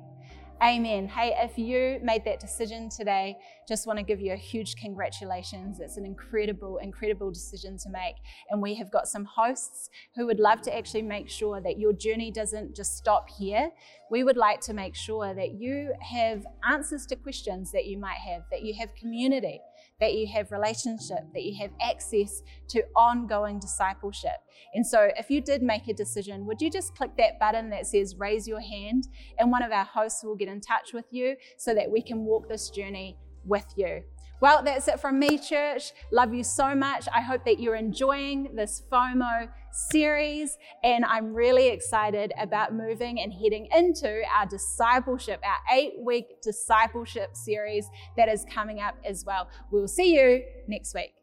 Amen. 0.63 1.07
Hey, 1.07 1.35
if 1.37 1.59
you 1.59 1.99
made 2.01 2.25
that 2.25 2.39
decision 2.39 2.89
today, 2.89 3.37
just 3.67 3.85
want 3.85 3.99
to 3.99 4.03
give 4.03 4.19
you 4.19 4.33
a 4.33 4.37
huge 4.37 4.75
congratulations. 4.75 5.79
It's 5.79 5.97
an 5.97 6.05
incredible, 6.05 6.77
incredible 6.77 7.29
decision 7.29 7.77
to 7.77 7.89
make. 7.89 8.15
And 8.49 8.59
we 8.59 8.73
have 8.75 8.91
got 8.91 9.07
some 9.07 9.25
hosts 9.25 9.91
who 10.15 10.25
would 10.25 10.39
love 10.39 10.63
to 10.63 10.75
actually 10.75 11.03
make 11.03 11.29
sure 11.29 11.61
that 11.61 11.77
your 11.77 11.93
journey 11.93 12.31
doesn't 12.31 12.75
just 12.75 12.97
stop 12.97 13.29
here. 13.29 13.69
We 14.09 14.23
would 14.23 14.37
like 14.37 14.59
to 14.61 14.73
make 14.73 14.95
sure 14.95 15.35
that 15.35 15.53
you 15.53 15.93
have 16.01 16.43
answers 16.67 17.05
to 17.07 17.15
questions 17.15 17.71
that 17.73 17.85
you 17.85 17.99
might 17.99 18.17
have, 18.27 18.41
that 18.49 18.63
you 18.63 18.73
have 18.79 18.95
community, 18.95 19.61
that 19.99 20.13
you 20.13 20.27
have 20.27 20.51
relationship, 20.51 21.19
that 21.33 21.43
you 21.43 21.57
have 21.59 21.71
access 21.81 22.41
to 22.69 22.83
ongoing 22.95 23.59
discipleship. 23.59 24.37
And 24.73 24.85
so, 24.85 25.09
if 25.17 25.29
you 25.29 25.41
did 25.41 25.61
make 25.61 25.87
a 25.87 25.93
decision, 25.93 26.45
would 26.45 26.61
you 26.61 26.69
just 26.69 26.95
click 26.95 27.11
that 27.17 27.39
button 27.39 27.69
that 27.71 27.87
says 27.87 28.15
raise 28.17 28.47
your 28.47 28.61
hand? 28.61 29.07
And 29.39 29.51
one 29.51 29.63
of 29.63 29.71
our 29.71 29.85
hosts 29.85 30.23
will 30.23 30.35
get 30.35 30.49
in 30.49 30.61
touch 30.61 30.93
with 30.93 31.05
you 31.11 31.35
so 31.57 31.73
that 31.73 31.89
we 31.89 32.01
can 32.01 32.25
walk 32.25 32.47
this 32.47 32.69
journey 32.69 33.17
with 33.45 33.65
you. 33.75 34.03
Well, 34.39 34.61
that's 34.63 34.87
it 34.87 34.99
from 34.99 35.17
me, 35.17 35.39
church. 35.39 35.93
Love 36.11 36.33
you 36.33 36.43
so 36.43 36.75
much. 36.75 37.07
I 37.13 37.21
hope 37.21 37.43
that 37.45 37.59
you're 37.59 37.75
enjoying 37.75 38.55
this 38.55 38.83
FOMO 38.91 39.49
series, 39.71 40.57
and 40.83 41.03
I'm 41.05 41.33
really 41.33 41.69
excited 41.69 42.31
about 42.39 42.73
moving 42.73 43.19
and 43.19 43.33
heading 43.33 43.67
into 43.75 44.21
our 44.35 44.45
discipleship, 44.45 45.41
our 45.43 45.75
eight 45.75 45.93
week 45.99 46.41
discipleship 46.43 47.35
series 47.35 47.89
that 48.15 48.29
is 48.29 48.45
coming 48.51 48.79
up 48.79 48.95
as 49.03 49.25
well. 49.25 49.49
We'll 49.71 49.87
see 49.87 50.13
you 50.13 50.43
next 50.67 50.93
week. 50.93 51.13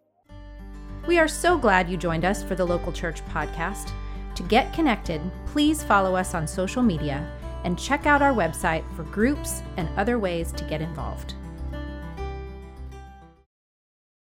We 1.06 1.18
are 1.18 1.28
so 1.28 1.56
glad 1.56 1.88
you 1.88 1.96
joined 1.96 2.24
us 2.24 2.42
for 2.42 2.56
the 2.56 2.64
Local 2.64 2.92
Church 2.92 3.24
podcast. 3.26 3.92
To 4.34 4.42
get 4.42 4.72
connected, 4.72 5.20
please 5.46 5.84
follow 5.84 6.16
us 6.16 6.34
on 6.34 6.48
social 6.48 6.82
media 6.82 7.30
and 7.62 7.78
check 7.78 8.06
out 8.06 8.22
our 8.22 8.32
website 8.32 8.84
for 8.96 9.04
groups 9.04 9.62
and 9.76 9.88
other 9.96 10.18
ways 10.18 10.50
to 10.52 10.64
get 10.64 10.80
involved. 10.80 11.34